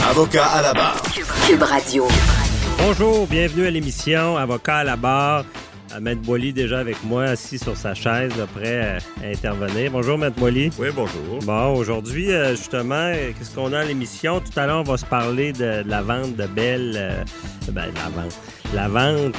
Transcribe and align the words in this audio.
Avocat 0.00 0.46
à 0.46 0.62
la 0.62 0.72
barre. 0.74 1.02
Cube 1.46 1.62
Radio. 1.62 2.08
Bonjour, 2.78 3.26
bienvenue 3.26 3.66
à 3.66 3.70
l'émission 3.70 4.36
Avocat 4.36 4.78
à 4.78 4.84
la 4.84 4.96
barre. 4.96 5.44
Euh, 5.94 6.00
Maître 6.00 6.22
Boily 6.22 6.52
déjà 6.52 6.80
avec 6.80 6.96
moi, 7.04 7.24
assis 7.24 7.58
sur 7.58 7.76
sa 7.76 7.94
chaise, 7.94 8.32
prêt 8.54 8.98
à 9.22 9.26
intervenir. 9.28 9.90
Bonjour, 9.92 10.18
Maître 10.18 10.36
Boily. 10.38 10.70
Oui, 10.78 10.88
bonjour. 10.94 11.38
Bon, 11.42 11.74
aujourd'hui, 11.76 12.32
euh, 12.32 12.56
justement, 12.56 12.94
euh, 13.12 13.30
qu'est-ce 13.38 13.54
qu'on 13.54 13.72
a 13.72 13.80
à 13.80 13.84
l'émission? 13.84 14.40
Tout 14.40 14.58
à 14.58 14.66
l'heure, 14.66 14.80
on 14.80 14.90
va 14.90 14.96
se 14.96 15.04
parler 15.06 15.52
de, 15.52 15.82
de 15.82 15.88
la 15.88 16.02
vente 16.02 16.34
de 16.36 16.46
Belle. 16.46 16.94
euh, 16.96 17.24
ben, 17.70 17.86
la 17.94 18.22
vente. 18.22 18.32
La 18.74 18.88
vente 18.88 19.34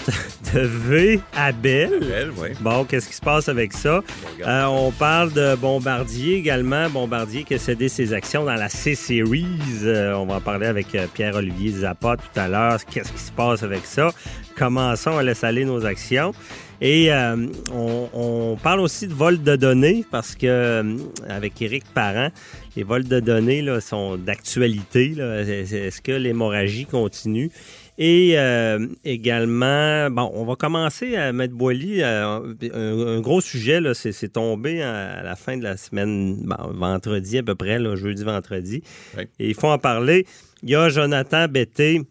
de 0.54 0.60
V 0.60 1.20
à 1.36 1.50
oui. 1.64 2.50
Bon, 2.62 2.84
qu'est-ce 2.86 3.10
qui 3.10 3.16
se 3.16 3.22
passe 3.22 3.50
avec 3.50 3.74
ça? 3.74 4.04
Euh, 4.46 4.64
on 4.66 4.92
parle 4.92 5.34
de 5.34 5.56
Bombardier 5.56 6.36
également. 6.36 6.88
Bombardier 6.88 7.44
qui 7.44 7.56
a 7.56 7.58
cédé 7.58 7.90
ses 7.90 8.14
actions 8.14 8.44
dans 8.46 8.54
la 8.54 8.70
C-Series. 8.70 9.48
Euh, 9.86 10.14
on 10.14 10.28
va 10.28 10.36
en 10.36 10.42
parler 10.42 10.68
avec 10.68 10.94
euh, 10.94 11.08
Pierre-Olivier 11.12 11.72
Zappa 11.72 12.18
tout 12.18 12.40
à 12.40 12.48
l'heure. 12.48 12.86
Qu'est-ce 12.86 13.12
qui 13.12 13.20
se 13.20 13.32
passe 13.32 13.64
avec 13.64 13.86
ça? 13.86 14.12
Commençons 14.56 15.18
à 15.18 15.24
laisser 15.24 15.48
aller 15.48 15.66
nos 15.66 15.84
actions. 15.84 16.32
Et 16.80 17.12
euh, 17.12 17.48
on, 17.74 18.10
on 18.14 18.58
parle 18.62 18.82
aussi 18.82 19.08
de 19.08 19.14
vol 19.14 19.42
de 19.42 19.56
données 19.56 20.06
parce 20.12 20.36
que, 20.36 20.46
euh, 20.46 20.98
avec 21.28 21.60
Éric 21.62 21.86
Parent, 21.94 22.30
les 22.76 22.84
vols 22.84 23.06
de 23.08 23.20
données 23.20 23.62
là, 23.62 23.82
sont 23.82 24.18
d'actualité. 24.18 25.16
Est-ce 25.18 26.02
que 26.02 26.12
l'hémorragie 26.12 26.86
continue? 26.86 27.50
Et 27.98 28.34
euh, 28.38 28.88
également, 29.06 30.10
bon, 30.10 30.32
on 30.34 30.46
va 30.46 30.56
commencer 30.56 31.16
à 31.16 31.32
mettre 31.32 31.54
Boily. 31.54 32.02
euh, 32.02 32.40
un, 32.74 33.18
un 33.18 33.22
gros 33.22 33.40
sujet, 33.40 33.80
là, 33.82 33.94
c'est, 33.94 34.12
c'est 34.12 34.30
tombé 34.30 34.82
à 34.82 35.22
la 35.22 35.36
fin 35.36 35.58
de 35.58 35.64
la 35.64 35.78
semaine, 35.78 36.38
bon, 36.44 36.56
vendredi 36.72 37.38
à 37.38 37.44
peu 37.44 37.56
près, 37.56 37.78
là, 37.78 37.96
jeudi, 37.96 38.24
vendredi. 38.24 38.82
Oui. 39.18 39.24
Et 39.40 39.50
il 39.50 39.56
faut 39.56 39.68
en 39.68 39.78
parler. 39.78 40.26
Il 40.64 40.70
y 40.70 40.76
a 40.76 40.90
Jonathan 40.90 41.48
Betté 41.48 42.02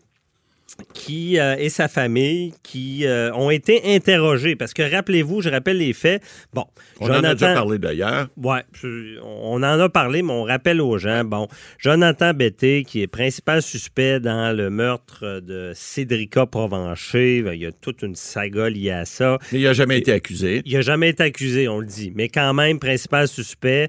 qui 0.95 1.39
euh, 1.39 1.57
et 1.59 1.69
sa 1.69 1.89
famille 1.89 2.53
qui 2.63 3.07
euh, 3.07 3.33
ont 3.35 3.51
été 3.51 3.95
interrogés. 3.95 4.57
Parce 4.57 4.75
que 4.75 4.83
rappelez-vous, 4.83 5.41
je 5.43 5.49
rappelle 5.51 5.79
les 5.79 5.93
faits. 5.93 6.23
Bon, 6.53 6.65
On 7.01 7.07
en 7.11 7.25
a 7.25 7.35
déjà 7.35 7.55
parlé 7.55 7.79
d'ailleurs. 7.79 8.29
Je- 8.73 9.19
on 9.23 9.57
en 9.57 9.63
a 9.81 9.89
parlé, 9.89 10.23
mais 10.23 10.33
on 10.33 10.45
rappelle 10.45 10.81
aux 10.81 10.99
gens. 10.99 11.25
Bon, 11.25 11.49
Jonathan 11.79 12.33
Betté, 12.35 12.85
qui 12.85 13.03
est 13.03 13.07
principal 13.07 13.63
suspect 13.63 14.21
dans 14.21 14.57
le 14.57 14.71
meurtre 14.71 15.41
de 15.41 15.73
Cédrica 15.75 16.47
Provencher, 16.47 17.43
ben, 17.43 17.53
il 17.53 17.63
y 17.63 17.67
a 17.67 17.73
toute 17.73 18.03
une 18.03 18.15
saga 18.15 18.69
liée 18.69 18.91
à 18.91 19.05
ça. 19.05 19.39
Mais 19.53 19.61
il 19.61 19.65
n'a 19.65 19.73
jamais 19.73 19.99
été 19.99 20.13
accusé. 20.13 20.63
Il 20.65 20.75
n'a 20.75 20.81
jamais 20.83 21.11
été 21.11 21.23
accusé, 21.23 21.69
on 21.69 21.81
le 21.81 21.87
dit, 21.87 22.13
mais 22.15 22.29
quand 22.29 22.53
même, 22.55 22.79
principal 22.79 23.29
suspect. 23.29 23.89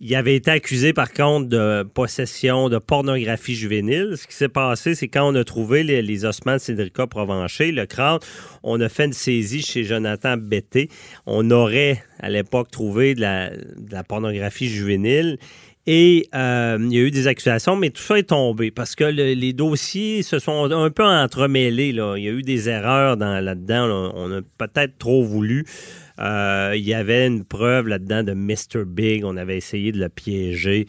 Il 0.00 0.14
avait 0.14 0.36
été 0.36 0.52
accusé, 0.52 0.92
par 0.92 1.12
contre, 1.12 1.48
de 1.48 1.82
possession 1.82 2.68
de 2.68 2.78
pornographie 2.78 3.56
juvénile. 3.56 4.14
Ce 4.16 4.28
qui 4.28 4.34
s'est 4.34 4.48
passé, 4.48 4.94
c'est 4.94 5.08
quand 5.08 5.28
on 5.28 5.34
a 5.34 5.42
trouvé 5.42 5.82
les, 5.82 6.24
ossements 6.24 6.52
de 6.54 6.58
Cédrica 6.58 7.08
Provencher, 7.08 7.72
le 7.72 7.84
crâne, 7.84 8.20
on 8.62 8.80
a 8.80 8.88
fait 8.88 9.06
une 9.06 9.12
saisie 9.12 9.60
chez 9.62 9.82
Jonathan 9.82 10.36
Betté. 10.36 10.88
On 11.26 11.50
aurait, 11.50 12.00
à 12.20 12.30
l'époque, 12.30 12.70
trouvé 12.70 13.16
de 13.16 13.22
la, 13.22 13.50
pornographie 14.04 14.68
juvénile. 14.68 15.36
Et 15.90 16.28
euh, 16.34 16.78
il 16.80 16.92
y 16.92 16.98
a 16.98 17.00
eu 17.00 17.10
des 17.10 17.26
accusations, 17.26 17.74
mais 17.74 17.90
tout 17.90 18.02
ça 18.02 18.18
est 18.18 18.28
tombé 18.28 18.70
parce 18.70 18.94
que 18.94 19.04
le- 19.04 19.32
les 19.32 19.54
dossiers 19.54 20.22
se 20.22 20.38
sont 20.38 20.70
un 20.70 20.90
peu 20.90 21.02
entremêlés. 21.02 21.88
Il 21.88 21.96
y 21.96 22.28
a 22.28 22.32
eu 22.32 22.42
des 22.42 22.68
erreurs 22.68 23.16
dans- 23.16 23.42
là-dedans. 23.42 23.86
là. 23.86 24.12
On 24.14 24.30
a 24.30 24.42
peut-être 24.58 24.98
trop 24.98 25.24
voulu. 25.24 25.64
Euh, 26.18 26.72
il 26.76 26.84
y 26.84 26.94
avait 26.94 27.26
une 27.26 27.44
preuve 27.44 27.88
là-dedans 27.88 28.22
de 28.22 28.32
Mr. 28.32 28.84
Big. 28.86 29.24
On 29.24 29.36
avait 29.36 29.56
essayé 29.56 29.92
de 29.92 29.98
le 30.00 30.08
piéger 30.08 30.86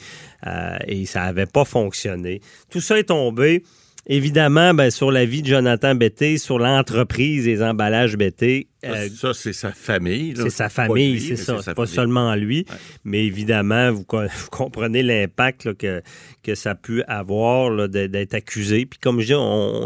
euh, 0.48 0.78
et 0.88 1.06
ça 1.06 1.22
n'avait 1.22 1.46
pas 1.46 1.66
fonctionné. 1.66 2.42
Tout 2.70 2.82
ça 2.82 2.98
est 3.00 3.04
tombé. 3.04 3.64
Évidemment, 4.12 4.74
ben, 4.74 4.90
sur 4.90 5.12
la 5.12 5.26
vie 5.26 5.44
de 5.44 5.48
Jonathan 5.48 5.94
Betté, 5.94 6.40
sur 6.40 6.58
l'entreprise 6.58 7.44
des 7.44 7.62
emballages 7.62 8.18
Betté. 8.18 8.68
Ça, 8.82 8.90
euh, 8.90 9.10
ça, 9.16 9.34
c'est 9.36 9.54
sa 9.54 9.72
famille. 9.72 10.34
c'est 10.36 10.50
sa 10.50 10.68
famille, 10.70 11.20
c'est 11.20 11.36
ça. 11.36 11.58
C'est 11.60 11.76
pas 11.76 11.84
famille. 11.86 11.94
seulement 11.94 12.34
lui. 12.34 12.66
Ouais. 12.70 12.76
Mais 13.04 13.26
évidemment, 13.26 13.92
vous, 13.92 14.06
co- 14.06 14.22
vous 14.36 14.50
comprenez 14.50 15.04
l'impact 15.04 15.76
que, 15.76 16.02
que 16.42 16.56
ça 16.56 16.72
a 16.72 16.76
pu 16.76 17.04
avoir 17.04 17.88
d'être 17.88 18.34
accusé. 18.34 18.88
Puis 18.88 19.00
comme 19.00 19.20
je 19.22 19.28
dis, 19.28 19.34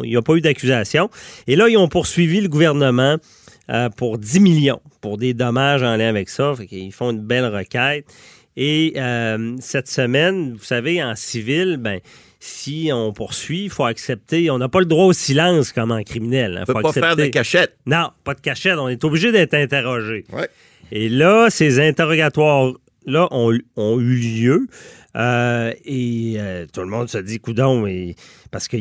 il 0.06 0.10
n'y 0.12 0.16
a 0.16 0.22
pas 0.22 0.36
eu 0.36 0.42
d'accusation. 0.42 1.10
Et 1.48 1.58
là, 1.58 1.68
ils 1.68 1.76
ont 1.78 1.90
poursuivi 1.90 2.40
le 2.40 2.48
gouvernement 2.48 3.18
euh, 3.70 3.90
pour 3.90 4.18
10 4.18 4.40
millions 4.40 4.82
pour 5.02 5.18
des 5.18 5.34
dommages 5.34 5.84
en 5.84 5.96
lien 5.96 6.10
avec 6.10 6.30
ça. 6.30 6.54
Fait 6.56 6.68
qu'ils 6.68 6.92
font 6.92 7.12
une 7.12 7.22
belle 7.22 7.46
requête. 7.46 8.06
Et 8.56 8.94
euh, 8.98 9.56
cette 9.60 9.88
semaine, 9.88 10.54
vous 10.54 10.64
savez, 10.64 11.02
en 11.04 11.16
civil, 11.16 11.78
ben 11.78 12.00
si 12.40 12.90
on 12.94 13.14
poursuit, 13.14 13.64
il 13.66 13.70
faut 13.70 13.86
accepter. 13.86 14.50
On 14.52 14.58
n'a 14.58 14.70
pas 14.70 14.80
le 14.80 14.86
droit 14.86 15.06
au 15.06 15.14
silence 15.14 15.72
comme 15.72 15.92
en 15.92 16.04
criminel. 16.04 16.56
Il 16.58 16.62
On 16.72 16.74
peut 16.74 16.82
pas 16.82 16.92
faire 16.94 17.16
de 17.16 17.26
cachette. 17.28 17.78
Non, 17.86 18.10
pas 18.24 18.34
de 18.36 18.42
cachette. 18.42 18.78
On 18.78 18.90
est 18.90 19.04
obligé 19.06 19.32
d'être 19.32 19.54
interrogé. 19.54 20.26
Ouais. 20.32 20.50
Et 20.92 21.10
là, 21.10 21.48
ces 21.50 21.80
interrogatoires-là 21.80 23.28
ont, 23.32 23.58
ont 23.78 24.00
eu 24.00 24.16
lieu. 24.18 24.68
euh, 25.16 25.72
et 25.86 26.36
euh, 26.38 26.66
tout 26.72 26.82
le 26.82 26.88
monde 26.88 27.10
se 27.10 27.18
dit, 27.18 27.40
coudon, 27.40 27.86
parce 28.52 28.68
que 28.68 28.78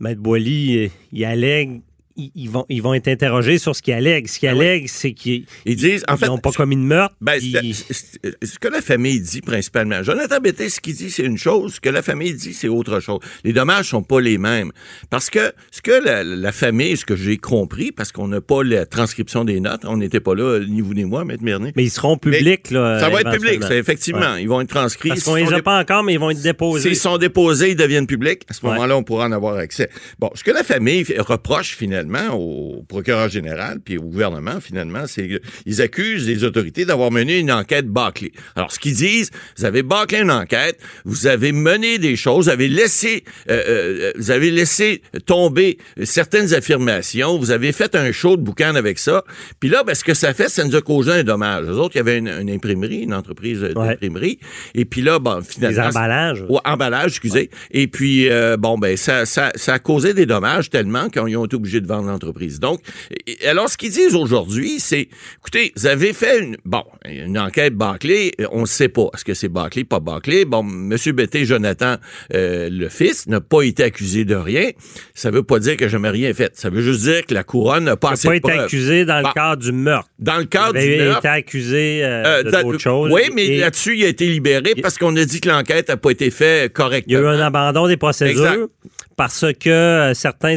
Maître 0.00 0.20
Boily, 0.20 0.90
il 1.12 1.24
allègue, 1.24 1.82
ils, 2.16 2.48
vont, 2.50 2.64
ils 2.68 2.82
vont 2.82 2.94
être 2.94 3.08
interrogés 3.08 3.58
sur 3.58 3.74
ce 3.76 3.82
qu'il 3.82 3.94
allègue. 3.94 4.28
Ce 4.28 4.38
qu'il 4.38 4.48
Ah 4.48 4.54
oui. 4.54 4.60
allègue, 4.66 4.88
c'est 4.88 5.12
qu'ils 5.12 5.44
Ils 5.66 5.76
disent, 5.76 6.04
en 6.08 6.16
fait, 6.16 6.26
n'ont 6.26 6.38
pas 6.38 6.52
commis 6.52 6.76
de 6.76 6.80
meurtre. 6.82 7.14
Ben, 7.20 7.40
ce 7.40 8.58
que 8.58 8.68
la 8.68 8.80
famille 8.82 9.20
dit 9.20 9.40
principalement, 9.40 10.02
Jonathan 10.02 10.38
Betté, 10.40 10.68
ce 10.68 10.80
qu'il 10.80 10.94
dit, 10.94 11.10
c'est 11.10 11.22
une 11.24 11.38
chose, 11.38 11.74
ce 11.74 11.80
que 11.80 11.88
la 11.88 12.02
famille 12.02 12.34
dit, 12.34 12.54
c'est 12.54 12.68
autre 12.68 13.00
chose. 13.00 13.20
Les 13.44 13.52
dommages 13.52 13.88
sont 13.90 14.02
pas 14.02 14.20
les 14.20 14.38
mêmes. 14.38 14.72
Parce 15.10 15.30
que 15.30 15.52
ce 15.70 15.80
que 15.82 15.92
la, 16.04 16.24
la 16.24 16.52
famille, 16.52 16.96
ce 16.96 17.04
que 17.04 17.16
j'ai 17.16 17.36
compris, 17.36 17.92
parce 17.92 18.12
qu'on 18.12 18.28
n'a 18.28 18.40
pas 18.40 18.62
la 18.62 18.86
transcription 18.86 19.44
des 19.44 19.60
notes, 19.60 19.82
on 19.84 19.96
n'était 19.96 20.20
pas 20.20 20.34
là, 20.34 20.60
ni 20.68 20.80
vous 20.80 20.94
ni 20.94 21.04
moi, 21.04 21.24
Maître 21.24 21.42
Mernier. 21.44 21.72
mais 21.76 21.84
ils 21.84 21.90
seront 21.90 22.16
publics. 22.16 22.70
là, 22.70 22.98
Ça 23.00 23.08
va 23.08 23.20
être 23.20 23.32
public, 23.32 23.62
ça, 23.62 23.74
effectivement. 23.76 24.36
Ils 24.36 24.48
vont 24.48 24.60
être 24.60 24.68
transcrits. 24.68 25.08
Parce 25.10 25.20
S'ils 25.20 25.28
qu'on 25.30 25.36
les 25.36 25.46
sont 25.46 25.52
a 25.52 25.62
pas 25.62 25.78
encore, 25.80 26.02
mais 26.02 26.14
ils 26.14 26.18
vont 26.20 26.30
être 26.30 26.42
déposés. 26.42 26.88
S'ils 26.88 26.96
sont 26.96 27.18
déposés, 27.18 27.70
ils 27.70 27.76
deviennent 27.76 28.06
publics. 28.06 28.42
À 28.48 28.52
ce 28.54 28.64
Ouais. 28.64 28.72
moment-là, 28.72 28.96
on 28.96 29.02
pourra 29.02 29.26
en 29.26 29.32
avoir 29.32 29.56
accès. 29.56 29.88
Bon, 30.18 30.30
ce 30.34 30.44
que 30.44 30.50
la 30.50 30.62
famille 30.62 31.04
reproche 31.18 31.76
finalement 31.76 32.01
au 32.32 32.84
procureur 32.88 33.28
général 33.28 33.78
puis 33.84 33.98
au 33.98 34.02
gouvernement, 34.02 34.60
finalement, 34.60 35.06
c'est 35.06 35.28
qu'ils 35.64 35.82
accusent 35.82 36.26
les 36.26 36.44
autorités 36.44 36.84
d'avoir 36.84 37.10
mené 37.10 37.38
une 37.38 37.50
enquête 37.52 37.86
bâclée. 37.86 38.32
Alors, 38.56 38.72
ce 38.72 38.78
qu'ils 38.78 38.94
disent, 38.94 39.30
vous 39.56 39.64
avez 39.64 39.82
bâclé 39.82 40.18
une 40.20 40.30
enquête, 40.30 40.78
vous 41.04 41.26
avez 41.26 41.52
mené 41.52 41.98
des 41.98 42.16
choses, 42.16 42.46
vous 42.46 42.50
avez 42.50 42.68
laissé, 42.68 43.24
euh, 43.50 43.62
euh, 43.68 44.12
vous 44.16 44.30
avez 44.30 44.50
laissé 44.50 45.02
tomber 45.26 45.78
certaines 46.04 46.54
affirmations, 46.54 47.38
vous 47.38 47.50
avez 47.50 47.72
fait 47.72 47.94
un 47.94 48.12
show 48.12 48.36
de 48.36 48.42
boucan 48.42 48.74
avec 48.74 48.98
ça. 48.98 49.24
Puis 49.60 49.68
là, 49.68 49.82
ben, 49.84 49.94
ce 49.94 50.04
que 50.04 50.14
ça 50.14 50.34
fait, 50.34 50.48
ça 50.48 50.64
nous 50.64 50.76
a 50.76 50.80
causé 50.80 51.12
un 51.12 51.24
dommage. 51.24 51.64
Les 51.66 51.70
autres, 51.72 51.94
il 51.94 51.98
y 51.98 52.00
avait 52.00 52.18
une, 52.18 52.28
une 52.28 52.50
imprimerie, 52.50 53.00
une 53.00 53.14
entreprise 53.14 53.62
Ouais. 53.62 53.88
d'imprimerie. 53.88 54.38
Et 54.74 54.84
puis 54.84 55.02
là, 55.02 55.18
bon, 55.18 55.36
Les 55.38 55.44
finalement... 55.44 55.88
emballages. 55.88 56.44
Ouais, 56.48 56.60
emballage, 56.64 57.10
excusez. 57.12 57.50
Et 57.70 57.86
puis, 57.86 58.28
euh, 58.28 58.56
bon, 58.56 58.76
ben, 58.78 58.96
ça, 58.96 59.24
ça, 59.26 59.52
ça 59.54 59.74
a 59.74 59.78
causé 59.78 60.14
des 60.14 60.26
dommages 60.26 60.70
tellement 60.70 61.08
qu'ils 61.08 61.36
ont 61.36 61.44
été 61.44 61.56
obligés 61.56 61.80
de 61.80 61.86
vendre 61.96 62.08
l'entreprise. 62.08 62.58
Donc, 62.60 62.80
alors, 63.46 63.68
ce 63.68 63.76
qu'ils 63.76 63.90
disent 63.92 64.14
aujourd'hui, 64.14 64.80
c'est, 64.80 65.08
écoutez, 65.38 65.72
vous 65.76 65.86
avez 65.86 66.12
fait 66.12 66.40
une, 66.40 66.56
bon, 66.64 66.82
une 67.08 67.38
enquête 67.38 67.74
bâclée, 67.74 68.32
on 68.50 68.62
ne 68.62 68.66
sait 68.66 68.88
pas. 68.88 69.08
Est-ce 69.14 69.24
que 69.24 69.34
c'est 69.34 69.48
bâclé, 69.48 69.84
pas 69.84 70.00
bâclé? 70.00 70.44
Bon, 70.44 70.60
M. 70.62 70.96
Betté, 71.12 71.44
Jonathan, 71.44 71.96
euh, 72.34 72.68
le 72.70 72.88
fils, 72.88 73.26
n'a 73.26 73.40
pas 73.40 73.62
été 73.62 73.82
accusé 73.84 74.24
de 74.24 74.34
rien. 74.34 74.70
Ça 75.14 75.30
veut 75.30 75.42
pas 75.42 75.58
dire 75.58 75.76
que 75.76 75.88
jamais 75.88 76.08
rien 76.10 76.32
fait. 76.34 76.50
Ça 76.56 76.70
veut 76.70 76.82
juste 76.82 77.02
dire 77.02 77.26
que 77.26 77.34
la 77.34 77.44
couronne 77.44 77.84
n'a 77.84 77.96
pas 77.96 78.10
Il 78.10 78.12
assez 78.14 78.28
pas 78.28 78.32
de 78.34 78.38
été 78.38 78.48
preuves. 78.50 78.64
accusé 78.64 79.04
dans 79.04 79.20
Bon. 79.22 79.28
le 79.28 79.34
cadre 79.34 79.62
du 79.62 79.72
meurtre. 79.72 80.08
Dans 80.18 80.38
le 80.38 80.44
cadre 80.44 80.78
Il 80.78 80.90
du 80.98 81.04
meurtre, 81.04 81.18
été 81.18 81.28
accusé 81.28 82.00
euh, 82.04 82.22
euh, 82.24 82.42
d'autres 82.62 82.78
choses. 82.78 83.10
Oui, 83.12 83.22
mais 83.34 83.46
Et 83.46 83.58
là-dessus, 83.58 83.96
il 83.98 84.04
a 84.04 84.08
été 84.08 84.26
libéré 84.26 84.74
parce 84.80 84.98
qu'on 84.98 85.14
a 85.16 85.24
dit 85.24 85.40
que 85.40 85.48
l'enquête 85.48 85.88
n'a 85.88 85.96
pas 85.96 86.10
été 86.10 86.30
faite 86.30 86.58
il 86.58 86.62
y 86.62 86.64
a 86.64 86.68
correctement. 86.70 87.20
eu 87.20 87.26
un 87.26 87.40
abandon 87.40 87.86
des 87.88 87.96
procédures 87.96 88.46
Exact. 88.46 88.70
Parce 89.16 89.44
que 89.58 89.70
euh, 89.70 90.14
certains 90.14 90.56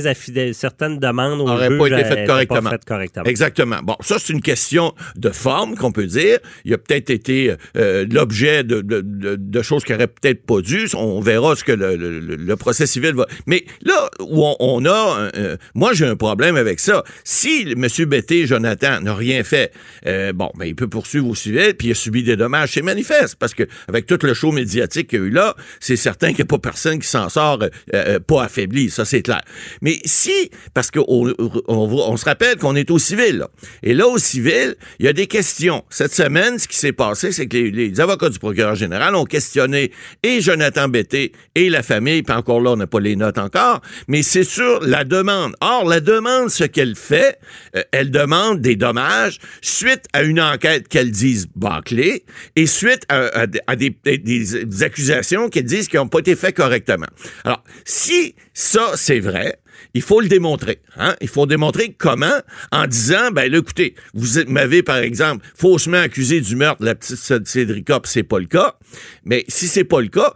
certaines 0.54 1.00
demandes 1.00 1.42
au 1.42 1.48
juge 1.58 1.78
pas 1.78 1.88
été 1.88 1.96
euh, 1.96 2.04
faites 2.04 2.28
correctement. 2.28 2.62
pas 2.62 2.70
faites 2.70 2.86
correctement. 2.86 3.26
Exactement. 3.26 3.80
Bon, 3.84 3.96
ça, 4.02 4.18
c'est 4.20 4.34
une 4.34 4.42
question 4.42 4.94
de 5.16 5.30
forme 5.30 5.76
qu'on 5.76 5.92
peut 5.92 6.06
dire. 6.06 6.40
Il 6.64 6.74
a 6.74 6.78
peut-être 6.78 7.10
été 7.10 7.56
euh, 7.78 8.06
l'objet 8.10 8.64
de, 8.64 8.82
de, 8.82 9.02
de, 9.02 9.36
de 9.36 9.62
choses 9.62 9.84
qui 9.84 9.94
auraient 9.94 10.08
peut-être 10.08 10.46
pas 10.46 10.62
dû. 10.62 10.88
On 10.96 11.20
verra 11.22 11.56
ce 11.56 11.64
que 11.64 11.72
le, 11.72 11.96
le, 11.96 12.20
le- 12.20 12.56
procès 12.56 12.86
civil 12.86 13.14
va... 13.14 13.28
Mais 13.48 13.66
là 13.82 14.10
où 14.20 14.46
on, 14.46 14.56
on 14.60 14.86
a... 14.86 15.30
euh, 15.36 15.58
moi, 15.74 15.94
j'ai 15.94 16.06
un 16.06 16.16
problème 16.16 16.56
avec 16.56 16.80
ça. 16.80 17.04
Si 17.24 17.74
M. 17.76 17.88
Betté, 18.06 18.48
Jonathan, 18.48 19.02
n'a 19.02 19.16
rien 19.16 19.44
fait, 19.44 19.72
euh, 20.06 20.34
bon, 20.34 20.52
ben, 20.58 20.66
il 20.66 20.76
peut 20.76 20.88
poursuivre 20.88 21.28
au 21.28 21.36
civil, 21.36 21.74
puis 21.78 21.90
il 21.90 21.92
a 21.92 21.96
subi 21.96 22.24
des 22.24 22.36
dommages. 22.36 22.72
C'est 22.74 22.82
manifeste, 22.82 23.36
parce 23.38 23.54
que 23.54 23.64
avec 23.88 24.06
tout 24.06 24.20
le 24.22 24.34
show 24.34 24.52
médiatique 24.52 25.10
qu'il 25.10 25.20
y 25.20 25.22
a 25.22 25.26
eu 25.26 25.30
là, 25.30 25.56
c'est 25.80 25.96
certain 25.96 26.30
qu'il 26.30 26.38
n'y 26.38 26.44
a 26.44 26.46
pas 26.46 26.60
personne 26.60 27.00
qui 27.00 27.08
s'en 27.08 27.30
sort 27.30 27.60
pas 28.28 28.45
affaibli, 28.46 28.90
ça 28.90 29.06
c'est 29.06 29.22
clair. 29.22 29.42
Mais 29.82 30.00
si, 30.06 30.50
parce 30.74 30.92
qu'on 30.92 31.06
on, 31.08 31.34
on, 31.68 31.76
on 32.12 32.18
se 32.18 32.26
rappelle 32.26 32.58
qu'on 32.58 32.76
est 32.76 32.90
au 32.92 33.00
civil, 33.00 33.38
là. 33.38 33.50
et 33.84 33.94
là 33.94 34.08
au 34.08 34.18
civil, 34.18 34.76
il 35.00 35.06
y 35.06 35.10
a 35.10 35.14
des 35.14 35.28
questions. 35.28 35.84
Cette 35.90 36.14
semaine, 36.14 36.60
ce 36.60 36.68
qui 36.68 36.78
s'est 36.78 36.94
passé, 36.94 37.32
c'est 37.32 37.48
que 37.48 37.58
les, 37.58 38.00
avocats 38.00 38.30
du 38.30 38.40
procureur 38.40 38.76
général 38.76 39.16
ont 39.16 39.26
questionné 39.26 39.92
et 40.24 40.42
Jonathan 40.42 40.88
Betté 40.88 41.32
et 41.56 41.70
la 41.70 41.84
famille, 41.84 42.24
puis 42.24 42.36
encore 42.36 42.62
là, 42.62 42.72
on 42.72 42.76
n'a 42.76 42.88
pas 42.88 43.00
les 43.00 43.16
notes 43.16 43.38
encore, 43.38 43.82
mais 44.08 44.22
c'est 44.22 44.44
sur 44.44 44.82
la 44.82 45.04
demande. 45.04 45.54
Or, 45.62 45.88
la 45.88 46.00
demande, 46.00 46.50
ce 46.50 46.64
qu'elle 46.64 46.96
fait, 46.96 47.40
euh, 47.76 47.84
elle 47.92 48.12
demande 48.12 48.62
des 48.62 48.76
dommages 48.76 49.40
suite 49.62 50.04
à 50.14 50.24
une 50.24 50.40
enquête 50.40 50.88
qu'elle 50.88 51.12
dise 51.12 51.48
bâclée 51.56 52.26
et 52.56 52.66
suite 52.66 53.06
à, 53.10 53.46
des 53.76 54.84
accusations 54.84 55.50
qu'elle 55.50 55.64
disent 55.64 55.88
qui 55.88 55.98
n'ont 55.98 56.08
pas 56.08 56.20
été 56.20 56.36
faites 56.36 56.56
correctement. 56.56 57.08
Alors, 57.44 57.64
si 57.86 58.35
ça, 58.54 58.92
c'est 58.96 59.20
vrai, 59.20 59.60
il 59.94 60.02
faut 60.02 60.22
le 60.22 60.28
démontrer. 60.28 60.82
Hein? 60.98 61.16
Il 61.22 61.28
faut 61.28 61.46
démontrer 61.46 61.96
comment 61.98 62.40
en 62.72 62.88
disant, 62.88 63.32
ben 63.32 63.52
là, 63.52 63.58
écoutez, 63.58 63.96
vous 64.14 64.44
m'avez, 64.48 64.84
par 64.84 64.98
exemple, 64.98 65.46
faussement 65.56 65.98
accusé 65.98 66.42
du 66.42 66.56
meurtre 66.56 66.82
de 66.82 66.86
la 66.86 66.96
petite 66.96 67.48
Cédrica, 67.48 68.00
c'est 68.04 68.24
pas 68.24 68.40
le 68.40 68.46
cas. 68.46 68.76
Mais 69.24 69.46
si 69.48 69.68
c'est 69.68 69.84
pas 69.84 70.02
le 70.02 70.08
cas, 70.08 70.34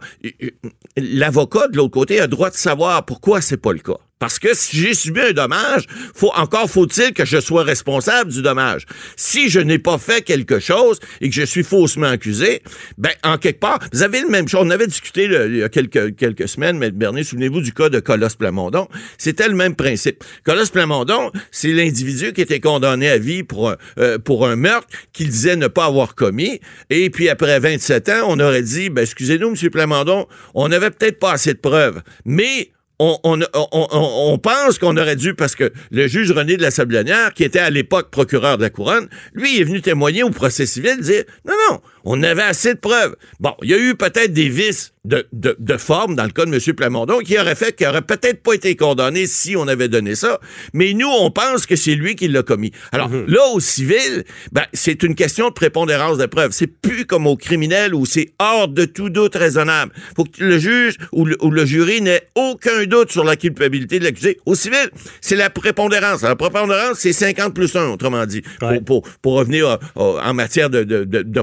l'avocat 0.96 1.68
de 1.68 1.76
l'autre 1.76 1.92
côté 1.92 2.20
a 2.20 2.26
droit 2.26 2.50
de 2.50 2.56
savoir 2.56 3.04
pourquoi 3.04 3.40
c'est 3.40 3.56
pas 3.56 3.72
le 3.72 3.80
cas. 3.80 3.98
Parce 4.20 4.38
que 4.38 4.54
si 4.54 4.76
j'ai 4.76 4.94
subi 4.94 5.20
un 5.20 5.32
dommage, 5.32 5.86
faut, 6.14 6.30
encore 6.36 6.70
faut-il 6.70 7.12
que 7.12 7.24
je 7.24 7.40
sois 7.40 7.64
responsable 7.64 8.30
du 8.30 8.42
dommage. 8.42 8.84
Si 9.16 9.48
je 9.48 9.58
n'ai 9.58 9.78
pas 9.78 9.98
fait 9.98 10.22
quelque 10.22 10.60
chose 10.60 11.00
et 11.20 11.30
que 11.30 11.34
je 11.34 11.42
suis 11.42 11.64
faussement 11.64 12.06
accusé, 12.06 12.62
ben, 12.98 13.10
en 13.24 13.38
quelque 13.38 13.58
part, 13.58 13.80
vous 13.92 14.02
avez 14.02 14.20
le 14.20 14.28
même 14.28 14.46
chose. 14.46 14.60
On 14.62 14.70
avait 14.70 14.86
discuté 14.86 15.24
il 15.24 15.56
y 15.56 15.62
a 15.62 15.70
quelques, 15.70 16.14
quelques 16.16 16.48
semaines, 16.48 16.78
mais 16.78 16.90
Bernier, 16.90 17.24
souvenez-vous 17.24 17.62
du 17.62 17.72
cas 17.72 17.88
de 17.88 17.98
Colosse 17.98 18.36
Plamondon. 18.36 18.88
C'était 19.16 19.48
le 19.48 19.54
même 19.54 19.74
principe. 19.74 20.22
Colosse 20.44 20.70
Plamondon, 20.70 21.32
c'est 21.50 21.72
l'individu 21.72 22.34
qui 22.34 22.42
était 22.42 22.60
condamné 22.60 23.08
à 23.08 23.16
vie 23.18 23.42
pour 23.42 23.74
euh, 23.98 24.18
pour 24.18 24.46
un 24.46 24.56
meurtre 24.56 24.88
qu'il 25.14 25.30
disait 25.30 25.56
ne 25.56 25.66
pas 25.66 25.86
avoir 25.86 26.14
commis. 26.14 26.60
Et 26.90 27.08
puis 27.08 27.30
après 27.30 27.58
27 27.58 28.08
ans, 28.10 28.26
on 28.28 28.38
aurait 28.38 28.62
dit, 28.62 28.90
ben, 28.90 29.00
excusez-nous, 29.00 29.48
M. 29.48 29.70
Plamondon, 29.70 30.26
on 30.54 30.68
n'avait 30.68 30.90
peut-être 30.90 31.18
pas 31.18 31.32
assez 31.32 31.54
de 31.54 31.58
preuves. 31.58 32.02
Mais 32.26 32.70
on, 33.00 34.38
pense 34.38 34.78
qu'on 34.78 34.96
aurait 34.96 35.16
dû, 35.16 35.34
parce 35.34 35.54
que 35.54 35.72
le 35.90 36.06
juge 36.06 36.30
René 36.32 36.56
de 36.56 36.62
la 36.62 36.70
Sablonnière, 36.70 37.32
qui 37.32 37.44
était 37.44 37.58
à 37.58 37.70
l'époque 37.70 38.10
procureur 38.10 38.58
de 38.58 38.62
la 38.62 38.70
Couronne, 38.70 39.08
lui, 39.32 39.58
est 39.58 39.64
venu 39.64 39.80
témoigner 39.80 40.22
au 40.22 40.30
procès 40.30 40.66
civil, 40.66 41.00
dire 41.00 41.24
non, 41.46 41.54
non, 41.70 41.80
on 42.04 42.22
avait 42.22 42.42
assez 42.42 42.74
de 42.74 42.78
preuves. 42.78 43.16
Bon, 43.40 43.54
il 43.62 43.70
y 43.70 43.74
a 43.74 43.78
eu 43.78 43.94
peut-être 43.94 44.32
des 44.32 44.48
vices 44.48 44.92
de, 45.04 45.26
de, 45.32 45.56
de 45.58 45.76
forme 45.76 46.14
dans 46.14 46.24
le 46.24 46.30
cas 46.30 46.44
de 46.44 46.54
M. 46.54 46.74
Plamondon 46.74 47.20
qui 47.20 47.38
aurait 47.38 47.54
fait 47.54 47.74
qu'il 47.74 47.86
aurait 47.86 48.02
peut-être 48.02 48.42
pas 48.42 48.52
été 48.52 48.76
condamné 48.76 49.26
si 49.26 49.56
on 49.56 49.66
avait 49.66 49.88
donné 49.88 50.14
ça, 50.14 50.40
mais 50.74 50.92
nous, 50.92 51.08
on 51.08 51.30
pense 51.30 51.66
que 51.66 51.76
c'est 51.76 51.94
lui 51.94 52.16
qui 52.16 52.28
l'a 52.28 52.42
commis. 52.42 52.72
Alors, 52.92 53.08
là, 53.26 53.46
au 53.52 53.60
civil, 53.60 54.24
ben, 54.52 54.64
c'est 54.72 55.02
une 55.02 55.14
question 55.14 55.48
de 55.48 55.54
prépondérance 55.54 56.18
de 56.18 56.26
preuves. 56.26 56.52
C'est 56.52 56.66
plus 56.66 57.06
comme 57.06 57.26
au 57.26 57.36
criminel 57.36 57.94
où 57.94 58.04
c'est 58.04 58.32
hors 58.38 58.68
de 58.68 58.84
tout 58.84 59.10
doute 59.10 59.34
raisonnable. 59.34 59.92
faut 60.16 60.24
que 60.24 60.44
le 60.44 60.58
juge 60.58 60.96
ou 61.12 61.24
le, 61.24 61.36
ou 61.40 61.50
le 61.50 61.64
jury 61.64 62.02
n'ait 62.02 62.28
aucun 62.34 62.84
doute 62.84 63.10
sur 63.10 63.24
la 63.24 63.36
culpabilité 63.36 63.98
de 63.98 64.04
l'accusé. 64.04 64.38
Au 64.44 64.54
civil, 64.54 64.90
c'est 65.20 65.36
la 65.36 65.50
prépondérance. 65.50 66.22
La 66.22 66.36
prépondérance, 66.36 66.98
c'est 66.98 67.12
50 67.12 67.54
plus 67.54 67.74
1, 67.74 67.88
autrement 67.88 68.26
dit. 68.26 68.42
Ouais. 68.60 68.80
Pour, 68.80 69.02
pour, 69.02 69.12
pour 69.22 69.32
revenir 69.34 69.66
euh, 69.68 69.76
en 69.96 70.34
matière 70.34 70.68
de, 70.68 70.84
de, 70.84 71.04
de, 71.04 71.22
de 71.22 71.40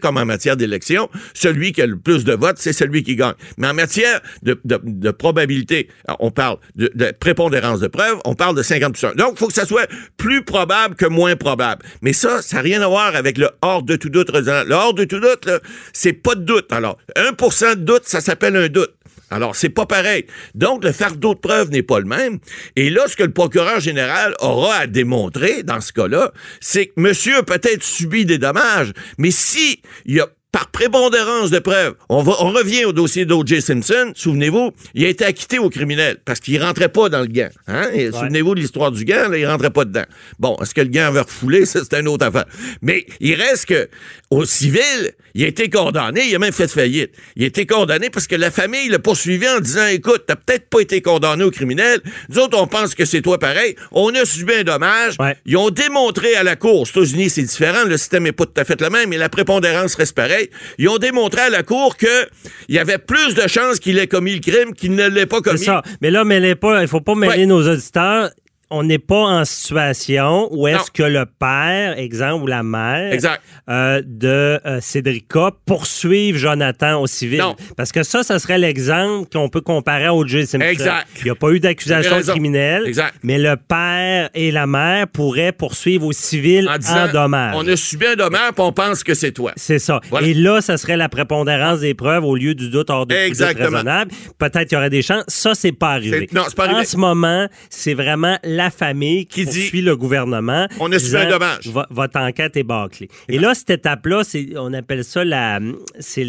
comme 0.00 0.16
en 0.16 0.24
matière 0.24 0.56
d'élection, 0.56 1.08
celui 1.34 1.72
qui 1.72 1.82
a 1.82 1.86
le 1.86 1.98
plus 1.98 2.24
de 2.24 2.32
votes, 2.32 2.58
c'est 2.58 2.72
celui 2.72 3.02
qui 3.02 3.16
gagne. 3.16 3.34
Mais 3.56 3.68
en 3.68 3.74
matière 3.74 4.20
de, 4.42 5.10
probabilité, 5.10 5.88
on 6.18 6.30
parle 6.30 6.58
de, 6.76 7.12
prépondérance 7.18 7.80
de 7.80 7.88
preuve, 7.88 8.18
on 8.24 8.34
parle 8.34 8.56
de 8.56 8.62
50 8.62 8.92
plus 8.92 9.04
1. 9.04 9.14
Donc, 9.14 9.32
il 9.34 9.38
faut 9.38 9.48
que 9.48 9.54
ça 9.54 9.66
soit 9.66 9.88
plus 10.16 10.44
probable 10.44 10.94
que 10.94 11.06
moins 11.06 11.36
probable. 11.36 11.84
Mais 12.02 12.12
ça, 12.12 12.42
ça 12.42 12.56
n'a 12.56 12.62
rien 12.62 12.82
à 12.82 12.88
voir 12.88 13.14
avec 13.14 13.38
le 13.38 13.48
hors 13.62 13.82
de 13.82 13.96
tout 13.96 14.10
doute. 14.10 14.30
Le 14.32 14.74
hors 14.74 14.94
de 14.94 15.04
tout 15.04 15.20
doute, 15.20 15.48
c'est 15.92 16.12
pas 16.12 16.34
de 16.34 16.42
doute. 16.42 16.72
Alors, 16.72 16.98
1% 17.16 17.76
de 17.76 17.80
doute, 17.80 18.02
ça 18.04 18.20
s'appelle 18.20 18.56
un 18.56 18.68
doute. 18.68 18.94
Alors, 19.30 19.56
c'est 19.56 19.68
pas 19.68 19.86
pareil. 19.86 20.26
Donc, 20.54 20.84
le 20.84 20.92
fardeau 20.92 21.34
de 21.34 21.38
preuve 21.38 21.70
n'est 21.70 21.82
pas 21.82 21.98
le 21.98 22.06
même. 22.06 22.38
Et 22.76 22.90
là, 22.90 23.02
ce 23.06 23.16
que 23.16 23.24
le 23.24 23.32
procureur 23.32 23.80
général 23.80 24.34
aura 24.40 24.74
à 24.76 24.86
démontrer 24.86 25.62
dans 25.62 25.80
ce 25.80 25.92
cas-là, 25.92 26.32
c'est 26.60 26.86
que 26.86 26.92
monsieur 26.96 27.38
a 27.38 27.42
peut-être 27.42 27.82
subi 27.82 28.24
des 28.24 28.38
dommages, 28.38 28.92
mais 29.18 29.30
si 29.30 29.82
il 30.06 30.16
y 30.16 30.20
a 30.20 30.28
par 30.50 30.70
prépondérance 30.70 31.50
de 31.50 31.58
preuves, 31.58 31.94
on, 32.08 32.22
va, 32.22 32.32
on 32.40 32.50
revient 32.50 32.86
au 32.86 32.92
dossier 32.92 33.26
d'O.J. 33.26 33.60
Simpson. 33.60 34.12
Souvenez-vous, 34.14 34.70
il 34.94 35.04
a 35.04 35.08
été 35.08 35.24
acquitté 35.24 35.58
au 35.58 35.68
criminel 35.68 36.16
parce 36.24 36.40
qu'il 36.40 36.62
rentrait 36.62 36.88
pas 36.88 37.10
dans 37.10 37.20
le 37.20 37.26
gant. 37.26 37.50
Hein? 37.66 37.90
Souvenez-vous 38.12 38.54
de 38.54 38.60
l'histoire 38.60 38.90
du 38.90 39.04
gant, 39.04 39.28
là, 39.28 39.36
il 39.36 39.46
rentrait 39.46 39.70
pas 39.70 39.84
dedans. 39.84 40.06
Bon, 40.38 40.56
est-ce 40.62 40.74
que 40.74 40.80
le 40.80 40.88
gant 40.88 41.06
avait 41.06 41.20
refoulé? 41.20 41.66
Ça, 41.66 41.80
c'est 41.88 42.00
une 42.00 42.08
autre 42.08 42.24
affaire. 42.24 42.46
Mais 42.80 43.04
il 43.20 43.34
reste 43.34 43.66
que 43.66 43.88
au 44.30 44.46
civil, 44.46 45.12
il 45.38 45.44
a 45.44 45.46
été 45.46 45.70
condamné, 45.70 46.22
il 46.28 46.34
a 46.34 46.38
même 46.40 46.52
fait 46.52 46.66
faillite. 46.66 47.12
Il 47.36 47.44
a 47.44 47.46
été 47.46 47.64
condamné 47.64 48.10
parce 48.10 48.26
que 48.26 48.34
la 48.34 48.50
famille 48.50 48.88
l'a 48.88 48.98
poursuivi 48.98 49.48
en 49.48 49.60
disant 49.60 49.86
Écoute, 49.86 50.24
t'as 50.26 50.34
peut-être 50.34 50.68
pas 50.68 50.80
été 50.80 51.00
condamné 51.00 51.44
au 51.44 51.52
criminel. 51.52 52.00
Nous 52.28 52.38
autres, 52.40 52.60
on 52.60 52.66
pense 52.66 52.96
que 52.96 53.04
c'est 53.04 53.22
toi 53.22 53.38
pareil. 53.38 53.76
On 53.92 54.12
a 54.16 54.24
subi 54.24 54.52
un 54.54 54.64
dommage. 54.64 55.14
Ouais. 55.20 55.36
Ils 55.46 55.56
ont 55.56 55.70
démontré 55.70 56.34
à 56.34 56.42
la 56.42 56.56
Cour, 56.56 56.80
aux 56.80 56.84
États-Unis, 56.84 57.30
c'est 57.30 57.42
différent, 57.42 57.84
le 57.86 57.96
système 57.96 58.24
n'est 58.24 58.32
pas 58.32 58.46
tout 58.46 58.60
à 58.60 58.64
fait 58.64 58.80
le 58.80 58.90
même, 58.90 59.10
mais 59.10 59.16
la 59.16 59.28
prépondérance 59.28 59.94
reste 59.94 60.16
pareil. 60.16 60.50
Ils 60.78 60.88
ont 60.88 60.98
démontré 60.98 61.42
à 61.42 61.50
la 61.50 61.62
Cour 61.62 61.96
que 61.96 62.26
il 62.68 62.74
y 62.74 62.80
avait 62.80 62.98
plus 62.98 63.34
de 63.36 63.46
chances 63.46 63.78
qu'il 63.78 63.96
ait 64.00 64.08
commis 64.08 64.34
le 64.34 64.40
crime 64.40 64.74
qu'il 64.74 64.96
ne 64.96 65.06
l'ait 65.08 65.26
pas 65.26 65.36
C'est 65.44 65.50
commis. 65.50 65.64
ça. 65.64 65.82
Mais 66.02 66.10
là, 66.10 66.24
mêlez 66.24 66.56
pas, 66.56 66.82
il 66.82 66.88
faut 66.88 67.00
pas 67.00 67.14
mêler 67.14 67.28
Ouais. 67.42 67.46
nos 67.46 67.66
auditeurs. 67.68 68.30
On 68.70 68.82
n'est 68.82 68.98
pas 68.98 69.16
en 69.22 69.44
situation 69.46 70.48
où 70.52 70.68
est-ce 70.68 70.90
que 70.90 71.02
le 71.02 71.24
père, 71.24 71.98
exemple, 71.98 72.44
ou 72.44 72.46
la 72.46 72.62
mère 72.62 73.12
Exact. 73.12 73.40
euh, 73.70 74.02
de 74.04 74.60
euh, 74.66 74.80
Cédrica 74.82 75.52
poursuivent 75.64 76.36
Jonathan 76.36 77.00
au 77.00 77.06
civil. 77.06 77.38
Non. 77.38 77.56
Parce 77.76 77.92
que 77.92 78.02
ça, 78.02 78.22
ça 78.22 78.38
serait 78.38 78.58
l'exemple 78.58 79.28
qu'on 79.32 79.48
peut 79.48 79.62
comparer 79.62 80.06
à 80.06 80.14
O.J. 80.14 80.46
Simpson. 80.46 80.66
Exact. 80.66 81.06
Il 81.18 81.24
n'y 81.24 81.30
a 81.30 81.34
pas 81.34 81.50
eu 81.50 81.60
d'accusation 81.60 82.20
criminelle, 82.20 82.84
Exact. 82.86 83.14
mais 83.22 83.38
le 83.38 83.56
père 83.56 84.28
et 84.34 84.50
la 84.50 84.66
mère 84.66 85.08
pourraient 85.08 85.52
poursuivre 85.52 86.06
au 86.06 86.12
civil 86.12 86.68
En 86.68 86.74
en, 86.74 86.78
disant 86.78 87.08
dommage. 87.12 87.54
On 87.56 87.66
a 87.66 87.76
subi 87.76 88.06
un 88.06 88.16
dommage, 88.16 88.52
puis 88.52 88.62
on 88.62 88.72
pense 88.72 89.02
que 89.02 89.14
c'est 89.14 89.32
toi. 89.32 89.52
C'est 89.56 89.78
ça. 89.78 90.00
Voilà. 90.10 90.26
Et 90.26 90.34
là, 90.34 90.60
ça 90.60 90.76
serait 90.76 90.96
la 90.96 91.08
prépondérance 91.08 91.80
des 91.80 91.94
preuves 91.94 92.24
au 92.24 92.36
lieu 92.36 92.54
du 92.54 92.68
doute 92.68 92.90
hors 92.90 93.06
de 93.06 93.14
Exactement. 93.14 93.64
raisonnable. 93.70 94.10
Peut-être 94.38 94.64
qu'il 94.68 94.74
y 94.74 94.76
aurait 94.76 94.90
des 94.90 95.02
chances. 95.02 95.24
Ça, 95.28 95.54
c'est 95.54 95.72
pas 95.72 95.92
arrivé. 95.92 96.28
Non, 96.32 96.42
c'est 96.46 96.54
pas 96.54 96.64
arrivé. 96.64 96.80
En 96.80 96.84
ce 96.84 96.96
moment, 96.96 97.48
c'est 97.70 97.94
vraiment 97.94 98.36
la 98.58 98.70
famille 98.70 99.24
qui, 99.26 99.44
Qui 99.46 99.70
dit, 99.70 99.82
le 99.82 99.96
gouvernement. 99.96 100.66
on 100.80 100.90
a 100.92 100.98
subi 100.98 101.16
un 101.16 101.30
dommage. 101.30 101.66
Vo- 101.68 101.84
votre 101.90 102.18
enquête 102.18 102.56
est 102.56 102.62
bâclée. 102.62 103.08
Et 103.28 103.38
là, 103.38 103.54
cette 103.54 103.70
étape-là, 103.70 104.22
on 104.56 104.74
appelle 104.74 105.04
ça 105.04 105.24
la, 105.24 105.60
c'est 106.00 106.26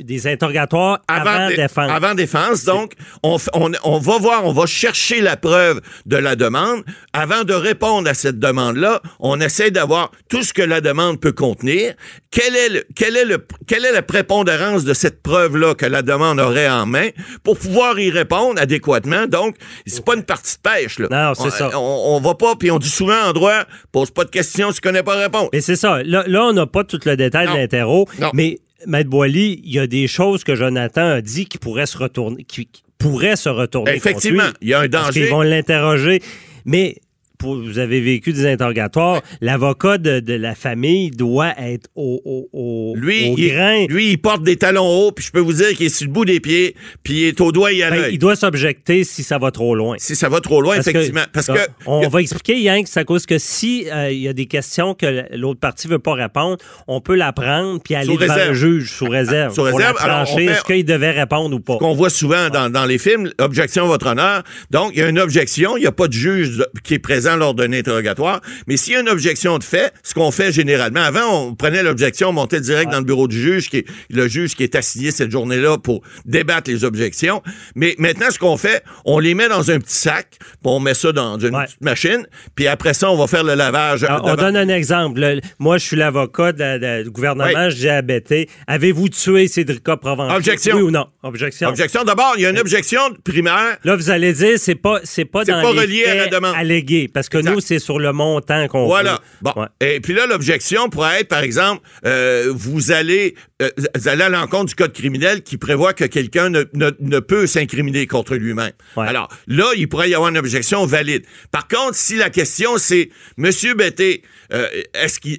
des 0.00 0.26
interrogatoires 0.26 1.00
avant, 1.06 1.48
dé- 1.48 1.56
défense. 1.56 1.90
Avant 1.90 2.14
défense, 2.14 2.64
donc, 2.64 2.92
on, 3.22 3.36
on, 3.52 3.70
on 3.84 3.98
va 3.98 4.18
voir, 4.18 4.44
on 4.46 4.52
va 4.52 4.66
chercher 4.66 5.20
la 5.20 5.36
preuve 5.36 5.80
de 6.06 6.16
la 6.16 6.34
demande. 6.34 6.82
Avant 7.12 7.44
de 7.44 7.52
répondre 7.54 8.08
à 8.08 8.14
cette 8.14 8.38
demande-là, 8.38 9.00
on 9.20 9.40
essaie 9.40 9.70
d'avoir 9.70 10.10
tout 10.28 10.42
ce 10.42 10.52
que 10.52 10.62
la 10.62 10.80
demande 10.80 11.20
peut 11.20 11.32
contenir. 11.32 11.94
Quelle 12.30 12.56
est, 12.56 12.68
le, 12.70 12.78
est, 13.00 13.24
le, 13.24 13.46
quelle 13.66 13.84
est 13.84 13.92
la 13.92 14.02
prépondérance 14.02 14.84
de 14.84 14.94
cette 14.94 15.22
preuve-là 15.22 15.74
que 15.74 15.86
la 15.86 16.02
demande 16.02 16.40
aurait 16.40 16.68
en 16.68 16.86
main 16.86 17.08
pour 17.42 17.58
pouvoir 17.58 17.98
y 18.00 18.10
répondre 18.10 18.60
adéquatement? 18.60 19.26
Donc, 19.26 19.56
c'est 19.86 20.04
pas 20.04 20.14
une 20.14 20.22
partie 20.24 20.56
de 20.56 20.60
pêche, 20.70 20.98
là. 20.98 21.08
Non, 21.10 21.34
c'est 21.34 21.50
ça. 21.50 21.65
Ça. 21.70 21.78
on, 21.80 22.16
on 22.16 22.20
va 22.20 22.34
pas, 22.34 22.54
puis 22.56 22.70
on 22.70 22.78
dit 22.78 22.88
souvent 22.88 23.20
en 23.28 23.32
droit, 23.32 23.64
pose 23.92 24.10
pas 24.10 24.24
de 24.24 24.30
questions 24.30 24.70
si 24.70 24.76
tu 24.76 24.80
connais 24.82 25.02
pas 25.02 25.16
réponse. 25.16 25.48
Mais 25.52 25.60
c'est 25.60 25.76
ça. 25.76 26.02
Là, 26.02 26.24
là, 26.26 26.44
on 26.44 26.52
n'a 26.52 26.66
pas 26.66 26.84
tout 26.84 27.00
le 27.04 27.16
détail 27.16 27.46
Non. 27.46 27.54
de 27.54 27.58
l'interro, 27.58 28.08
mais 28.34 28.58
Maître 28.86 29.10
Boily, 29.10 29.60
il 29.64 29.72
y 29.74 29.78
a 29.78 29.86
des 29.86 30.06
choses 30.06 30.44
que 30.44 30.54
Jonathan 30.54 31.08
a 31.08 31.20
dit 31.20 31.46
qui 31.46 31.58
pourraient 31.58 31.86
se 31.86 31.96
retourner, 31.98 32.44
qui, 32.44 32.66
qui 32.66 32.82
pourraient 32.98 33.36
se 33.36 33.48
retourner. 33.48 33.94
Effectivement, 33.94 34.48
il 34.60 34.68
y 34.68 34.74
a 34.74 34.80
un 34.80 34.88
Parce 34.88 35.06
danger. 35.06 35.22
qu'ils 35.22 35.30
vont 35.30 35.42
l'interroger. 35.42 36.22
Mais 36.64 36.96
pour- 37.38 37.56
vous 37.56 37.78
avez 37.78 38.00
vécu 38.00 38.32
des 38.32 38.46
interrogatoires. 38.46 39.22
L'avocat 39.40 39.98
de, 39.98 40.20
de 40.20 40.34
la 40.34 40.54
famille 40.54 41.10
doit 41.10 41.52
être 41.58 41.88
au, 41.94 42.20
au, 42.24 42.48
au, 42.52 42.94
Lui, 42.96 43.30
au 43.30 43.34
il, 43.38 43.48
grain. 43.52 43.86
lui, 43.88 44.10
il 44.12 44.18
porte 44.18 44.42
des 44.42 44.56
talons 44.56 44.86
hauts, 44.88 45.12
puis 45.12 45.24
je 45.24 45.30
peux 45.30 45.40
vous 45.40 45.52
dire 45.52 45.70
qu'il 45.74 45.86
est 45.86 45.94
sur 45.94 46.06
le 46.06 46.12
bout 46.12 46.24
des 46.24 46.40
pieds, 46.40 46.74
puis 47.02 47.14
il 47.14 47.24
est 47.26 47.40
au 47.40 47.52
doigt 47.52 47.72
et 47.72 47.82
à 47.82 47.90
Ben, 47.90 48.00
l'œil. 48.02 48.14
il 48.14 48.18
doit 48.18 48.36
s'objecter 48.36 49.04
si 49.04 49.22
ça 49.22 49.38
va 49.38 49.50
trop 49.50 49.74
loin. 49.74 49.96
Si 49.98 50.16
ça 50.16 50.28
va 50.28 50.40
trop 50.40 50.60
loin, 50.60 50.74
Parce 50.76 50.86
que- 50.86 50.90
effectivement. 50.90 51.24
parce 51.32 51.46
que. 51.48 51.52
On 51.86 52.08
va 52.08 52.20
expliquer, 52.20 52.58
Yann, 52.60 52.82
que 52.82 52.88
c'est 52.88 53.00
à 53.00 53.04
cause 53.04 53.26
que 53.26 53.38
si 53.38 53.86
euh, 53.90 54.10
il 54.10 54.18
y 54.20 54.28
a 54.28 54.32
des 54.32 54.46
questions 54.46 54.94
que 54.94 55.24
l'autre 55.36 55.60
partie 55.60 55.88
veut 55.88 55.98
pas 55.98 56.14
répondre, 56.14 56.56
on 56.86 57.00
peut 57.00 57.14
la 57.16 57.32
prendre 57.32 57.80
puis 57.82 57.94
aller 57.94 58.06
Sous 58.06 58.16
devant 58.18 58.32
réserve. 58.34 58.48
le 58.50 58.54
juge 58.54 58.92
sous 58.92 59.06
réserve. 59.06 59.50
Sous 59.54 59.62
pour 59.62 59.76
réserve. 59.76 59.96
Alors, 60.00 60.20
on 60.22 60.24
trancher. 60.24 60.46
fait- 60.46 60.52
Est-ce 60.52 60.64
qu'il 60.64 60.84
devait 60.84 61.10
répondre 61.10 61.54
ou 61.56 61.60
pas? 61.60 61.76
qu'on 61.78 61.94
voit 61.94 62.10
souvent 62.10 62.48
dans, 62.50 62.70
dans 62.70 62.84
les 62.86 62.98
films, 62.98 63.30
objection 63.38 63.86
votre 63.86 64.06
honneur. 64.06 64.42
Donc, 64.70 64.92
il 64.94 64.98
y 65.00 65.02
a 65.02 65.08
une 65.08 65.18
objection, 65.18 65.76
il 65.76 65.80
n'y 65.80 65.86
a 65.86 65.92
pas 65.92 66.08
de 66.08 66.12
juge 66.12 66.62
qui 66.84 66.94
est 66.94 66.98
présent 66.98 67.25
lors 67.34 67.54
d'un 67.54 67.72
interrogatoire. 67.72 68.40
Mais 68.68 68.76
s'il 68.76 68.92
y 68.92 68.96
a 68.96 69.00
une 69.00 69.08
objection 69.08 69.58
de 69.58 69.64
fait, 69.64 69.92
ce 70.04 70.14
qu'on 70.14 70.30
fait 70.30 70.52
généralement, 70.52 71.00
avant, 71.00 71.46
on 71.48 71.54
prenait 71.56 71.82
l'objection, 71.82 72.28
on 72.28 72.32
montait 72.32 72.60
direct 72.60 72.92
dans 72.92 72.98
le 72.98 73.04
bureau 73.04 73.26
du 73.26 73.40
juge, 73.40 73.68
qui 73.70 73.78
est 73.78 73.86
le 74.10 74.28
juge 74.28 74.54
qui 74.54 74.62
est 74.62 74.74
assigné 74.76 75.10
cette 75.10 75.30
journée-là 75.32 75.78
pour 75.78 76.02
débattre 76.26 76.70
les 76.70 76.84
objections. 76.84 77.42
Mais 77.74 77.94
maintenant, 77.98 78.26
ce 78.30 78.38
qu'on 78.38 78.56
fait, 78.56 78.84
on 79.04 79.18
les 79.18 79.34
met 79.34 79.48
dans 79.48 79.70
un 79.70 79.80
petit 79.80 79.94
sac, 79.96 80.28
puis 80.38 80.48
on 80.64 80.78
met 80.78 80.94
ça 80.94 81.10
dans 81.12 81.38
une 81.38 81.56
Ouais. 81.56 81.64
petite 81.64 81.80
machine, 81.80 82.26
puis 82.54 82.66
après 82.68 82.92
ça, 82.94 83.10
on 83.10 83.16
va 83.16 83.26
faire 83.26 83.42
le 83.44 83.54
lavage. 83.54 84.04
Alors, 84.04 84.20
on 84.24 84.34
donne 84.36 84.56
un 84.56 84.68
exemple. 84.68 85.18
Le- 85.20 85.40
moi, 85.58 85.78
je 85.78 85.86
suis 85.86 85.96
l'avocat 85.96 86.52
du 86.52 87.10
gouvernement. 87.10 87.46
À 87.46 88.02
Betté, 88.02 88.48
avez-vous 88.66 89.08
tué 89.08 89.48
Cédrica 89.48 89.96
Provencher? 89.96 90.36
Objection. 90.36 90.76
Oui 90.76 90.82
ou 90.82 90.90
non? 90.90 91.06
Objection. 91.22 91.68
Objection. 91.68 92.04
D'abord, 92.04 92.34
il 92.36 92.42
y 92.42 92.46
a 92.46 92.50
une 92.50 92.58
objection 92.58 93.00
primaire. 93.24 93.78
Là, 93.84 93.96
vous 93.96 94.10
allez 94.10 94.32
dire, 94.34 94.58
c'est 94.58 94.74
pas, 94.74 95.00
c'est 95.04 95.24
pas 95.24 95.44
C'est 95.44 95.52
dans 95.52 95.62
pas 95.62 95.72
les 95.72 95.80
relié 95.80 96.04
à 96.04 96.14
la 96.16 96.26
demande. 96.26 96.54
allégués, 96.56 97.08
parce 97.16 97.30
que 97.30 97.38
Exact. 97.38 97.54
nous, 97.54 97.60
c'est 97.60 97.78
sur 97.78 97.98
le 97.98 98.12
montant 98.12 98.68
qu'on 98.68 98.84
Voilà. 98.84 99.22
Bon. 99.40 99.54
Ouais. 99.56 99.68
Et 99.80 100.00
puis 100.00 100.12
là, 100.12 100.26
l'objection 100.26 100.90
pourrait 100.90 101.22
être, 101.22 101.28
par 101.28 101.42
exemple, 101.42 101.80
euh, 102.04 102.52
vous 102.54 102.92
allez 102.92 103.34
euh, 103.62 103.70
vous 103.94 104.08
allez 104.08 104.24
à 104.24 104.28
l'encontre 104.28 104.66
du 104.66 104.74
code 104.74 104.92
criminel 104.92 105.42
qui 105.42 105.56
prévoit 105.56 105.94
que 105.94 106.04
quelqu'un 106.04 106.50
ne, 106.50 106.64
ne, 106.74 106.90
ne 107.00 107.18
peut 107.20 107.46
s'incriminer 107.46 108.06
contre 108.06 108.34
lui-même. 108.34 108.72
Ouais. 108.98 109.08
Alors 109.08 109.28
là, 109.46 109.64
il 109.78 109.88
pourrait 109.88 110.10
y 110.10 110.14
avoir 110.14 110.28
une 110.28 110.36
objection 110.36 110.84
valide. 110.84 111.24
Par 111.52 111.68
contre, 111.68 111.94
si 111.94 112.16
la 112.16 112.28
question 112.28 112.76
c'est, 112.76 113.08
Monsieur 113.38 113.72
Betté, 113.72 114.20
euh, 114.52 114.68
est-ce 114.92 115.18
qu'il 115.18 115.38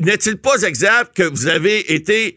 n'est-il 0.00 0.36
pas 0.36 0.60
exact 0.64 1.16
que 1.16 1.22
vous 1.22 1.46
avez 1.46 1.94
été 1.94 2.36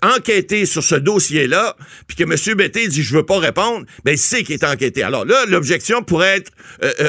enquêté 0.00 0.64
sur 0.64 0.84
ce 0.84 0.94
dossier-là, 0.94 1.76
puis 2.06 2.16
que 2.16 2.22
Monsieur 2.22 2.54
Betté 2.54 2.86
dit 2.86 3.02
je 3.02 3.16
veux 3.16 3.26
pas 3.26 3.40
répondre, 3.40 3.84
ben 4.04 4.12
il 4.12 4.18
sait 4.18 4.44
qu'il 4.44 4.54
est 4.54 4.64
enquêté. 4.64 5.02
Alors 5.02 5.24
là, 5.24 5.44
l'objection 5.48 6.04
pourrait 6.04 6.36
être 6.36 6.52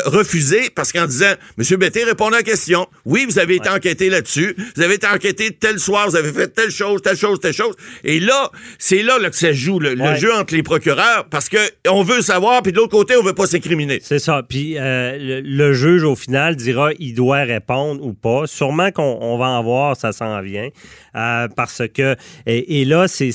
refusée 0.08 0.71
parce 0.76 0.92
qu'en 0.92 1.06
disant 1.06 1.34
Monsieur 1.58 1.78
Betté 1.78 2.04
répond 2.04 2.28
à 2.28 2.32
la 2.32 2.44
question. 2.44 2.88
Oui, 3.06 3.26
vous 3.28 3.40
avez 3.40 3.56
été 3.56 3.70
enquêté 3.70 4.10
là-dessus. 4.10 4.56
Vous 4.76 4.82
avez 4.82 4.96
été 4.96 5.08
enquêté 5.08 5.52
tel 5.52 5.80
soir, 5.80 6.10
vous 6.10 6.16
avez 6.16 6.32
fait 6.32 6.48
telle 6.48 6.72
chose, 6.72 7.02
telle 7.02 7.18
chose, 7.18 7.40
telle 7.40 7.54
chose. 7.54 7.76
Et 8.04 8.20
là, 8.20 8.50
c'est 8.80 9.04
là, 9.04 9.18
là 9.20 9.30
que 9.30 9.36
ça 9.36 9.54
joue 9.54 9.80
le, 9.80 9.96
jeu 10.16 10.34
entre 10.34 10.54
les 10.54 10.64
procureurs 10.64 11.26
parce 11.30 11.50
que 11.50 11.58
on 11.90 12.04
veut 12.04 12.22
savoir, 12.22 12.62
puis 12.62 12.72
de 12.72 12.78
l'autre 12.78 12.92
côté, 12.92 13.16
on 13.16 13.24
veut 13.24 13.34
pas 13.34 13.48
s'incriminer. 13.48 14.00
C'est 14.04 14.20
ça. 14.20 14.44
Puis 14.48 14.78
euh, 14.78 15.18
le, 15.18 15.42
le 15.42 15.74
juge, 15.74 16.04
au 16.04 16.16
final, 16.16 16.56
dira 16.56 16.90
il 17.00 17.14
doit 17.14 17.44
répondre 17.44 18.04
ou 18.04 18.14
pas. 18.14 18.48
Sûrement 18.48 18.92
qu'on 18.92 19.18
on 19.22 19.38
va 19.38 19.48
en 19.48 19.64
voir, 19.64 19.96
ça 19.96 20.12
s'en 20.12 20.42
vient. 20.42 20.70
Euh, 21.16 21.48
parce 21.56 21.82
que. 21.94 22.16
Et, 22.46 22.82
et 22.82 22.86
là, 22.86 23.08
c'est- 23.08 23.32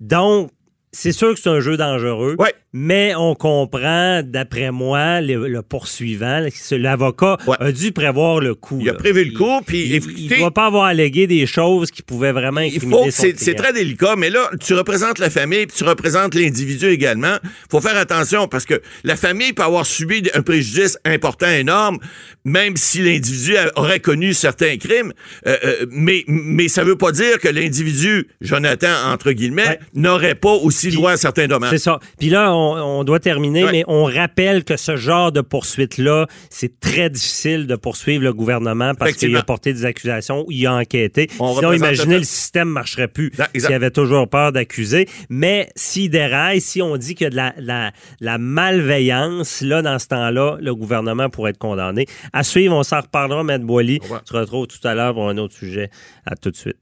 Donc. 0.00 0.50
C'est 0.92 1.12
sûr 1.12 1.34
que 1.34 1.40
c'est 1.40 1.50
un 1.50 1.60
jeu 1.60 1.76
dangereux, 1.76 2.34
Ouais. 2.38 2.54
mais 2.72 3.12
on 3.14 3.34
comprend, 3.34 4.22
d'après 4.24 4.70
moi, 4.70 5.20
le, 5.20 5.46
le 5.48 5.62
poursuivant, 5.62 6.46
l'avocat 6.70 7.36
Ouais. 7.46 7.56
a 7.60 7.72
dû 7.72 7.92
prévoir 7.92 8.40
le 8.40 8.54
coup. 8.54 8.78
Il 8.80 8.88
a 8.88 8.94
prévu 8.94 9.24
le 9.24 9.32
coup, 9.36 9.60
puis 9.66 9.82
il, 9.86 10.02
il 10.18 10.38
doit 10.38 10.50
pas 10.50 10.66
avoir 10.66 10.84
allégué 10.84 11.26
des 11.26 11.44
choses 11.46 11.90
qui 11.90 12.02
pouvaient 12.02 12.32
vraiment 12.32 12.60
Il 12.62 12.74
incriminer 12.76 13.10
c'est 13.10 13.54
très 13.54 13.72
délicat, 13.72 14.14
mais 14.16 14.30
là, 14.30 14.50
tu 14.60 14.72
représentes 14.74 15.18
la 15.18 15.28
famille, 15.30 15.66
puis 15.66 15.76
tu 15.76 15.84
représentes 15.84 16.34
l'individu 16.34 16.86
également. 16.86 17.36
faut 17.70 17.80
faire 17.80 17.96
attention 17.98 18.48
parce 18.48 18.64
que 18.64 18.80
la 19.04 19.16
famille 19.16 19.52
peut 19.52 19.62
avoir 19.64 19.84
subi 19.84 20.22
un 20.34 20.42
préjudice 20.42 20.98
important, 21.04 21.48
énorme, 21.50 21.98
même 22.44 22.76
si 22.76 23.02
l'individu 23.02 23.56
aurait 23.76 24.00
connu 24.00 24.32
certains 24.32 24.76
crimes. 24.78 25.12
Euh, 25.46 25.56
euh, 25.64 25.86
mais, 25.90 26.24
mais 26.28 26.68
ça 26.68 26.82
veut 26.82 26.96
pas 26.96 27.12
dire 27.12 27.38
que 27.40 27.48
l'individu, 27.48 28.28
Jonathan, 28.40 28.94
entre 29.12 29.32
guillemets, 29.32 29.68
Ouais. 29.68 29.78
n'aurait 29.94 30.34
pas 30.34 30.52
aussi 30.52 30.77
Puis- 30.86 30.96
droit 30.96 31.12
à 31.12 31.16
certains 31.16 31.46
dommages. 31.46 31.70
C'est 31.70 31.78
ça. 31.78 31.98
Puis 32.18 32.30
là, 32.30 32.54
on, 32.54 33.00
on 33.00 33.04
doit 33.04 33.20
terminer, 33.20 33.64
Ouais. 33.64 33.72
mais 33.72 33.84
on 33.88 34.04
rappelle 34.04 34.64
que 34.64 34.76
ce 34.76 34.96
genre 34.96 35.32
de 35.32 35.40
poursuite-là, 35.40 36.26
c'est 36.50 36.78
très 36.80 37.10
difficile 37.10 37.66
de 37.66 37.76
poursuivre 37.76 38.22
le 38.24 38.32
gouvernement 38.32 38.94
parce 38.94 39.12
qu'il 39.12 39.34
a 39.36 39.42
porté 39.42 39.72
des 39.72 39.84
accusations, 39.84 40.44
il 40.48 40.66
a 40.66 40.74
enquêté. 40.74 41.28
On 41.40 41.56
Sinon, 41.56 41.72
imaginez, 41.72 42.14
le- 42.14 42.18
le 42.20 42.24
système 42.24 42.68
marcherait 42.68 43.08
plus 43.08 43.32
s'il 43.54 43.72
avait 43.72 43.90
toujours 43.90 44.28
peur 44.28 44.52
d'accuser. 44.52 45.08
Mais 45.28 45.68
s'il 45.76 46.10
déraille, 46.10 46.60
si 46.60 46.80
on 46.82 46.96
dit 46.96 47.14
qu'il 47.14 47.24
y 47.24 47.26
a 47.26 47.30
de 47.30 47.36
la, 47.36 47.54
la, 47.58 47.92
la 48.20 48.38
malveillance, 48.38 49.60
là, 49.62 49.82
dans 49.82 49.98
ce 49.98 50.06
temps-là, 50.08 50.56
le 50.60 50.74
gouvernement 50.74 51.28
pourrait 51.30 51.50
être 51.50 51.58
condamné. 51.58 52.06
À 52.32 52.42
suivre, 52.42 52.74
on 52.74 52.82
s'en 52.82 53.00
reparlera, 53.00 53.44
Maître 53.44 53.64
Boily. 53.64 54.00
On 54.10 54.18
se 54.24 54.32
retrouve 54.36 54.66
tout 54.66 54.86
à 54.86 54.94
l'heure 54.94 55.14
pour 55.14 55.28
un 55.28 55.36
autre 55.38 55.54
sujet. 55.54 55.90
À 56.26 56.36
tout 56.36 56.50
de 56.50 56.56
suite. 56.56 56.76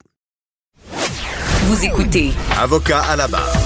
Vous 1.65 1.85
écoutez 1.85 2.31
Avocat 2.61 3.01
à 3.01 3.17
la 3.17 3.27
barre. 3.29 3.66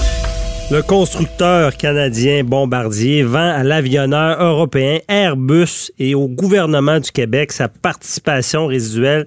Le 0.71 0.81
constructeur 0.81 1.75
canadien 1.75 2.45
Bombardier 2.45 3.23
vend 3.23 3.39
à 3.51 3.61
l'avionneur 3.61 4.41
européen 4.41 4.99
Airbus 5.09 5.91
et 5.99 6.15
au 6.15 6.29
gouvernement 6.29 6.97
du 7.01 7.11
Québec 7.11 7.51
sa 7.51 7.67
participation 7.67 8.67
résiduelle 8.67 9.25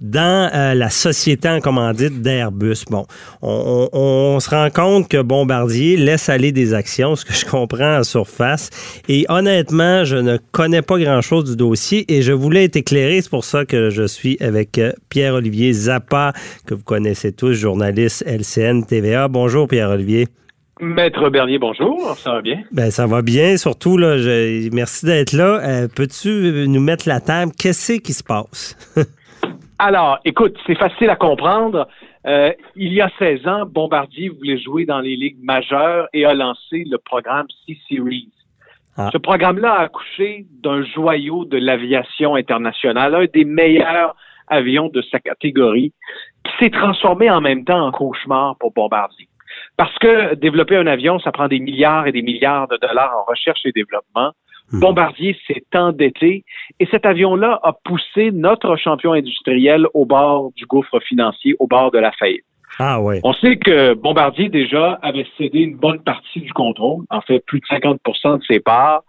dans 0.00 0.48
euh, 0.54 0.74
la 0.74 0.90
société 0.90 1.48
en 1.48 1.58
commandite 1.60 2.22
d'Airbus. 2.22 2.84
Bon, 2.90 3.06
on, 3.42 3.88
on- 3.92 4.38
se 4.38 4.50
rend 4.50 4.70
compte 4.70 5.08
que 5.08 5.20
Bombardier 5.20 5.96
laisse 5.96 6.28
aller 6.28 6.52
des 6.52 6.74
actions, 6.74 7.16
ce 7.16 7.24
que 7.24 7.32
je 7.34 7.44
comprends 7.44 7.98
en 7.98 8.04
surface. 8.04 8.70
Et 9.08 9.26
honnêtement, 9.28 10.04
je 10.04 10.16
ne 10.16 10.36
connais 10.52 10.82
pas 10.82 10.98
grand-chose 11.00 11.44
du 11.50 11.56
dossier 11.56 12.04
et 12.12 12.22
je 12.22 12.32
voulais 12.32 12.64
être 12.64 12.76
éclairé. 12.76 13.20
C'est 13.20 13.30
pour 13.30 13.44
ça 13.44 13.64
que 13.64 13.90
je 13.90 14.06
suis 14.06 14.36
avec 14.40 14.78
euh, 14.78 14.92
Pierre-Olivier 15.08 15.72
Zappa, 15.72 16.32
que 16.66 16.74
vous 16.74 16.84
connaissez 16.84 17.32
tous, 17.32 17.54
journaliste 17.54 18.22
LCN 18.28 18.82
TVA. 18.84 19.26
Bonjour 19.26 19.66
Pierre-Olivier. 19.66 20.28
Maître 20.84 21.28
Bernier, 21.30 21.58
bonjour, 21.58 22.14
ça 22.16 22.32
va 22.32 22.42
bien? 22.42 22.62
Ben, 22.72 22.90
ça 22.90 23.06
va 23.06 23.22
bien, 23.22 23.56
surtout, 23.56 23.96
là, 23.96 24.18
je- 24.18 24.68
merci 24.74 25.06
d'être 25.06 25.32
là. 25.32 25.60
Euh, 25.62 25.88
Peux-tu 25.94 26.66
nous 26.68 26.80
mettre 26.80 27.08
la 27.08 27.20
table? 27.20 27.52
Qu'est-ce 27.58 27.94
qui 28.00 28.12
se 28.12 28.22
passe? 28.22 28.76
Alors, 29.78 30.18
écoute, 30.24 30.56
c'est 30.66 30.76
facile 30.78 31.10
à 31.10 31.16
comprendre. 31.16 31.88
Euh, 32.26 32.52
il 32.76 32.92
y 32.92 33.00
a 33.00 33.10
16 33.18 33.46
ans, 33.46 33.66
Bombardier 33.66 34.28
voulait 34.28 34.58
jouer 34.58 34.84
dans 34.86 35.00
les 35.00 35.16
ligues 35.16 35.42
majeures 35.42 36.06
et 36.12 36.24
a 36.24 36.32
lancé 36.34 36.84
le 36.86 36.96
programme 36.98 37.46
C-Series. 37.66 38.30
Ah. 38.96 39.10
Ce 39.12 39.18
programme-là 39.18 39.72
a 39.72 39.80
accouché 39.82 40.46
d'un 40.62 40.84
joyau 40.84 41.44
de 41.44 41.58
l'aviation 41.58 42.36
internationale, 42.36 43.14
un 43.14 43.24
des 43.32 43.44
meilleurs 43.44 44.14
avions 44.48 44.88
de 44.88 45.02
sa 45.10 45.18
catégorie, 45.18 45.92
qui 46.44 46.52
s'est 46.60 46.70
transformé 46.70 47.28
en 47.30 47.40
même 47.40 47.64
temps 47.64 47.86
en 47.86 47.90
cauchemar 47.90 48.56
pour 48.58 48.72
Bombardier. 48.72 49.28
Parce 49.76 49.96
que 49.98 50.34
développer 50.34 50.76
un 50.76 50.86
avion, 50.86 51.18
ça 51.18 51.32
prend 51.32 51.48
des 51.48 51.58
milliards 51.58 52.06
et 52.06 52.12
des 52.12 52.22
milliards 52.22 52.68
de 52.68 52.76
dollars 52.76 53.12
en 53.18 53.30
recherche 53.30 53.60
et 53.64 53.72
développement. 53.72 54.32
Mhm. 54.72 54.80
Bombardier 54.80 55.36
s'est 55.46 55.64
endetté 55.74 56.44
et 56.80 56.86
cet 56.86 57.04
avion-là 57.04 57.60
a 57.62 57.72
poussé 57.84 58.30
notre 58.30 58.76
champion 58.76 59.12
industriel 59.12 59.86
au 59.94 60.06
bord 60.06 60.52
du 60.56 60.64
gouffre 60.66 61.00
financier, 61.00 61.54
au 61.58 61.66
bord 61.66 61.90
de 61.90 61.98
la 61.98 62.12
faillite. 62.12 62.44
Ah 62.78 63.00
ouais. 63.00 63.20
On 63.22 63.32
sait 63.34 63.56
que 63.56 63.94
Bombardier 63.94 64.48
déjà 64.48 64.98
avait 65.02 65.26
cédé 65.38 65.60
une 65.60 65.76
bonne 65.76 66.00
partie 66.02 66.40
du 66.40 66.52
contrôle, 66.52 67.04
en 67.10 67.20
fait 67.20 67.40
plus 67.46 67.60
de 67.60 67.66
50 67.66 68.00
de 68.04 68.42
ses 68.48 68.60
parts, 68.60 69.02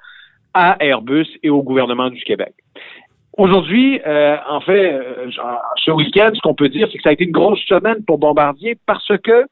à 0.53 0.77
Airbus 0.79 1.27
et 1.41 1.49
au 1.49 1.63
gouvernement 1.63 2.09
du 2.09 2.21
Québec. 2.23 2.53
Aujourd'hui, 3.37 3.99
euh, 4.05 4.37
en 4.47 4.61
fait, 4.61 4.93
euh, 4.93 5.29
ce 5.83 5.91
week-end, 5.91 6.31
ce 6.33 6.39
qu'on 6.41 6.53
peut 6.53 6.69
dire, 6.69 6.87
c'est 6.91 6.97
que 6.97 7.03
ça 7.03 7.09
a 7.09 7.13
été 7.13 7.25
une 7.25 7.31
grosse 7.31 7.59
semaine 7.65 8.03
pour 8.05 8.17
Bombardier 8.17 8.77
parce 8.85 9.11
que 9.23 9.45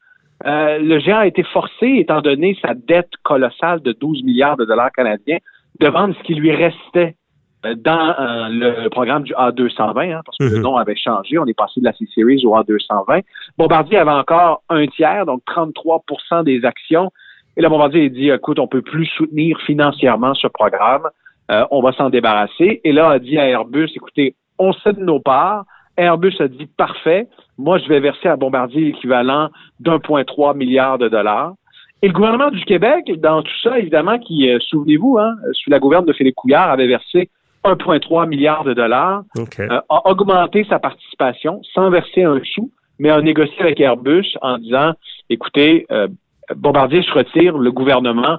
euh, 0.46 0.78
le 0.78 0.98
géant 0.98 1.18
a 1.18 1.26
été 1.26 1.42
forcé, 1.42 1.86
étant 1.98 2.20
donné 2.20 2.56
sa 2.60 2.74
dette 2.74 3.10
colossale 3.22 3.80
de 3.80 3.92
12 3.92 4.22
milliards 4.24 4.56
de 4.56 4.64
dollars 4.64 4.92
canadiens, 4.92 5.38
de 5.80 5.88
vendre 5.88 6.14
ce 6.18 6.22
qui 6.24 6.34
lui 6.34 6.52
restait 6.54 7.16
euh, 7.64 7.74
dans 7.76 8.10
euh, 8.18 8.48
le 8.50 8.88
programme 8.90 9.22
du 9.22 9.32
A220, 9.32 10.12
hein, 10.12 10.20
parce 10.24 10.36
que 10.38 10.44
le 10.44 10.56
Mhm. 10.56 10.62
nom 10.62 10.76
avait 10.76 10.96
changé. 10.96 11.38
On 11.38 11.46
est 11.46 11.56
passé 11.56 11.80
de 11.80 11.84
la 11.86 11.92
C-Series 11.94 12.44
au 12.44 12.54
A220. 12.54 13.22
Bombardier 13.56 13.98
avait 13.98 14.10
encore 14.10 14.62
un 14.68 14.86
tiers, 14.86 15.24
donc 15.26 15.42
33% 15.46 16.42
des 16.44 16.64
actions. 16.64 17.10
Et 17.56 17.62
là, 17.62 17.68
Bombardier 17.68 18.06
a 18.06 18.08
dit, 18.08 18.30
écoute, 18.30 18.58
on 18.58 18.66
peut 18.66 18.82
plus 18.82 19.06
soutenir 19.06 19.58
financièrement 19.62 20.34
ce 20.34 20.46
programme. 20.48 21.08
euh, 21.50 21.64
on 21.70 21.82
va 21.82 21.92
s'en 21.92 22.08
débarrasser. 22.08 22.80
Et 22.84 22.92
là, 22.92 23.10
a 23.10 23.18
dit 23.18 23.36
à 23.38 23.46
Airbus, 23.46 23.90
écoutez, 23.94 24.34
on 24.58 24.72
cède 24.72 24.98
nos 24.98 25.20
parts. 25.20 25.64
Airbus 25.96 26.34
a 26.40 26.48
dit, 26.48 26.66
parfait, 26.66 27.28
moi, 27.58 27.78
je 27.78 27.88
vais 27.88 28.00
verser 28.00 28.28
à 28.28 28.36
Bombardier 28.36 28.86
l'équivalent 28.86 29.50
d'1,3 29.80 30.56
milliard 30.56 30.98
de 30.98 31.08
dollars. 31.08 31.54
Et 32.02 32.08
le 32.08 32.12
gouvernement 32.12 32.50
du 32.50 32.64
Québec, 32.64 33.10
dans 33.20 33.42
tout 33.42 33.58
ça, 33.62 33.78
évidemment, 33.78 34.18
qui, 34.18 34.50
euh, 34.50 34.58
souvenez-vous, 34.68 35.18
hein, 35.18 35.34
sous 35.52 35.70
la 35.70 35.78
gouverne 35.78 36.04
de 36.04 36.12
Philippe 36.12 36.34
Couillard, 36.34 36.70
avait 36.70 36.86
versé 36.86 37.30
1,3 37.64 38.26
milliard 38.26 38.64
de 38.64 38.74
dollars, 38.74 39.22
euh, 39.38 39.80
a 39.88 40.10
augmenté 40.10 40.66
sa 40.68 40.78
participation 40.78 41.62
sans 41.72 41.88
verser 41.88 42.24
un 42.24 42.40
sou, 42.44 42.70
mais 42.98 43.08
a 43.08 43.20
négocié 43.22 43.58
avec 43.60 43.80
Airbus 43.80 44.36
en 44.42 44.58
disant, 44.58 44.92
écoutez, 45.30 45.86
euh, 45.90 46.08
Bombardier 46.54 47.02
se 47.02 47.12
retire, 47.12 47.56
le 47.56 47.72
gouvernement, 47.72 48.38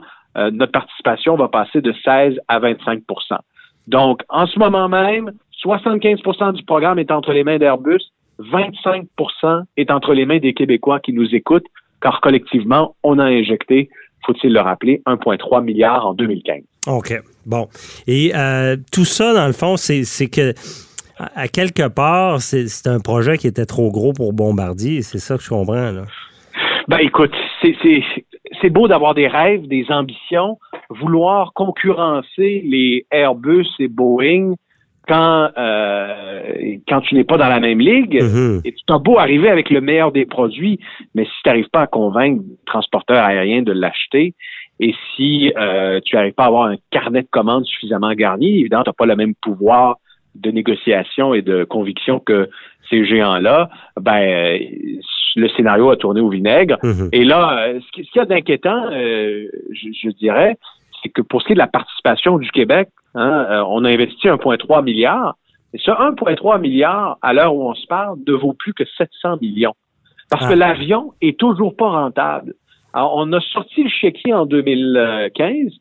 notre 0.52 0.74
participation 0.74 1.38
va 1.38 1.48
passer 1.48 1.80
de 1.82 1.94
16 2.04 2.38
à 2.50 2.60
25% 2.60 3.02
Donc, 3.88 4.22
en 4.28 4.46
ce 4.46 4.60
moment 4.60 4.90
même, 4.90 5.32
75% 5.66 6.54
du 6.54 6.64
programme 6.64 7.00
est 7.00 7.12
entre 7.12 7.34
les 7.34 7.44
mains 7.44 7.58
d'Airbus, 7.58 8.02
25% 8.40 9.64
est 9.78 9.92
entre 9.92 10.14
les 10.14 10.26
mains 10.26 10.40
des 10.40 10.54
Québécois 10.54 11.00
qui 11.00 11.14
nous 11.14 11.34
écoutent, 11.34 11.66
car 12.02 12.22
collectivement, 12.22 12.96
on 13.04 13.18
a 13.18 13.26
injecté, 13.26 13.90
faut-il 14.26 14.54
le 14.54 14.60
rappeler, 14.60 15.02
1,3 15.08 15.64
milliard 15.64 16.06
en 16.06 16.14
2015. 16.14 16.62
OK. 16.88 17.14
Bon. 17.46 17.68
Et 18.08 18.32
euh, 18.36 18.78
tout 18.92 19.06
ça, 19.06 19.34
dans 19.34 19.48
le 19.48 19.54
fond, 19.54 19.78
c'est 19.78 20.30
que 20.30 20.54
à 21.18 21.48
quelque 21.48 21.88
part, 21.88 22.42
c'est 22.42 22.88
un 22.88 23.00
projet 23.00 23.38
qui 23.38 23.48
était 23.48 23.66
trop 23.66 23.90
gros 23.90 24.12
pour 24.12 24.34
Bombardier. 24.34 25.02
C'est 25.02 25.20
ça 25.20 25.38
que 25.38 25.44
je 25.44 25.50
comprends. 25.50 25.92
Là. 25.92 26.04
Ben 26.88 26.98
écoute, 26.98 27.34
c'est 27.62 28.70
beau 28.70 28.88
d'avoir 28.88 29.14
des 29.14 29.28
rêves, 29.28 29.68
des 29.68 29.86
ambitions, 29.90 30.60
vouloir 30.90 31.54
concurrencer 31.54 32.62
les 32.66 33.06
Airbus 33.12 33.68
et 33.80 33.88
Boeing 33.88 34.56
quand 35.08 35.50
euh, 35.58 36.78
quand 36.88 37.02
tu 37.02 37.16
n'es 37.16 37.24
pas 37.24 37.38
dans 37.38 37.48
la 37.48 37.60
même 37.60 37.80
ligue, 37.80 38.22
mhm. 38.22 38.62
et 38.64 38.74
tu 38.74 38.94
as 38.94 38.98
beau 38.98 39.18
arriver 39.18 39.50
avec 39.50 39.70
le 39.70 39.82
meilleur 39.82 40.12
des 40.12 40.26
produits, 40.26 40.80
mais 41.14 41.26
si 41.26 41.32
tu 41.44 41.50
n'arrives 41.50 41.70
pas 41.70 41.82
à 41.82 41.88
convaincre 41.88 42.44
le 42.48 42.56
transporteur 42.66 43.24
aérien 43.24 43.62
de 43.62 43.72
l'acheter, 43.72 44.34
et 44.80 44.94
si 45.16 45.52
euh, 45.58 46.00
tu 46.04 46.16
n'arrives 46.16 46.34
pas 46.34 46.44
à 46.44 46.48
avoir 46.48 46.68
un 46.68 46.76
carnet 46.92 47.22
de 47.22 47.28
commandes 47.30 47.66
suffisamment 47.66 48.14
garni, 48.14 48.60
évidemment, 48.60 48.84
tu 48.84 48.90
n'as 48.90 48.94
pas 48.94 49.06
le 49.06 49.16
même 49.16 49.36
pouvoir 49.36 49.98
de 50.36 50.52
négociation 50.52 51.34
et 51.34 51.42
de 51.42 51.64
conviction 51.64 52.20
que 52.20 52.50
ces 52.90 53.06
géants-là, 53.06 53.70
ben 54.00 54.60
le 55.38 55.50
scénario 55.50 55.90
a 55.90 55.98
tourné 55.98 56.22
au 56.22 56.30
vinaigre. 56.30 56.78
Mhm. 56.84 57.10
Et 57.12 57.24
là, 57.24 57.74
ce 57.74 57.92
qu'il 57.92 58.06
y 58.16 58.20
a 58.20 58.26
d'inquiétant, 58.26 58.90
euh, 58.92 59.48
je, 59.72 59.88
je, 60.02 60.10
dirais, 60.10 60.58
c'est 61.02 61.10
que 61.10 61.22
pour 61.22 61.42
ce 61.42 61.48
qui 61.48 61.54
est 61.54 61.56
de 61.56 61.60
la 61.60 61.68
participation 61.68 62.38
du 62.38 62.50
Québec, 62.52 62.90
hein, 63.16 63.48
euh, 63.50 63.64
on 63.68 63.84
a 63.84 63.90
investi 63.90 64.28
1,3 64.28 64.84
milliard. 64.84 65.36
Et 65.74 65.78
ce 65.78 65.92
1,3 65.92 66.60
milliard, 66.60 67.18
à 67.22 67.34
l'heure 67.34 67.56
où 67.56 67.70
on 67.70 67.74
se 67.74 67.86
parle, 67.88 68.18
ne 68.26 68.34
vaut 68.34 68.54
plus 68.54 68.74
que 68.74 68.84
700 68.98 69.38
millions. 69.42 69.74
Parce 70.30 70.48
que 70.48 70.54
ah. 70.54 70.56
l'avion 70.56 71.14
est 71.22 71.38
toujours 71.38 71.76
pas 71.76 71.90
rentable. 71.90 72.54
Alors, 72.94 73.14
on 73.18 73.32
a 73.34 73.42
sorti 73.42 73.84
le 73.84 73.90
chéquier 73.90 74.34
en 74.34 74.46
2015. 74.46 75.74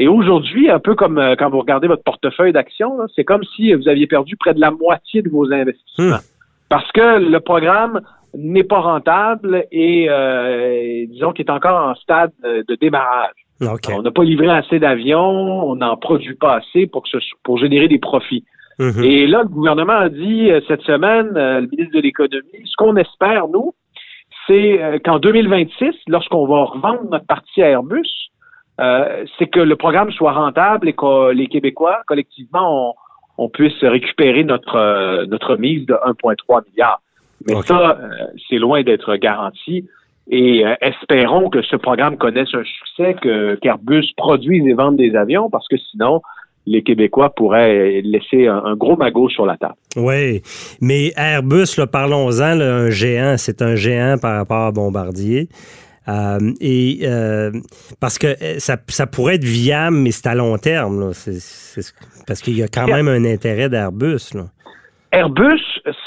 Et 0.00 0.06
aujourd'hui, 0.06 0.70
un 0.70 0.78
peu 0.78 0.94
comme 0.94 1.18
euh, 1.18 1.34
quand 1.36 1.50
vous 1.50 1.60
regardez 1.60 1.88
votre 1.88 2.04
portefeuille 2.04 2.52
d'actions, 2.52 2.98
c'est 3.16 3.24
comme 3.24 3.42
si 3.56 3.72
vous 3.72 3.88
aviez 3.88 4.06
perdu 4.06 4.36
près 4.36 4.54
de 4.54 4.60
la 4.60 4.70
moitié 4.70 5.22
de 5.22 5.30
vos 5.30 5.50
investissements. 5.52 6.16
Hmm. 6.16 6.68
Parce 6.68 6.90
que 6.92 7.18
le 7.18 7.40
programme 7.40 8.02
n'est 8.34 8.64
pas 8.64 8.80
rentable 8.80 9.64
et 9.72 10.08
euh, 10.10 11.06
disons 11.08 11.32
qu'il 11.32 11.46
est 11.46 11.50
encore 11.50 11.88
en 11.88 11.94
stade 11.94 12.32
de 12.42 12.74
démarrage. 12.74 13.47
On 13.60 14.02
n'a 14.02 14.10
pas 14.10 14.24
livré 14.24 14.48
assez 14.48 14.78
d'avions, 14.78 15.68
on 15.68 15.76
n'en 15.76 15.96
produit 15.96 16.34
pas 16.34 16.56
assez 16.56 16.86
pour, 16.86 17.02
que 17.02 17.08
ce, 17.08 17.18
pour 17.42 17.58
générer 17.58 17.88
des 17.88 17.98
profits. 17.98 18.44
Mhm. 18.78 19.02
Et 19.02 19.26
là, 19.26 19.42
le 19.42 19.48
gouvernement 19.48 19.94
a 19.94 20.08
dit 20.08 20.50
euh, 20.50 20.60
cette 20.68 20.82
semaine, 20.82 21.36
euh, 21.36 21.60
le 21.60 21.66
ministre 21.66 21.94
de 21.94 22.00
l'Économie, 22.00 22.64
ce 22.64 22.76
qu'on 22.76 22.96
espère, 22.96 23.48
nous, 23.48 23.74
c'est 24.46 24.80
euh, 24.82 24.98
qu'en 25.04 25.18
2026, 25.18 25.94
lorsqu'on 26.06 26.46
va 26.46 26.64
revendre 26.64 27.10
notre 27.10 27.26
partie 27.26 27.62
à 27.62 27.70
Airbus, 27.70 28.08
c'est 29.38 29.48
que 29.48 29.58
le 29.58 29.74
programme 29.74 30.12
soit 30.12 30.30
rentable 30.30 30.88
et 30.88 30.92
que 30.92 31.32
les 31.32 31.48
Québécois, 31.48 32.02
collectivement, 32.06 32.94
on, 33.36 33.48
puisse 33.48 33.82
récupérer 33.82 34.44
notre, 34.44 35.24
notre 35.24 35.56
mise 35.56 35.84
de 35.84 35.94
1,3 35.94 36.62
milliard. 36.70 37.00
Mais 37.48 37.60
ça, 37.62 37.98
c'est 38.48 38.58
loin 38.58 38.84
d'être 38.84 39.16
garanti. 39.16 39.84
Et 40.30 40.64
euh, 40.64 40.74
espérons 40.80 41.48
que 41.48 41.62
ce 41.62 41.76
programme 41.76 42.18
connaisse 42.18 42.54
un 42.54 42.64
succès, 42.64 43.14
que 43.22 43.54
qu'Airbus 43.56 44.12
produise 44.16 44.66
et 44.66 44.74
vende 44.74 44.96
des 44.96 45.14
avions, 45.16 45.48
parce 45.48 45.66
que 45.68 45.76
sinon, 45.90 46.20
les 46.66 46.82
Québécois 46.82 47.34
pourraient 47.34 48.02
laisser 48.02 48.46
un, 48.46 48.76
gros 48.76 48.96
magot 48.96 49.30
sur 49.30 49.46
la 49.46 49.56
table. 49.56 49.74
Oui, 49.96 50.42
mais 50.82 51.12
Airbus, 51.16 51.80
parlons-en, 51.90 52.60
un 52.60 52.90
géant, 52.90 53.36
c'est 53.38 53.62
un 53.62 53.74
géant 53.74 54.16
par 54.20 54.36
rapport 54.36 54.66
à 54.66 54.72
Bombardier. 54.72 55.48
Euh, 56.08 56.38
et 56.60 57.00
euh, 57.02 57.52
parce 58.00 58.18
que 58.18 58.34
ça, 58.58 58.76
ça, 58.88 59.06
pourrait 59.06 59.34
être 59.34 59.44
viable, 59.44 59.96
mais 59.96 60.10
c'est 60.10 60.26
à 60.26 60.34
long 60.34 60.56
terme. 60.56 61.00
Là. 61.00 61.10
parce 62.26 62.40
qu'il 62.40 62.56
y 62.56 62.62
a 62.62 62.68
quand 62.68 62.86
même 62.86 63.08
un 63.08 63.24
intérêt 63.24 63.68
d'Airbus. 63.68 64.32
Airbus 65.12 65.62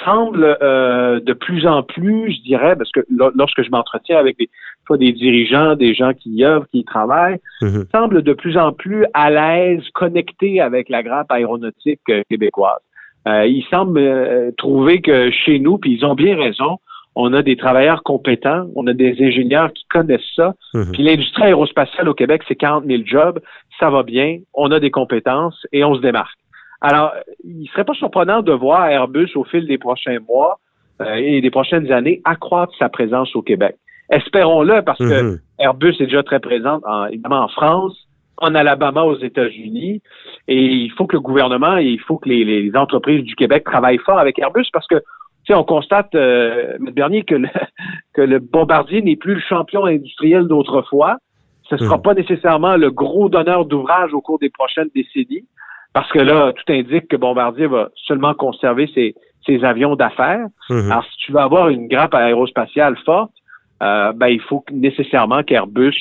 semble 0.05 0.57
euh, 0.61 1.19
de 1.19 1.33
plus 1.33 1.65
en 1.65 1.81
plus, 1.81 2.33
je 2.33 2.41
dirais, 2.41 2.75
parce 2.75 2.91
que 2.91 2.99
lorsque 3.09 3.63
je 3.63 3.69
m'entretiens 3.71 4.17
avec 4.17 4.37
des, 4.37 4.49
des 4.97 5.11
dirigeants, 5.11 5.75
des 5.75 5.93
gens 5.93 6.13
qui 6.13 6.29
y 6.31 6.45
œuvrent, 6.45 6.67
qui 6.71 6.79
y 6.79 6.85
travaillent, 6.85 7.39
mhm. 7.61 7.85
semble 7.91 8.21
de 8.21 8.33
plus 8.33 8.57
en 8.57 8.71
plus 8.71 9.05
à 9.13 9.29
l'aise, 9.29 9.83
connecté 9.93 10.61
avec 10.61 10.89
la 10.89 11.03
grappe 11.03 11.31
aéronautique 11.31 12.01
euh, 12.09 12.23
québécoise. 12.29 12.79
Euh, 13.27 13.45
ils 13.45 13.65
semblent 13.69 13.99
euh, 13.99 14.51
trouver 14.57 15.01
que 15.01 15.29
chez 15.31 15.59
nous, 15.59 15.77
puis 15.77 15.93
ils 15.93 16.05
ont 16.05 16.15
bien 16.15 16.35
raison, 16.35 16.77
on 17.15 17.33
a 17.33 17.41
des 17.41 17.57
travailleurs 17.57 18.03
compétents, 18.03 18.67
on 18.75 18.87
a 18.87 18.93
des 18.93 19.15
ingénieurs 19.19 19.71
qui 19.73 19.85
connaissent 19.89 20.21
ça. 20.35 20.53
Mhm. 20.73 20.91
Puis 20.93 21.03
l'industrie 21.03 21.43
aérospatiale 21.43 22.09
au 22.09 22.13
Québec, 22.13 22.41
c'est 22.47 22.55
40 22.55 22.85
000 22.85 23.03
jobs, 23.05 23.39
ça 23.79 23.89
va 23.89 24.03
bien, 24.03 24.39
on 24.53 24.71
a 24.71 24.79
des 24.79 24.91
compétences 24.91 25.65
et 25.71 25.83
on 25.83 25.95
se 25.95 26.01
démarque. 26.01 26.37
Alors, 26.81 27.13
il 27.43 27.67
serait 27.69 27.83
pas 27.83 27.93
surprenant 27.93 28.41
de 28.41 28.51
voir 28.51 28.87
Airbus 28.87 29.29
au 29.35 29.43
fil 29.43 29.67
des 29.67 29.77
prochains 29.77 30.17
mois 30.27 30.59
euh, 31.01 31.13
et 31.15 31.41
des 31.41 31.51
prochaines 31.51 31.91
années 31.91 32.21
accroître 32.25 32.73
sa 32.77 32.89
présence 32.89 33.35
au 33.35 33.41
Québec. 33.41 33.75
Espérons-le 34.09 34.81
parce 34.81 34.97
que 34.97 35.21
mhm. 35.21 35.39
Airbus 35.59 35.95
est 35.99 36.05
déjà 36.05 36.23
très 36.23 36.39
présente 36.39 36.83
en, 36.85 37.05
évidemment 37.05 37.43
en 37.43 37.47
France, 37.47 38.07
en 38.37 38.55
Alabama 38.55 39.03
aux 39.03 39.17
États-Unis 39.17 40.01
et 40.47 40.63
il 40.65 40.91
faut 40.91 41.05
que 41.05 41.15
le 41.15 41.21
gouvernement 41.21 41.77
et 41.77 41.85
il 41.85 41.99
faut 41.99 42.17
que 42.17 42.27
les, 42.27 42.71
entreprises 42.75 43.23
du 43.23 43.35
Québec 43.35 43.63
travaillent 43.63 43.99
fort 43.99 44.17
avec 44.17 44.39
Airbus 44.39 44.65
parce 44.73 44.87
que 44.87 44.95
tu 45.43 45.53
sais, 45.53 45.55
on 45.55 45.63
constate, 45.63 46.13
euh, 46.13 46.77
dernier, 46.91 47.23
que 47.23 47.35
le, 47.35 47.47
que 48.13 48.21
le 48.21 48.39
bombardier 48.39 49.01
n'est 49.01 49.15
plus 49.15 49.35
le 49.35 49.41
champion 49.41 49.85
industriel 49.85 50.45
d'autrefois. 50.45 51.17
Ce 51.63 51.75
ne 51.75 51.79
sera 51.79 51.97
mhm. 51.97 52.03
pas 52.03 52.13
nécessairement 52.13 52.75
le 52.75 52.91
gros 52.91 53.29
donneur 53.29 53.65
d'ouvrage 53.65 54.13
au 54.13 54.21
cours 54.21 54.39
des 54.39 54.49
prochaines 54.49 54.89
décennies. 54.93 55.45
Parce 55.93 56.09
que 56.11 56.19
là, 56.19 56.53
tout 56.53 56.71
indique 56.71 57.07
que 57.07 57.17
Bombardier 57.17 57.67
va 57.67 57.89
seulement 58.07 58.33
conserver 58.33 58.89
ses, 58.93 59.15
avions 59.63 59.97
d'affaires. 59.97 60.45
Mhm. 60.69 60.91
Alors, 60.91 61.03
si 61.05 61.17
tu 61.17 61.31
veux 61.33 61.39
avoir 61.39 61.67
une 61.67 61.87
grappe 61.87 62.13
aérospatiale 62.13 62.95
forte, 63.05 63.33
euh, 63.83 64.13
ben, 64.13 64.27
il 64.27 64.39
faut 64.39 64.63
nécessairement 64.71 65.43
qu'Airbus 65.43 65.95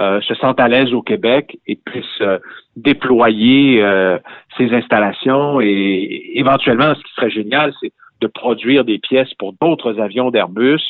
euh, 0.00 0.20
se 0.22 0.34
sente 0.34 0.58
à 0.58 0.66
l'aise 0.66 0.92
au 0.92 1.02
Québec 1.02 1.58
et 1.66 1.76
puisse 1.76 2.04
euh, 2.22 2.38
déployer 2.76 3.84
ses 4.56 4.72
installations 4.72 5.60
et 5.60 6.32
éventuellement, 6.34 6.94
ce 6.94 7.02
qui 7.02 7.12
serait 7.14 7.30
génial, 7.30 7.72
c'est 7.80 7.92
de 8.20 8.26
produire 8.26 8.84
des 8.84 8.98
pièces 8.98 9.32
pour 9.34 9.52
d'autres 9.60 10.00
avions 10.00 10.30
d'Airbus 10.32 10.80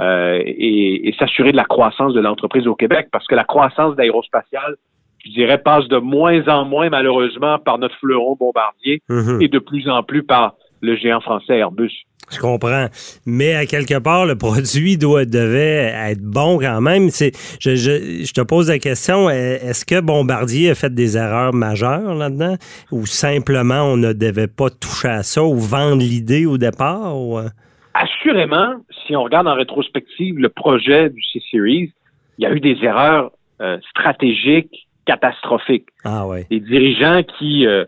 et, 0.00 1.08
et 1.08 1.12
s'assurer 1.18 1.50
de 1.50 1.56
la 1.56 1.64
croissance 1.64 2.14
de 2.14 2.20
l'entreprise 2.20 2.68
au 2.68 2.76
Québec 2.76 3.08
parce 3.10 3.26
que 3.26 3.34
la 3.34 3.42
croissance 3.42 3.96
d'aérospatiale 3.96 4.76
je 5.24 5.30
dirais, 5.30 5.58
passe 5.58 5.86
de 5.88 5.98
moins 5.98 6.46
en 6.48 6.64
moins, 6.64 6.88
malheureusement, 6.90 7.58
par 7.58 7.78
notre 7.78 7.96
fleuron 7.96 8.36
bombardier 8.38 9.02
mhm. 9.08 9.42
et 9.42 9.48
de 9.48 9.58
plus 9.58 9.88
en 9.88 10.02
plus 10.02 10.22
par 10.22 10.54
le 10.80 10.96
géant 10.96 11.20
français 11.20 11.58
Airbus. 11.58 11.92
Je 12.30 12.38
comprends. 12.38 12.86
Mais 13.26 13.54
à 13.54 13.66
quelque 13.66 13.98
part, 13.98 14.26
le 14.26 14.36
produit 14.38 14.98
doit, 14.98 15.24
devait 15.24 15.92
être 16.10 16.22
bon 16.22 16.58
quand 16.58 16.80
même. 16.80 17.08
C'est, 17.10 17.32
je, 17.60 17.74
je, 17.74 18.32
te 18.32 18.40
pose 18.42 18.68
la 18.68 18.78
question, 18.78 19.30
est-ce 19.30 19.84
que 19.84 20.00
Bombardier 20.00 20.70
a 20.70 20.74
fait 20.74 20.92
des 20.92 21.16
erreurs 21.16 21.54
majeures 21.54 22.14
là-dedans? 22.14 22.56
Ou 22.92 23.06
simplement 23.06 23.82
on 23.84 23.96
ne 23.96 24.12
devait 24.12 24.46
pas 24.46 24.70
toucher 24.70 25.08
à 25.08 25.22
ça 25.22 25.42
ou 25.42 25.58
vendre 25.58 26.02
l'idée 26.02 26.46
au 26.46 26.58
départ? 26.58 27.14
Euh? 27.16 27.48
Assurément, 27.94 28.74
si 29.06 29.16
on 29.16 29.22
regarde 29.22 29.48
en 29.48 29.54
rétrospective 29.54 30.38
le 30.38 30.50
projet 30.50 31.10
du 31.10 31.22
C-Series, 31.32 31.92
il 32.38 32.42
y 32.42 32.46
a 32.46 32.52
eu 32.52 32.60
des 32.60 32.76
erreurs 32.82 33.32
euh, 33.60 33.78
stratégiques 33.90 34.87
catastrophique. 35.08 35.86
Ah 36.04 36.26
ouais. 36.26 36.46
Des 36.50 36.60
dirigeants 36.60 37.22
qui 37.38 37.66
euh, 37.66 37.86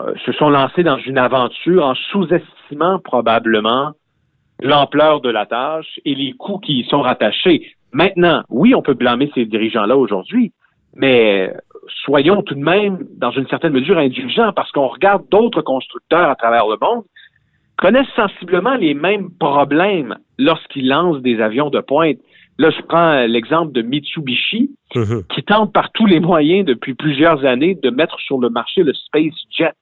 euh, 0.00 0.12
se 0.24 0.32
sont 0.32 0.50
lancés 0.50 0.82
dans 0.82 0.98
une 0.98 1.16
aventure 1.16 1.84
en 1.84 1.94
sous-estimant 2.10 2.98
probablement 2.98 3.92
l'ampleur 4.60 5.20
de 5.20 5.30
la 5.30 5.46
tâche 5.46 6.00
et 6.04 6.14
les 6.16 6.32
coûts 6.32 6.58
qui 6.58 6.80
y 6.80 6.84
sont 6.88 7.02
rattachés. 7.02 7.70
Maintenant, 7.92 8.42
oui, 8.50 8.74
on 8.74 8.82
peut 8.82 8.94
blâmer 8.94 9.30
ces 9.34 9.44
dirigeants-là 9.44 9.96
aujourd'hui, 9.96 10.52
mais 10.96 11.52
soyons 12.04 12.42
tout 12.42 12.54
de 12.54 12.64
même, 12.64 12.98
dans 13.16 13.30
une 13.30 13.46
certaine 13.46 13.72
mesure, 13.72 13.98
indulgents 13.98 14.52
parce 14.52 14.72
qu'on 14.72 14.88
regarde 14.88 15.22
d'autres 15.30 15.62
constructeurs 15.62 16.28
à 16.28 16.34
travers 16.34 16.66
le 16.66 16.78
monde 16.80 17.04
connaissent 17.78 18.16
sensiblement 18.16 18.74
les 18.74 18.94
mêmes 18.94 19.30
problèmes 19.38 20.16
lorsqu'ils 20.38 20.88
lancent 20.88 21.22
des 21.22 21.40
avions 21.40 21.70
de 21.70 21.80
pointe. 21.80 22.18
Là, 22.58 22.70
je 22.70 22.80
prends 22.82 23.26
l'exemple 23.26 23.72
de 23.72 23.82
Mitsubishi, 23.82 24.70
Mhm. 24.94 25.24
qui 25.34 25.42
tente 25.42 25.72
par 25.72 25.90
tous 25.92 26.06
les 26.06 26.20
moyens 26.20 26.64
depuis 26.64 26.94
plusieurs 26.94 27.44
années 27.44 27.74
de 27.74 27.90
mettre 27.90 28.18
sur 28.20 28.38
le 28.38 28.48
marché 28.48 28.82
le 28.82 28.94
SpaceJet, 28.94 29.72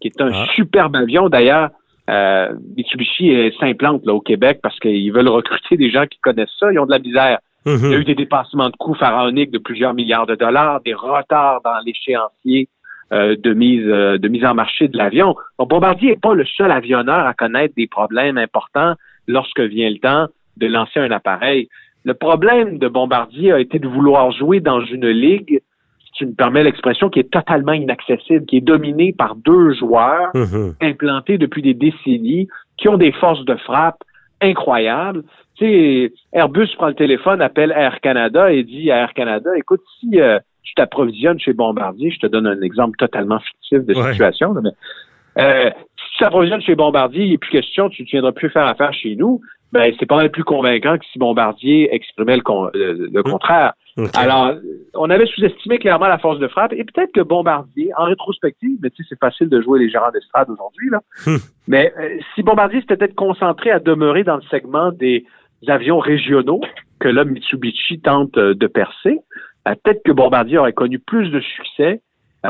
qui 0.00 0.08
est 0.08 0.20
un 0.20 0.30
Ah. 0.32 0.46
superbe 0.54 0.96
avion. 0.96 1.28
D'ailleurs, 1.28 1.70
euh, 2.10 2.52
Mitsubishi 2.76 3.34
euh, 3.34 3.50
s'implante 3.60 4.04
là 4.06 4.12
au 4.14 4.20
Québec 4.20 4.60
parce 4.62 4.78
qu'ils 4.80 5.12
veulent 5.12 5.28
recruter 5.28 5.76
des 5.76 5.90
gens 5.90 6.06
qui 6.06 6.18
connaissent 6.20 6.54
ça. 6.58 6.72
Ils 6.72 6.78
ont 6.78 6.86
de 6.86 6.90
la 6.90 6.98
misère. 6.98 7.38
Il 7.64 7.90
y 7.90 7.94
a 7.94 7.98
eu 7.98 8.04
des 8.04 8.14
dépassements 8.14 8.70
de 8.70 8.76
coûts 8.76 8.94
pharaoniques 8.94 9.50
de 9.50 9.58
plusieurs 9.58 9.92
milliards 9.92 10.26
de 10.26 10.36
dollars, 10.36 10.80
des 10.82 10.94
retards 10.94 11.60
dans 11.64 11.78
l'échéancier 11.84 12.68
euh, 13.12 13.36
de 13.36 13.52
mise 13.54 13.84
euh, 13.86 14.18
de 14.18 14.26
mise 14.28 14.44
en 14.44 14.54
marché 14.54 14.88
de 14.88 14.96
l'avion. 14.96 15.36
Donc, 15.58 15.70
Bombardier 15.70 16.10
n'est 16.10 16.16
pas 16.16 16.34
le 16.34 16.44
seul 16.44 16.70
avionneur 16.72 17.24
à 17.26 17.34
connaître 17.34 17.72
des 17.76 17.86
problèmes 17.86 18.36
importants 18.38 18.94
lorsque 19.28 19.60
vient 19.60 19.88
le 19.90 19.98
temps 19.98 20.26
de 20.56 20.66
lancer 20.66 20.98
un 21.00 21.10
appareil. 21.12 21.68
Le 22.06 22.14
problème 22.14 22.78
de 22.78 22.86
Bombardier 22.86 23.50
a 23.52 23.58
été 23.58 23.80
de 23.80 23.88
vouloir 23.88 24.30
jouer 24.30 24.60
dans 24.60 24.80
une 24.80 25.08
ligue, 25.08 25.60
si 26.04 26.12
tu 26.12 26.26
me 26.26 26.34
permets 26.34 26.62
l'expression, 26.62 27.10
qui 27.10 27.18
est 27.18 27.30
totalement 27.32 27.72
inaccessible, 27.72 28.46
qui 28.46 28.58
est 28.58 28.60
dominée 28.60 29.12
par 29.12 29.34
deux 29.34 29.74
joueurs 29.74 30.30
Mhm. 30.34 30.74
implantés 30.80 31.36
depuis 31.36 31.62
des 31.62 31.74
décennies, 31.74 32.46
qui 32.78 32.88
ont 32.88 32.96
des 32.96 33.10
forces 33.10 33.44
de 33.44 33.56
frappe 33.56 33.98
incroyables. 34.40 35.24
Tu 35.56 35.64
sais, 35.66 36.12
Airbus 36.32 36.68
prend 36.76 36.86
le 36.86 36.94
téléphone, 36.94 37.42
appelle 37.42 37.72
Air 37.76 38.00
Canada 38.00 38.52
et 38.52 38.62
dit 38.62 38.88
à 38.92 38.98
Air 38.98 39.12
Canada, 39.12 39.50
écoute, 39.56 39.80
si 39.98 40.20
euh, 40.20 40.38
tu 40.62 40.74
t'approvisionnes 40.74 41.40
chez 41.40 41.54
Bombardier, 41.54 42.12
je 42.12 42.20
te 42.20 42.26
donne 42.28 42.46
un 42.46 42.60
exemple 42.62 42.96
totalement 42.98 43.40
fictif 43.40 43.84
de 43.84 43.94
Ouais. 43.94 44.12
situation, 44.12 44.52
là, 44.52 44.60
mais 44.62 45.42
euh, 45.42 45.70
si 45.98 46.12
tu 46.12 46.18
t'approvisionnes 46.20 46.60
chez 46.62 46.76
Bombardier, 46.76 47.24
il 47.24 47.28
n'y 47.30 47.34
a 47.34 47.38
plus 47.38 47.50
question, 47.50 47.88
tu 47.88 48.02
ne 48.02 48.06
viendras 48.06 48.30
plus 48.32 48.48
faire 48.50 48.66
affaire 48.66 48.92
chez 48.92 49.16
nous, 49.16 49.40
ben 49.72 49.92
c'est 49.98 50.06
pas 50.06 50.16
mal 50.16 50.30
plus 50.30 50.44
convaincant 50.44 50.96
que 50.96 51.04
si 51.12 51.18
Bombardier 51.18 51.94
exprimait 51.94 52.36
le, 52.36 52.42
con- 52.42 52.70
le- 52.72 53.08
le 53.12 53.22
contraire. 53.22 53.72
OK. 53.98 54.10
Alors, 54.16 54.52
on 54.94 55.08
avait 55.10 55.26
sous-estimé 55.26 55.78
clairement 55.78 56.06
la 56.08 56.18
force 56.18 56.38
de 56.38 56.48
frappe 56.48 56.72
et 56.72 56.84
peut-être 56.84 57.12
que 57.12 57.20
Bombardier, 57.20 57.90
en 57.96 58.04
rétrospective, 58.04 58.78
mais 58.82 58.90
tu 58.90 59.02
sais, 59.02 59.08
c'est 59.10 59.18
facile 59.18 59.48
de 59.48 59.60
jouer 59.60 59.78
les 59.80 59.88
gérants 59.90 60.10
d'estrade 60.12 60.48
aujourd'hui, 60.50 60.90
là. 60.90 61.00
Hmm. 61.26 61.36
Mais 61.66 61.92
euh, 61.98 62.18
si 62.34 62.42
Bombardier 62.42 62.80
s'était 62.80 62.96
peut-être 62.96 63.14
concentré 63.14 63.70
à 63.70 63.78
demeurer 63.80 64.22
dans 64.22 64.36
le 64.36 64.42
segment 64.50 64.92
des 64.92 65.24
avions 65.66 65.98
régionaux 65.98 66.60
que 67.00 67.08
là, 67.08 67.24
Mitsubishi 67.24 68.00
tente 68.00 68.36
euh, 68.38 68.54
de 68.54 68.66
percer, 68.66 69.18
euh, 69.66 69.74
peut-être 69.82 70.02
que 70.04 70.12
Bombardier 70.12 70.58
aurait 70.58 70.72
connu 70.72 70.98
plus 70.98 71.30
de 71.30 71.40
succès 71.40 72.00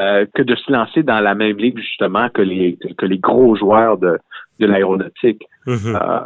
euh, 0.00 0.26
que 0.35 0.42
de 0.42 0.54
se 0.54 0.70
lancer 0.70 1.02
dans 1.02 1.20
la 1.20 1.35
même 1.35 1.56
ligue, 1.56 1.78
justement, 1.78 2.28
que 2.28 2.42
les, 2.42 2.78
que 2.98 3.06
les 3.06 3.18
gros 3.18 3.56
joueurs 3.56 3.98
de, 3.98 4.18
de 4.61 4.66
l'aéronautique. 4.66 5.42
Mhm. 5.66 5.96
Euh, 5.96 6.20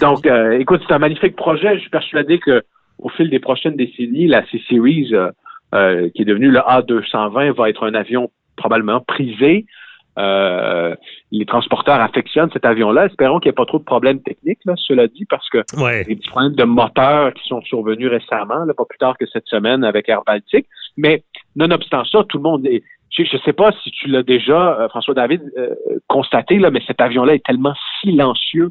donc, 0.00 0.26
euh, 0.26 0.58
écoute, 0.58 0.82
c'est 0.86 0.94
un 0.94 0.98
magnifique 0.98 1.36
projet. 1.36 1.74
Je 1.74 1.80
suis 1.80 1.90
persuadé 1.90 2.38
que 2.38 2.62
au 2.98 3.08
fil 3.10 3.28
des 3.30 3.40
prochaines 3.40 3.76
décennies, 3.76 4.26
la 4.26 4.44
C-Series, 4.46 5.12
euh, 5.74 6.08
qui 6.14 6.22
est 6.22 6.24
devenue 6.24 6.50
le 6.50 6.60
A220, 6.60 7.52
va 7.54 7.68
être 7.68 7.84
un 7.84 7.94
avion 7.94 8.30
probablement 8.56 9.00
prisé. 9.00 9.66
Euh, 10.18 10.94
les 11.30 11.44
transporteurs 11.44 12.00
affectionnent 12.00 12.50
cet 12.50 12.64
avion-là. 12.64 13.06
Espérons 13.06 13.38
qu'il 13.38 13.50
n'y 13.50 13.52
ait 13.52 13.54
pas 13.54 13.66
trop 13.66 13.78
de 13.78 13.84
problèmes 13.84 14.22
techniques, 14.22 14.60
là, 14.64 14.72
cela 14.76 15.08
dit, 15.08 15.26
parce 15.28 15.48
que 15.50 15.58
Ouais. 15.76 16.04
des 16.04 16.16
petits 16.16 16.30
problèmes 16.30 16.54
de 16.54 16.64
moteur 16.64 17.34
qui 17.34 17.46
sont 17.46 17.60
survenus 17.62 18.08
récemment, 18.08 18.64
là, 18.64 18.72
pas 18.72 18.86
plus 18.86 18.98
tard 18.98 19.18
que 19.18 19.26
cette 19.26 19.46
semaine 19.46 19.84
avec 19.84 20.08
Air 20.08 20.22
Baltic. 20.26 20.66
Mais 20.96 21.22
nonobstant 21.54 22.04
ça, 22.06 22.24
tout 22.28 22.38
le 22.38 22.42
monde 22.44 22.66
est. 22.66 22.82
Je 23.24 23.36
ne 23.36 23.40
sais 23.42 23.52
pas 23.52 23.70
si 23.82 23.90
tu 23.90 24.08
l'as 24.08 24.22
déjà, 24.22 24.78
euh, 24.80 24.88
François 24.88 25.14
David, 25.14 25.40
euh, 25.56 25.74
constaté, 26.08 26.58
là, 26.58 26.70
mais 26.70 26.80
cet 26.86 27.00
avion-là 27.00 27.34
est 27.34 27.44
tellement 27.44 27.74
silencieux. 28.00 28.70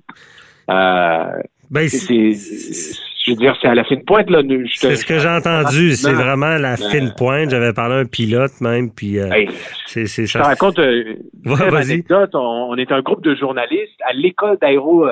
Euh, 0.69 1.25
Ben, 1.71 1.87
c'est, 1.89 1.97
c'est 1.97 2.33
c'est- 2.33 3.01
je 3.25 3.31
veux 3.31 3.37
dire, 3.37 3.57
c'est 3.59 3.67
à 3.67 3.73
la 3.73 3.83
fine 3.83 4.03
pointe, 4.05 4.29
là. 4.29 4.43
C'est 4.75 4.95
ce 4.95 5.03
que 5.05 5.17
j'ai 5.17 5.27
entendu. 5.27 5.93
C'est 5.93 6.11
Non. 6.13 6.19
vraiment 6.19 6.57
la 6.59 6.73
Euh, 6.73 6.89
fine 6.91 7.11
pointe. 7.17 7.49
J'avais 7.49 7.73
parlé 7.73 7.95
à 7.95 7.97
un 7.99 8.05
pilote 8.05 8.51
même, 8.61 8.91
puis 8.91 9.17
euh, 9.17 9.31
Hey, 9.31 9.49
c'est 9.87 10.05
c'est 10.05 10.27
je 10.27 10.33
te 10.33 10.37
ça. 10.37 10.43
raconte 10.43 10.77
une 10.77 11.17
Ouais, 11.43 11.75
anecdote. 11.75 12.29
On, 12.35 12.67
on 12.69 12.75
est 12.75 12.91
un 12.91 13.01
groupe 13.01 13.23
de 13.23 13.33
journalistes 13.33 13.99
à 14.07 14.13
l'école 14.13 14.59
d'aéro, 14.61 15.07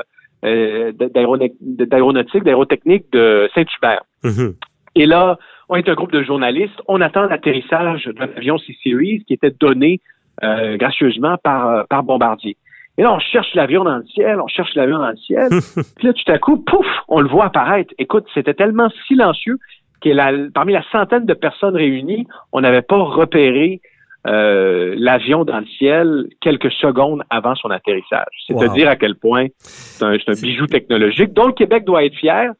euh, 0.45 0.91
d'aéronautique, 0.91 2.43
d'aérotechnique 2.43 3.05
de 3.11 3.49
Saint-Hubert. 3.55 4.03
Mhm. 4.23 4.53
Et 4.95 5.07
là, 5.07 5.39
on 5.73 5.77
est 5.77 5.89
un 5.89 5.93
groupe 5.95 6.11
de 6.11 6.21
journalistes. 6.23 6.79
On 6.87 7.01
attend 7.01 7.23
l'atterrissage 7.25 8.05
d'un 8.15 8.27
avion 8.37 8.57
C-Series 8.59 9.23
qui 9.25 9.33
était 9.33 9.51
donné 9.59 10.01
euh, 10.43 10.77
gracieusement 10.77 11.37
par, 11.43 11.67
euh, 11.69 11.83
par 11.89 12.03
Bombardier. 12.03 12.57
Et 12.97 13.01
là, 13.01 13.11
on 13.11 13.19
cherche 13.19 13.53
l'avion 13.55 13.83
dans 13.83 13.97
le 13.97 14.03
ciel, 14.05 14.39
on 14.39 14.47
cherche 14.47 14.75
l'avion 14.75 14.99
dans 14.99 15.09
le 15.09 15.17
ciel. 15.17 15.49
Puis 15.97 16.07
là, 16.07 16.13
tout 16.13 16.31
à 16.31 16.37
coup, 16.37 16.57
pouf, 16.57 16.85
on 17.07 17.21
le 17.21 17.27
voit 17.27 17.45
apparaître. 17.45 17.91
Écoute, 17.97 18.25
c'était 18.35 18.53
tellement 18.53 18.89
silencieux 19.07 19.57
que 20.01 20.09
la- 20.09 20.31
parmi 20.53 20.73
la 20.73 20.83
centaine 20.91 21.25
de 21.25 21.33
personnes 21.33 21.75
réunies, 21.75 22.27
on 22.51 22.61
n'avait 22.61 22.83
pas 22.83 22.97
repéré 22.97 23.81
euh, 24.27 24.93
l'avion 24.97 25.43
dans 25.43 25.59
le 25.59 25.65
ciel 25.65 26.27
quelques 26.39 26.71
secondes 26.73 27.23
avant 27.31 27.55
son 27.55 27.69
atterrissage. 27.71 28.27
C'est 28.47 28.53
à 28.61 28.67
Wow. 28.67 28.73
dire 28.73 28.89
à 28.89 28.95
quel 28.95 29.15
point 29.15 29.47
c'est 29.57 30.05
un, 30.05 30.13
un 30.13 30.41
bijou 30.41 30.65
technologique 30.67 31.33
dont 31.33 31.47
le 31.47 31.53
Québec 31.53 31.83
doit 31.85 32.05
être 32.05 32.15
fier. 32.15 32.51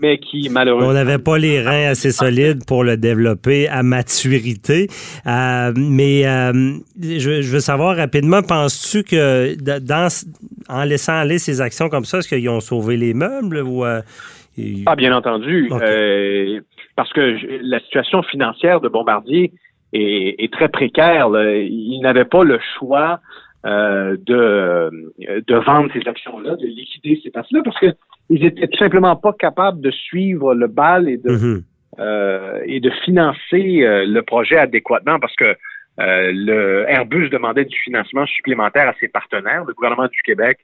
Mais 0.00 0.18
qui 0.18 0.48
malheureusement 0.50 0.90
On 0.90 0.92
n'avait 0.94 1.18
pas 1.18 1.38
les 1.38 1.60
reins 1.60 1.90
assez 1.90 2.10
solides 2.12 2.64
pour 2.66 2.84
le 2.84 2.96
développer 2.96 3.68
à 3.68 3.82
maturité. 3.82 4.88
Euh, 5.26 5.72
mais 5.76 6.26
euh, 6.26 6.52
je, 7.00 7.40
je 7.42 7.50
veux 7.52 7.60
savoir 7.60 7.96
rapidement, 7.96 8.42
penses-tu 8.42 9.02
que 9.04 9.54
dans, 9.80 10.08
en 10.68 10.84
laissant 10.84 11.14
aller 11.14 11.38
ces 11.38 11.60
actions 11.60 11.88
comme 11.88 12.04
ça, 12.04 12.18
est-ce 12.18 12.28
qu'ils 12.28 12.48
ont 12.48 12.60
sauvé 12.60 12.96
les 12.96 13.14
meubles 13.14 13.62
ou 13.64 13.84
euh, 13.84 14.00
ils- 14.56 14.84
Ah, 14.86 14.96
bien 14.96 15.14
entendu. 15.16 15.68
Parce 16.96 17.12
que 17.12 17.36
je- 17.38 17.46
la 17.62 17.78
situation 17.80 18.22
financière 18.22 18.80
de 18.80 18.88
Bombardier 18.88 19.52
est, 19.92 20.34
est 20.42 20.52
très 20.52 20.68
précaire. 20.68 21.28
là. 21.28 21.54
Il 21.56 22.00
n'avait 22.02 22.24
pas 22.24 22.42
le 22.44 22.58
choix 22.78 23.20
de, 23.64 24.90
de 25.46 25.54
vendre 25.56 25.90
ces 25.92 26.08
actions-là, 26.08 26.56
de 26.56 26.66
liquider 26.66 27.20
ces 27.22 27.30
parties-là, 27.30 27.62
parce 27.64 27.78
que 27.80 27.86
ils 28.28 28.44
étaient 28.44 28.66
tout 28.66 28.78
simplement 28.78 29.16
pas 29.16 29.32
capables 29.32 29.80
de 29.80 29.90
suivre 29.90 30.54
le 30.54 30.66
bal 30.66 31.08
et 31.08 31.16
de, 31.18 31.30
Mhm. 31.30 31.62
euh, 31.98 32.60
et 32.66 32.80
de 32.80 32.90
financer 33.04 33.82
euh, 33.82 34.04
le 34.06 34.22
projet 34.22 34.56
adéquatement 34.56 35.18
parce 35.18 35.34
que 35.36 35.44
euh, 35.98 36.30
le 36.34 36.84
Airbus 36.88 37.30
demandait 37.30 37.64
du 37.64 37.78
financement 37.78 38.26
supplémentaire 38.26 38.88
à 38.88 38.94
ses 39.00 39.08
partenaires, 39.08 39.64
le 39.64 39.72
gouvernement 39.72 40.08
du 40.08 40.20
Québec 40.22 40.58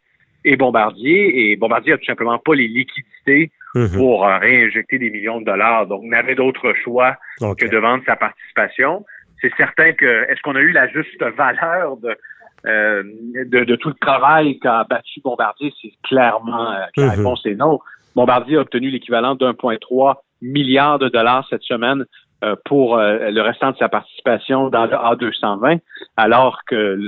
et 0.45 0.57
Bombardier, 0.57 1.53
et 1.53 1.57
Bombardier 1.57 1.95
a 1.95 1.99
tout 1.99 2.05
simplement 2.05 2.39
pas 2.39 2.55
les 2.55 2.69
liquidités 2.69 3.51
Mhm. 3.75 3.97
pour 3.97 4.27
euh, 4.27 4.37
réinjecter 4.39 4.99
des 4.99 5.09
millions 5.11 5.41
de 5.41 5.47
dollars. 5.47 5.87
Donc, 5.87 6.03
n'avait 6.05 6.35
d'autre 6.35 6.75
choix 6.85 7.17
que 7.41 7.67
de 7.67 7.79
vendre 7.79 8.03
sa 8.05 8.17
participation. 8.17 9.05
C'est 9.41 9.53
certain 9.57 9.93
que 9.93 10.31
est-ce 10.31 10.43
qu'on 10.43 10.57
a 10.57 10.61
eu 10.61 10.73
la 10.73 10.89
juste 10.89 11.23
valeur 11.37 11.97
de 11.97 12.15
euh, 12.67 13.03
de, 13.51 13.65
de 13.65 13.77
tout 13.77 13.89
le 13.89 13.95
travail 14.01 14.59
qu'a 14.59 14.85
battu 14.89 15.21
Bombardier, 15.23 15.73
c'est 15.81 15.93
clairement 16.05 16.73
euh, 16.73 16.81
la 16.97 17.05
Mhm. 17.05 17.11
réponse 17.11 17.45
est 17.47 17.55
non. 17.55 17.81
Bombardier 18.15 18.57
a 18.59 18.61
obtenu 18.61 18.91
l'équivalent 18.91 19.35
d'1,3 19.35 20.17
milliard 20.43 20.99
de 20.99 21.09
dollars 21.09 21.47
cette 21.51 21.63
semaine 21.63 22.05
euh, 22.45 22.57
pour 22.65 22.99
euh, 22.99 23.31
le 23.31 23.41
restant 23.41 23.71
de 23.71 23.77
sa 23.77 23.89
participation 23.89 24.69
dans 24.69 24.85
le 24.87 24.93
A220, 24.97 25.79
alors 26.17 26.59
que 26.67 26.99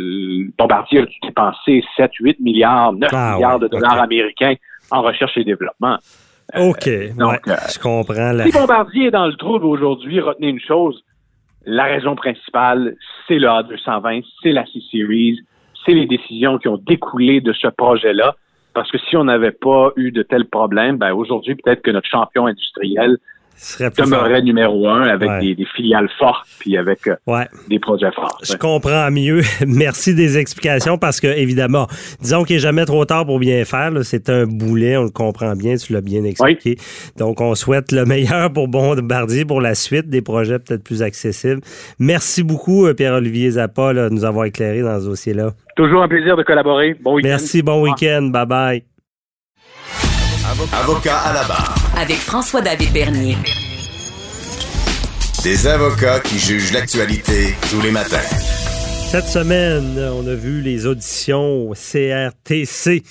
Bombardier 0.57 1.01
a 1.01 1.07
dû 1.07 1.15
dépenser 1.23 1.83
7, 1.97 2.11
8 2.21 2.41
milliards, 2.41 2.93
9 2.93 3.11
Ah 3.13 3.35
milliards 3.35 3.55
ouais, 3.55 3.61
de 3.63 3.69
dollars 3.69 4.01
américains 4.01 4.55
en 4.91 5.03
recherche 5.03 5.37
et 5.37 5.45
développement. 5.45 5.99
OK. 6.57 6.89
donc, 7.17 7.47
ouais, 7.47 7.55
je 7.73 7.79
comprends. 7.81 8.33
La... 8.33 8.45
Si 8.45 8.53
Bombardier 8.53 9.07
est 9.07 9.11
dans 9.11 9.27
le 9.27 9.35
trouble 9.35 9.65
aujourd'hui, 9.67 10.21
retenez 10.21 10.49
une 10.51 10.61
chose. 10.61 11.03
La 11.67 11.85
raison 11.85 12.15
principale, 12.15 12.97
c'est 13.27 13.39
le 13.39 13.49
A220, 13.49 14.25
c'est 14.43 14.53
la 14.53 14.67
C-Series, 14.67 15.41
c'est 15.85 15.93
les 15.93 16.07
décisions 16.07 16.59
qui 16.59 16.69
ont 16.69 16.77
découlé 16.77 17.41
de 17.41 17.53
ce 17.53 17.69
projet-là. 17.69 18.37
Parce 18.75 18.91
que 18.91 18.99
si 18.99 19.17
on 19.17 19.25
n'avait 19.25 19.53
pas 19.53 19.93
eu 19.97 20.11
de 20.11 20.23
tels 20.23 20.47
problèmes, 20.47 20.97
ben 20.99 21.13
aujourd'hui, 21.13 21.55
peut-être 21.55 21.83
que 21.83 21.91
notre 21.91 22.09
champion 22.09 22.47
industriel 22.47 23.19
serait 23.57 23.91
plus 23.91 24.05
numéro 24.43 24.89
un 24.89 25.03
avec 25.03 25.29
Ouais. 25.29 25.41
des, 25.41 25.55
des 25.55 25.67
filiales 25.77 26.09
fortes 26.19 26.47
puis 26.59 26.77
avec 26.77 27.07
euh, 27.07 27.17
Ouais. 27.27 27.47
des 27.69 27.79
projets 27.79 28.11
forts. 28.13 28.39
Je 28.43 28.55
comprends 28.57 29.11
mieux. 29.11 29.41
Merci 29.67 30.15
des 30.15 30.39
explications 30.39 30.99
parce 30.99 31.21
que, 31.21 31.27
évidemment, 31.29 31.87
disons 32.21 32.45
qu'il 32.45 32.57
n'est 32.57 32.61
jamais 32.61 32.85
trop 32.85 33.05
tard 33.05 33.27
pour 33.27 33.39
bien 33.39 33.65
faire. 33.65 33.91
C'est 34.03 34.29
un 34.29 34.47
boulet, 34.47 34.97
on 34.97 35.05
le 35.05 35.11
comprend 35.11 35.55
bien, 35.57 35.77
tu 35.77 35.93
l'as 35.93 36.01
bien 36.01 36.25
expliqué. 36.25 36.77
Donc, 37.17 37.41
on 37.41 37.55
souhaite 37.55 37.93
le 37.93 38.05
meilleur 38.05 38.53
pour 38.53 38.69
Bombardier 38.69 39.45
pour 39.45 39.61
la 39.61 39.75
suite, 39.75 40.09
des 40.09 40.23
projets 40.23 40.59
peut-être 40.59 40.83
plus 40.85 41.03
accessibles. 41.03 41.61
Merci 41.99 42.43
beaucoup, 42.43 42.87
euh, 42.87 42.95
Pierre-Olivier 42.95 43.51
Zappa, 43.53 43.93
là, 43.93 44.09
de 44.09 44.15
nous 44.15 44.25
avoir 44.25 44.45
éclairé 44.47 44.83
dans 44.83 44.99
ce 45.01 45.07
dossier-là. 45.07 45.51
Toujours 45.77 46.03
un 46.03 46.09
plaisir 46.09 46.37
de 46.37 46.43
collaborer. 46.43 46.95
Bon 47.01 47.15
week-end. 47.15 47.29
Merci, 47.29 47.63
bon 47.63 47.83
week-end. 47.83 48.31
Bye-bye. 48.33 48.94
Avocat 50.55 51.19
à 51.19 51.33
la 51.33 51.43
barre. 51.49 51.75
Avec 51.97 52.17
François-David 52.17 52.93
Bernier. 52.93 53.37
Des 55.43 55.67
avocats 55.67 56.21
qui 56.21 56.39
jugent 56.39 56.73
l'actualité 56.73 57.57
tous 57.71 57.81
les 57.81 57.91
matins. 57.91 58.23
Cette 59.11 59.27
semaine, 59.27 59.99
on 59.99 60.25
a 60.29 60.35
vu 60.35 60.61
les 60.61 60.87
auditions 60.87 61.69
au 61.69 61.75
CRTC, 61.75 63.03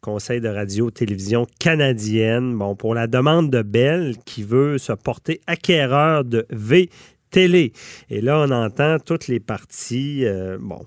Conseil 0.00 0.40
de 0.40 0.48
radio-télévision 0.48 1.46
canadienne, 1.58 2.56
bon, 2.56 2.76
pour 2.76 2.94
la 2.94 3.08
demande 3.08 3.50
de 3.50 3.62
Bell 3.62 4.16
qui 4.24 4.44
veut 4.44 4.78
se 4.78 4.92
porter 4.92 5.40
acquéreur 5.48 6.24
de 6.24 6.46
V 6.50 6.88
télé. 7.32 7.72
Et 8.10 8.20
là, 8.20 8.38
on 8.46 8.50
entend 8.52 8.98
toutes 9.04 9.26
les 9.26 9.40
parties. 9.40 10.24
euh, 10.24 10.56
bon, 10.60 10.86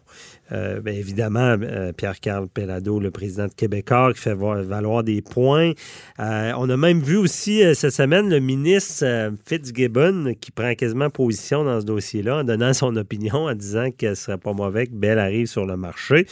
euh, 0.52 0.80
bien 0.80 0.94
évidemment, 0.94 1.56
euh, 1.62 1.92
Pierre-Carl 1.92 2.48
Pellado, 2.48 3.00
le 3.00 3.12
président 3.12 3.48
de 3.48 3.54
Québécois, 3.54 4.14
qui 4.14 4.22
fait 4.22 4.34
va- 4.36 4.62
valoir 4.62 5.04
des 5.04 5.22
points. 5.22 5.72
Euh, 6.20 6.52
on 6.58 6.70
a 6.70 6.78
même 6.78 7.00
vu 7.02 7.18
aussi 7.18 7.64
cette 7.74 7.92
semaine 7.92 8.30
le 8.30 8.40
ministre 8.40 9.32
Fitzgibbon 9.48 10.36
qui 10.40 10.52
prend 10.52 10.74
quasiment 10.76 11.10
position 11.10 11.64
dans 11.64 11.82
ce 11.82 11.86
dossier-là 11.86 12.38
en 12.38 12.44
donnant 12.44 12.74
son 12.74 12.96
opinion, 12.96 13.46
en 13.46 13.56
disant 13.56 13.90
que 13.92 14.14
ce 14.14 14.24
serait 14.26 14.38
pas 14.38 14.54
mauvais 14.54 14.88
que 14.88 14.94
Bell 14.94 15.20
arrive 15.20 15.48
sur 15.48 15.66
le 15.66 15.78
marché. 15.78 16.28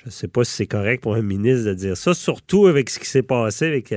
Je 0.00 0.06
ne 0.06 0.10
sais 0.10 0.28
pas 0.28 0.44
si 0.44 0.52
c'est 0.52 0.66
correct 0.66 1.02
pour 1.02 1.14
un 1.14 1.22
ministre 1.22 1.66
de 1.68 1.74
dire 1.74 1.96
ça, 1.96 2.12
surtout 2.14 2.66
avec 2.66 2.90
ce 2.90 2.98
qui 2.98 3.06
s'est 3.06 3.22
passé 3.22 3.66
avec. 3.66 3.94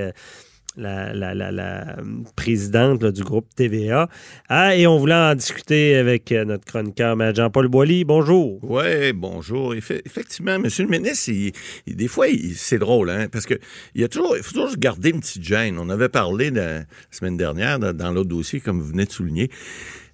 La, 0.78 1.12
la- 1.12 1.34
la- 1.34 1.96
présidente 2.36 3.02
là, 3.02 3.10
du 3.12 3.22
groupe 3.22 3.46
TVA. 3.54 4.08
Ah, 4.48 4.76
et 4.76 4.86
on 4.86 4.98
voulait 4.98 5.14
en 5.14 5.34
discuter 5.34 5.96
avec 5.96 6.32
euh, 6.32 6.44
notre 6.44 6.64
chroniqueur. 6.64 7.16
Jean-Paul 7.34 7.68
Boilly. 7.68 8.04
Bonjour. 8.04 8.58
Oui, 8.62 9.12
bonjour. 9.12 9.74
Effe- 9.74 10.00
effectivement, 10.04 10.58
Monsieur 10.58 10.84
le 10.84 10.90
ministre, 10.90 11.30
des 11.86 12.08
fois, 12.08 12.26
c'est 12.54 12.78
drôle, 12.78 13.10
hein, 13.10 13.26
parce 13.30 13.44
que 13.46 13.54
il, 13.94 14.00
y 14.00 14.04
a 14.04 14.08
toujours, 14.08 14.36
il 14.36 14.42
faut 14.42 14.52
toujours 14.52 14.76
garder 14.76 15.10
une 15.10 15.20
petite 15.20 15.42
gêne. 15.44 15.78
On 15.78 15.88
avait 15.90 16.08
parlé 16.08 16.50
la 16.50 16.82
semaine 17.10 17.36
dernière 17.36 17.78
dans 17.78 18.12
l'autre 18.12 18.28
dossier, 18.28 18.60
comme 18.60 18.80
vous 18.80 18.88
venez 18.88 19.04
de 19.04 19.12
souligner. 19.12 19.50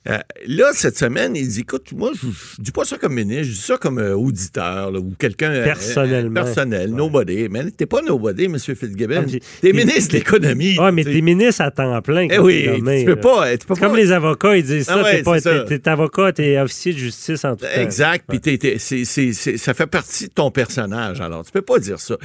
Euh, 0.07 0.19
là, 0.47 0.71
cette 0.75 0.99
semaine, 0.99 1.35
il 1.35 1.49
dit, 1.49 1.61
écoute, 1.61 1.93
moi, 1.93 2.11
je, 2.15 2.27
je 2.57 2.63
dis 2.63 2.73
pas 2.73 2.85
ça 2.85 2.99
comme 2.99 3.15
ministre, 3.15 3.45
je 3.45 3.53
dis 3.53 3.61
ça 3.63 3.79
comme 3.79 3.99
euh, 3.99 4.15
auditeur 4.15 4.91
là, 4.91 4.99
ou 4.99 5.15
quelqu'un... 5.19 5.51
euh, 5.51 5.65
Personnellement. 5.65 6.41
euh, 6.41 6.45
personnel, 6.45 6.91
Ouais. 6.91 6.97
nobody. 6.97 7.49
Mais 7.51 7.71
t'es 7.71 7.87
pas 7.87 8.03
nobody, 8.03 8.45
M. 8.45 8.59
Fitzgibbon. 8.59 9.25
Ah, 9.27 9.39
t'es 9.63 9.73
ministre 9.73 10.13
de 10.13 10.19
l'économie. 10.19 10.77
Ah, 10.79 10.93
mais 10.93 11.05
t'es 11.05 11.21
ministre 11.23 11.63
à 11.63 11.71
temps 11.71 12.03
plein. 12.03 12.29
Eh 12.31 12.39
oui, 12.39 12.67
nommé, 12.69 13.01
tu 13.01 13.07
peux 13.07 13.17
pas... 13.17 13.57
Tu 13.57 13.67
peux 13.67 13.75
C'est 13.75 13.81
comme 13.81 13.93
pas- 13.93 13.97
les 13.99 14.13
avocats, 14.13 14.57
ils 14.57 14.65
disent 14.65 14.85
ça. 14.87 14.97
Ah 14.99 15.03
ouais, 15.05 15.23
pas, 15.23 15.41
ça. 15.41 15.61
t'es- 15.61 15.79
t'es 15.79 15.89
avocat, 15.91 16.33
t'es 16.33 16.59
officier 16.59 16.93
de 16.93 16.99
justice 16.99 17.45
en 17.45 17.57
tout 17.57 17.65
temps. 17.65 17.71
Exact. 17.81 18.27
Puis 18.29 18.41
ça 19.59 19.75
fait 19.75 19.87
partie 19.87 20.29
de 20.29 20.33
ton 20.33 20.51
personnage. 20.51 21.21
Alors, 21.21 21.45
tu 21.45 21.53
peux 21.53 21.63
pas 21.63 21.79
dire 21.79 21.99
ça. 22.01 22.17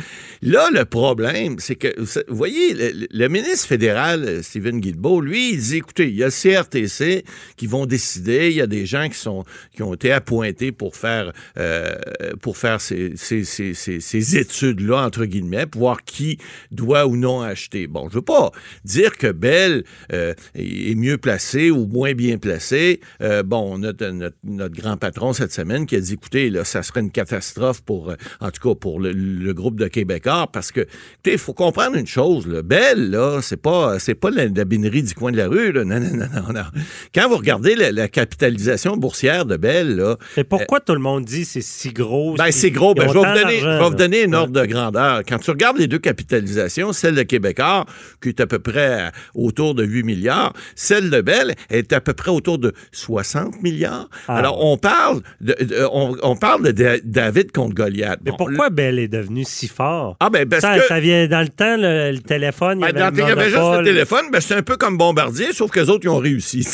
Là, 0.42 0.68
le 0.74 0.86
problème, 0.86 1.56
c'est 1.60 1.76
que, 1.76 1.88
vous 2.00 2.36
voyez, 2.36 2.74
le, 2.74 3.08
le 3.10 3.28
ministre 3.30 3.68
fédéral, 3.68 4.40
Stephen 4.44 4.80
Guilbeault, 4.80 5.22
lui, 5.22 5.54
il 5.54 5.60
dit, 5.60 5.78
écoutez, 5.78 6.08
il 6.10 6.16
y 6.16 6.24
a 6.24 6.28
le 6.28 6.32
CRTC 6.32 7.24
qui 7.58 7.68
vont 7.70 7.86
décider, 7.86 8.50
il 8.50 8.56
y 8.58 8.62
a 8.62 8.68
des 8.68 8.86
gens 8.86 9.08
qui 9.10 9.18
sont 9.18 9.44
qui 9.76 9.84
ont 9.84 9.94
été 9.94 10.12
appointés 10.12 10.72
pour 10.72 10.96
faire 10.96 11.32
euh, 11.58 11.96
pour 12.42 12.58
faire 12.58 12.82
ces, 12.82 13.14
ces, 13.16 13.44
ces, 13.44 13.74
ces- 13.74 14.38
études-là, 14.38 15.06
entre 15.06 15.26
guillemets, 15.26 15.66
pour 15.66 15.82
voir 15.82 16.04
qui 16.04 16.38
doit 16.72 17.06
ou 17.08 17.16
non 17.16 17.42
acheter. 17.42 17.88
Bon, 17.88 18.10
je 18.10 18.16
veux 18.16 18.22
pas 18.22 18.52
dire 18.86 19.18
que 19.18 19.32
Bell 19.32 19.84
euh, 20.14 20.34
est 20.56 20.96
mieux 20.96 21.18
placé 21.18 21.72
ou 21.72 21.86
moins 21.88 22.14
bien 22.14 22.38
placé. 22.38 23.00
Euh, 23.22 23.44
bon, 23.44 23.78
notre, 23.78 24.08
notre, 24.08 24.38
notre 24.44 24.76
grand 24.76 24.98
patron 24.98 25.34
cette 25.34 25.52
semaine 25.52 25.86
qui 25.86 25.96
a 25.96 26.00
dit, 26.00 26.14
écoutez, 26.14 26.50
là, 26.50 26.64
ça 26.64 26.84
serait 26.84 27.02
une 27.02 27.12
catastrophe 27.12 27.82
pour, 27.82 28.14
en 28.40 28.52
tout 28.52 28.70
cas, 28.70 28.76
pour 28.76 29.00
le, 29.00 29.54
groupe 29.54 29.78
de 29.80 29.88
Québécois, 29.88 30.48
parce 30.52 30.72
que, 30.72 30.82
écoutez, 30.82 31.34
il 31.34 31.38
faut 31.38 31.54
comprendre 31.54 31.96
une 31.98 32.08
chose, 32.08 32.48
là. 32.48 32.62
Bell, 32.62 33.10
là, 33.10 33.42
c'est 33.42 33.62
pas, 33.62 34.00
c'est 34.00 34.16
pas 34.16 34.30
la, 34.30 34.46
la 34.48 34.66
binerie 34.66 35.04
du 35.04 35.14
coin 35.14 35.32
de 35.32 35.38
la 35.38 35.48
rue, 35.48 35.72
là. 35.72 35.84
Non, 35.84 36.00
non, 36.00 36.28
non, 36.34 36.54
non. 36.54 36.66
Quand 37.14 37.28
vous 37.28 37.38
regardez 37.38 37.59
la, 37.76 37.92
la 37.92 38.08
capitalisation 38.08 38.96
boursière 38.98 39.46
de 39.46 39.58
Bell, 39.58 39.96
là, 39.96 40.16
Mais 40.38 40.44
pourquoi 40.44 40.80
tout 40.80 40.94
le 40.94 41.00
monde 41.00 41.26
dit 41.26 41.46
c'est 41.46 41.62
si 41.62 41.92
gros? 41.92 42.36
ben, 42.36 42.52
c'est 42.52 42.72
gros. 42.72 42.94
Ben, 42.94 43.08
je 43.08 43.14
vais 43.14 43.20
vous 43.20 43.26
donner, 43.26 43.60
je 43.60 43.66
d'argent, 43.66 43.78
vais 43.80 43.84
vous 43.86 43.92
là? 43.92 43.98
donner 43.98 44.24
une 44.24 44.36
ordre 44.36 44.54
de 44.54 44.66
grandeur. 44.66 45.22
Quand 45.28 45.38
tu 45.40 45.52
regardes 45.52 45.78
les 45.78 45.88
deux 45.88 46.00
capitalisations, 46.00 46.94
celle 46.94 47.16
de 47.16 47.24
Québécois, 47.24 47.86
qui 48.22 48.30
est 48.30 48.40
à 48.40 48.48
peu 48.48 48.60
près 48.60 49.08
euh, 49.08 49.10
autour 49.36 49.76
de 49.76 49.84
8 49.84 50.04
milliards, 50.04 50.54
celle 50.76 51.10
de 51.10 51.22
Bell 51.22 51.56
est 51.70 51.92
à 51.94 52.02
peu 52.02 52.14
près 52.14 52.32
autour 52.32 52.58
de 52.58 52.74
60 52.92 53.62
milliards. 53.62 54.10
Ah. 54.28 54.38
Alors, 54.38 54.64
on 54.66 54.78
parle 54.78 55.22
de, 55.42 55.56
de- 55.64 55.88
on, 55.92 56.16
on 56.22 56.36
parle 56.36 56.64
de 56.64 56.72
Da- 56.72 57.00
David 57.04 57.52
contre 57.52 57.76
Goliath. 57.76 58.20
Mais 58.26 58.32
pourquoi 58.38 58.70
Bell 58.70 59.00
est 59.00 59.08
devenu 59.08 59.44
si 59.46 59.68
fort? 59.68 60.16
Ah, 60.20 60.30
ben, 60.30 60.48
parce 60.48 60.62
ça, 60.62 60.78
que- 60.80 60.86
ça 60.88 61.00
vient 61.00 61.28
dans 61.28 61.42
le 61.42 61.50
temps, 61.50 61.76
le, 61.78 62.12
le 62.12 62.20
téléphone. 62.20 62.80
Ben, 62.80 62.88
il 62.90 62.96
y 62.96 63.00
dans- 63.00 63.06
avait, 63.06 63.22
il 63.22 63.24
y 63.24 63.28
le 63.28 63.32
avait 63.34 63.46
juste 63.50 63.78
le 63.80 63.84
téléphone, 63.84 64.26
ben, 64.32 64.40
c'est 64.42 64.56
un 64.56 64.62
peu 64.62 64.78
comme 64.78 64.98
Bombardier, 64.98 65.54
sauf 65.54 65.72
que 65.72 65.80
les 65.80 65.90
autres, 65.90 66.06
ils 66.06 66.10
ont 66.10 66.18
réussi. 66.18 66.66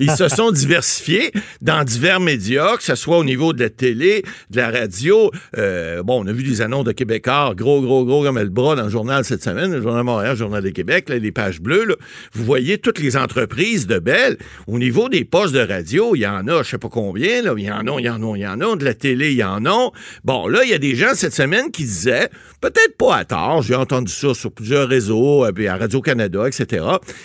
Ils 0.00 0.10
se 0.10 0.25
sont 0.28 0.50
diversifiés 0.50 1.32
dans 1.60 1.84
divers 1.84 2.20
médias, 2.20 2.76
que 2.76 2.82
ce 2.82 2.94
soit 2.94 3.18
au 3.18 3.24
niveau 3.24 3.52
de 3.52 3.62
la 3.62 3.70
télé, 3.70 4.22
de 4.50 4.56
la 4.56 4.70
radio. 4.70 5.30
Euh, 5.56 6.02
bon, 6.02 6.24
on 6.24 6.26
a 6.26 6.32
vu 6.32 6.42
des 6.42 6.60
annonces 6.60 6.84
de 6.84 6.92
Québécois, 6.92 7.54
gros, 7.56 7.80
gros, 7.80 8.04
gros 8.04 8.22
comme 8.22 8.38
le 8.38 8.48
bras 8.48 8.76
dans 8.76 8.84
le 8.84 8.90
journal 8.90 9.24
cette 9.24 9.42
semaine, 9.42 9.72
le 9.72 9.82
Journal 9.82 10.04
Montréal, 10.04 10.32
le 10.32 10.38
Journal 10.38 10.62
de 10.62 10.70
Québec, 10.70 11.08
les 11.08 11.32
pages 11.32 11.60
bleues. 11.60 11.96
Vous 12.32 12.44
voyez 12.44 12.78
toutes 12.78 12.98
les 12.98 13.16
entreprises 13.16 13.86
de 13.86 13.98
Bell. 13.98 14.36
Au 14.66 14.78
niveau 14.78 15.08
des 15.08 15.24
postes 15.24 15.54
de 15.54 15.60
radio, 15.60 16.14
il 16.14 16.20
y 16.20 16.26
en 16.26 16.46
a, 16.48 16.62
je 16.62 16.70
sais 16.70 16.78
pas 16.78 16.88
combien. 16.88 17.40
Il 17.56 17.64
y 17.64 17.70
en 17.70 17.86
a, 17.86 18.00
il 18.00 18.04
y 18.04 18.10
en 18.10 18.22
a, 18.22 18.36
il 18.36 18.42
y 18.42 18.46
en 18.46 18.60
a. 18.60 18.76
De 18.76 18.84
la 18.84 18.94
télé, 18.94 19.32
il 19.32 19.38
y 19.38 19.44
en 19.44 19.64
a. 19.66 19.90
Bon, 20.24 20.48
là, 20.48 20.64
il 20.64 20.70
y 20.70 20.74
a 20.74 20.78
des 20.78 20.94
gens 20.94 21.14
cette 21.14 21.34
semaine 21.34 21.70
qui 21.70 21.84
disaient, 21.84 22.28
peut-être 22.60 22.96
pas 22.98 23.16
à 23.16 23.24
tort, 23.24 23.62
j'ai 23.62 23.74
entendu 23.74 24.12
ça 24.12 24.34
sur 24.34 24.52
plusieurs 24.52 24.88
réseaux, 24.88 25.44
euh, 25.44 25.68
à 25.68 25.76
Radio-Canada, 25.76 26.46
etc. 26.46 26.84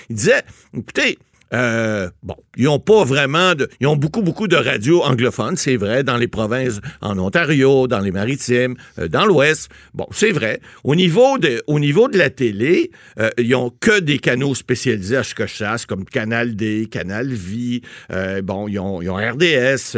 Ils 0.09 0.15
disaient, 0.15 0.43
écoutez, 0.75 1.17
euh, 1.53 2.09
bon, 2.23 2.35
ils 2.57 2.67
ont 2.67 2.79
pas 2.79 3.03
vraiment 3.03 3.55
de, 3.55 3.69
ils 3.79 3.87
ont 3.87 3.95
beaucoup 3.95 4.21
beaucoup 4.21 4.47
de 4.47 4.55
radios 4.55 5.01
anglophones, 5.03 5.57
c'est 5.57 5.75
vrai, 5.75 6.03
dans 6.03 6.17
les 6.17 6.27
provinces 6.27 6.79
en 7.01 7.17
Ontario, 7.19 7.87
dans 7.87 7.99
les 7.99 8.11
Maritimes, 8.11 8.75
euh, 8.99 9.07
dans 9.07 9.25
l'Ouest. 9.25 9.69
Bon, 9.93 10.07
c'est 10.11 10.31
vrai. 10.31 10.59
Au 10.83 10.95
niveau 10.95 11.37
de, 11.37 11.61
au 11.67 11.79
niveau 11.79 12.07
de 12.07 12.17
la 12.17 12.29
télé, 12.29 12.91
euh, 13.19 13.29
ils 13.37 13.55
ont 13.55 13.69
que 13.69 13.99
des 13.99 14.19
canaux 14.19 14.55
spécialisés 14.55 15.17
à 15.17 15.23
ce 15.23 15.35
que 15.35 15.47
je 15.47 15.55
sache, 15.55 15.85
comme 15.85 16.05
Canal 16.05 16.55
D, 16.55 16.87
Canal 16.89 17.27
Vie. 17.27 17.81
euh, 18.11 18.41
bon, 18.41 18.67
ils 18.67 18.79
ont, 18.79 19.01
ils 19.01 19.09
ont 19.09 19.15
RDS, 19.15 19.97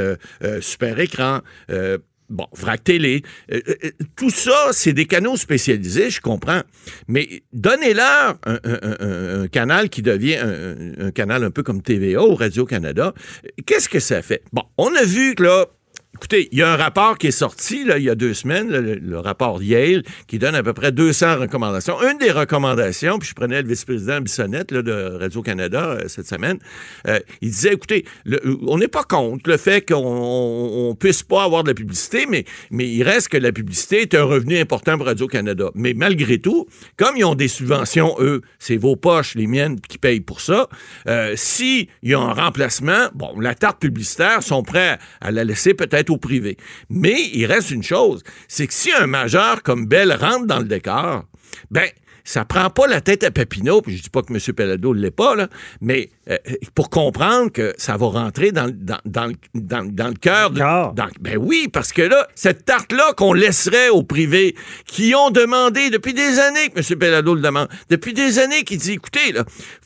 Super 0.62 1.00
Écran. 1.00 1.40
Euh, 2.34 2.36
Bon, 2.36 2.48
Vrac 2.54 2.84
Télé, 2.84 3.24
euh, 3.52 3.62
euh, 3.68 3.90
tout 4.16 4.30
ça, 4.30 4.70
c'est 4.72 4.94
des 4.94 5.06
canaux 5.06 5.38
spécialisés, 5.38 6.10
je 6.10 6.20
comprends. 6.20 6.62
Mais 7.08 7.44
donnez-leur 7.54 8.38
un, 8.46 9.48
canal 9.48 9.90
qui 9.90 10.02
devient 10.02 10.38
un 11.00 11.12
canal 11.12 11.44
un 11.44 11.52
peu 11.52 11.64
comme 11.64 11.82
TVA 11.82 12.24
ou 12.24 12.36
Radio-Canada. 12.36 13.14
Qu'est-ce 13.66 13.90
que 13.90 14.00
ça 14.00 14.22
fait? 14.22 14.44
Bon, 14.52 14.64
on 14.78 14.94
a 14.96 15.04
vu 15.04 15.36
que 15.36 15.44
là, 15.44 15.68
Écoutez, 16.16 16.48
il 16.52 16.60
y 16.60 16.62
a 16.62 16.72
un 16.72 16.76
rapport 16.76 17.18
qui 17.18 17.28
est 17.28 17.32
sorti 17.32 17.84
là, 17.86 17.98
il 17.98 18.04
y 18.04 18.10
a 18.10 18.14
deux 18.14 18.36
semaines, 18.36 18.70
le, 18.70 19.20
rapport 19.20 19.64
Yale, 19.64 20.04
qui 20.28 20.38
donne 20.38 20.54
à 20.54 20.62
peu 20.62 20.72
près 20.72 20.92
200 20.92 21.40
recommandations. 21.40 22.00
Une 22.04 22.20
des 22.20 22.30
recommandations, 22.32 23.18
puis 23.18 23.28
je 23.28 23.34
prenais 23.34 23.64
le 23.64 23.68
vice-président 23.68 24.22
Bissonnette 24.22 24.72
de 24.72 25.18
Radio-Canada 25.20 25.84
euh, 25.84 26.08
cette 26.08 26.28
semaine, 26.28 26.60
euh, 27.08 27.20
il 27.42 27.50
disait, 27.50 27.74
écoutez, 27.74 28.06
le- 28.26 28.40
on 28.68 28.78
n'est 28.78 28.88
pas 28.88 29.04
contre 29.04 29.50
le 29.50 29.58
fait 29.58 29.82
qu'on 29.90 29.96
on, 30.06 30.90
on 30.92 30.96
puisse 30.96 31.24
pas 31.24 31.44
avoir 31.46 31.64
de 31.64 31.70
la 31.70 31.74
publicité, 31.74 32.28
mais, 32.30 32.46
mais 32.70 32.88
il 32.88 33.02
reste 33.02 33.30
que 33.30 33.38
la 33.38 33.52
publicité 33.52 34.04
est 34.04 34.14
un 34.14 34.24
revenu 34.24 34.60
important 34.60 34.98
pour 34.98 35.08
Radio-Canada. 35.08 35.72
Mais 35.74 35.96
malgré 35.96 36.38
tout, 36.38 36.68
comme 36.96 37.18
ils 37.18 37.26
ont 37.26 37.36
des 37.36 37.48
subventions, 37.48 38.16
eux, 38.20 38.44
c'est 38.60 38.78
vos 38.78 38.96
poches, 38.96 39.34
les 39.34 39.48
miennes, 39.48 39.82
qui 39.82 39.98
payent 39.98 40.22
pour 40.22 40.42
ça, 40.42 40.70
euh, 41.08 41.34
s'il 41.36 41.88
y 42.04 42.14
a 42.14 42.20
un 42.20 42.34
remplacement, 42.34 43.08
bon, 43.16 43.40
la 43.40 43.56
tarte 43.56 43.82
publicitaire 43.82 44.44
sont 44.44 44.62
prêts 44.62 45.00
à 45.20 45.32
la 45.32 45.44
laisser 45.44 45.74
peut-être 45.74 46.04
au 46.14 46.18
privé. 46.18 46.58
Mais 46.90 47.30
il 47.34 47.46
reste 47.46 47.72
une 47.72 47.84
chose, 47.84 48.24
c'est 48.48 48.68
que 48.68 48.74
si 48.74 48.92
un 48.92 49.08
majeur 49.08 49.64
comme 49.64 49.86
Bell 49.88 50.12
rentre 50.14 50.46
dans 50.46 50.60
le 50.60 50.66
décor, 50.66 51.24
ben, 51.72 51.88
ça 52.26 52.46
prend 52.46 52.70
pas 52.70 52.88
la 52.88 53.02
tête 53.02 53.26
à 53.26 53.32
Papineau, 53.32 53.82
puis 53.82 53.98
je 53.98 54.04
dis 54.04 54.10
pas 54.10 54.22
que 54.22 54.32
M. 54.34 54.40
Pellado 54.56 54.96
ne 54.96 55.00
l'est 55.02 55.12
pas, 55.12 55.36
là, 55.36 55.50
mais 55.82 56.10
euh, 56.30 56.38
pour 56.74 56.90
comprendre 56.90 57.52
que 57.52 57.74
ça 57.78 57.98
va 57.98 58.06
rentrer 58.08 58.54
dans, 58.54 58.72
dans, 58.74 59.00
dans, 59.04 59.26
le- 59.26 59.34
dans, 59.54 59.84
dans 59.86 60.08
le 60.08 60.14
cœur 60.14 60.50
de... 60.52 60.60
Dans- 60.96 61.10
ben 61.20 61.36
oui, 61.38 61.68
parce 61.72 61.92
que 61.92 62.02
là, 62.02 62.26
cette 62.34 62.64
tarte-là 62.64 63.12
qu'on 63.18 63.34
laisserait 63.34 63.90
au 63.90 64.04
privé, 64.04 64.56
qui 64.86 65.14
ont 65.16 65.32
demandé 65.32 65.90
depuis 65.90 66.14
des 66.14 66.40
années 66.40 66.70
que 66.70 66.80
M. 66.80 66.98
Pellado 66.98 67.36
le 67.36 67.42
demande, 67.42 67.68
depuis 67.90 68.14
des 68.14 68.40
années 68.40 68.64
qu'il 68.64 68.78
dit, 68.78 68.94
écoutez, 68.94 69.34
là, 69.34 69.44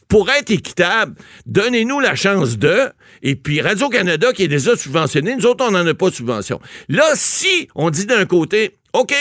pour 0.07 0.29
être 0.29 0.51
équitable, 0.51 1.15
donnez-nous 1.47 1.99
la 1.99 2.13
chance 2.13 2.59
de, 2.59 2.91
et 3.23 3.35
puis 3.35 3.61
Radio-Canada 3.61 4.33
qui 4.33 4.43
est 4.43 4.47
déjà 4.47 4.75
subventionné, 4.75 5.35
nous 5.35 5.45
autres, 5.45 5.65
on 5.67 5.71
n'en 5.71 5.85
a 5.85 5.93
pas 5.93 6.09
de 6.09 6.15
subvention. 6.15 6.59
Là, 6.89 7.05
si 7.15 7.67
on 7.75 7.89
dit 7.89 8.05
d'un 8.05 8.25
côté, 8.25 8.77
OK, 8.93 9.13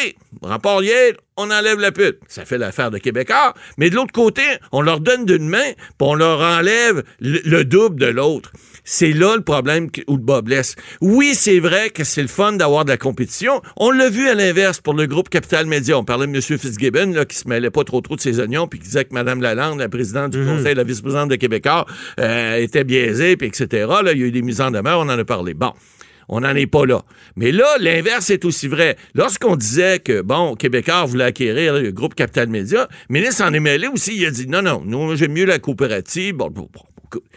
rapport 0.42 0.82
Yale, 0.82 1.16
on 1.36 1.50
enlève 1.50 1.78
la 1.78 1.92
pute. 1.92 2.18
Ça 2.28 2.44
fait 2.44 2.58
l'affaire 2.58 2.90
de 2.90 2.98
Québécois. 2.98 3.54
Mais 3.76 3.90
de 3.90 3.94
l'autre 3.94 4.12
côté, 4.12 4.42
on 4.72 4.80
leur 4.80 5.00
donne 5.00 5.26
d'une 5.26 5.48
main, 5.48 5.72
puis 5.74 6.00
on 6.00 6.14
leur 6.14 6.40
enlève 6.40 7.02
le, 7.20 7.40
le 7.44 7.64
double 7.64 8.00
de 8.00 8.06
l'autre. 8.06 8.52
C'est 8.86 9.12
là 9.12 9.34
le 9.36 9.42
problème 9.42 9.88
où 10.06 10.16
le 10.16 10.22
bas 10.22 10.40
blesse. 10.40 10.76
Oui, 11.00 11.34
c'est 11.34 11.58
vrai 11.58 11.90
que 11.90 12.04
c'est 12.04 12.22
le 12.22 12.28
fun 12.28 12.52
d'avoir 12.52 12.84
de 12.84 12.90
la 12.90 12.96
compétition. 12.96 13.60
On 13.76 13.90
l'a 13.90 14.08
vu 14.08 14.28
à 14.28 14.34
l'inverse 14.34 14.80
pour 14.80 14.94
le 14.94 15.06
groupe 15.06 15.28
Capital 15.28 15.66
Média. 15.66 15.98
On 15.98 16.04
parlait 16.04 16.28
de 16.28 16.32
M. 16.32 16.40
Fitzgibbon, 16.40 17.12
là, 17.12 17.24
qui 17.24 17.36
se 17.36 17.48
mêlait 17.48 17.70
pas 17.70 17.82
trop 17.82 18.00
trop 18.00 18.14
de 18.14 18.20
ses 18.20 18.38
oignons, 18.38 18.68
puis 18.68 18.78
qui 18.78 18.86
disait 18.86 19.04
que 19.04 19.12
Mme 19.12 19.42
Lalande, 19.42 19.80
la 19.80 19.88
présidente 19.88 20.30
du 20.30 20.44
Conseil, 20.44 20.76
la 20.76 20.84
vice-présidente 20.84 21.28
de 21.28 21.36
Québécois, 21.36 21.84
euh, 22.20 22.56
était 22.56 22.84
biaisée, 22.84 23.36
puis 23.36 23.48
etc. 23.48 23.86
Là, 24.04 24.12
il 24.12 24.20
y 24.20 24.22
a 24.22 24.26
eu 24.26 24.32
des 24.32 24.42
mises 24.42 24.60
en 24.60 24.70
demeure, 24.70 25.00
on 25.00 25.08
en 25.08 25.18
a 25.18 25.24
parlé. 25.24 25.52
Bon. 25.52 25.72
On 26.28 26.40
n'en 26.40 26.54
est 26.56 26.66
pas 26.66 26.86
là. 26.86 27.02
Mais 27.36 27.52
là, 27.52 27.66
l'inverse 27.78 28.30
est 28.30 28.44
aussi 28.44 28.66
vrai. 28.66 28.96
Lorsqu'on 29.14 29.54
disait 29.54 30.00
que, 30.00 30.22
bon, 30.22 30.56
Québécois 30.56 31.04
voulait 31.04 31.24
acquérir 31.24 31.74
le 31.74 31.92
groupe 31.92 32.16
Capital 32.16 32.48
Média, 32.48 32.88
le 33.08 33.12
ministre 33.12 33.44
en 33.44 33.52
est 33.52 33.60
mêlé 33.60 33.86
aussi. 33.86 34.16
Il 34.16 34.26
a 34.26 34.30
dit, 34.30 34.48
non, 34.48 34.62
non, 34.62 34.82
nous, 34.84 35.14
j'aime 35.14 35.32
mieux 35.32 35.44
la 35.44 35.60
coopérative. 35.60 36.34
Bon, 36.34 36.50
bon, 36.50 36.68
bon, 36.72 36.82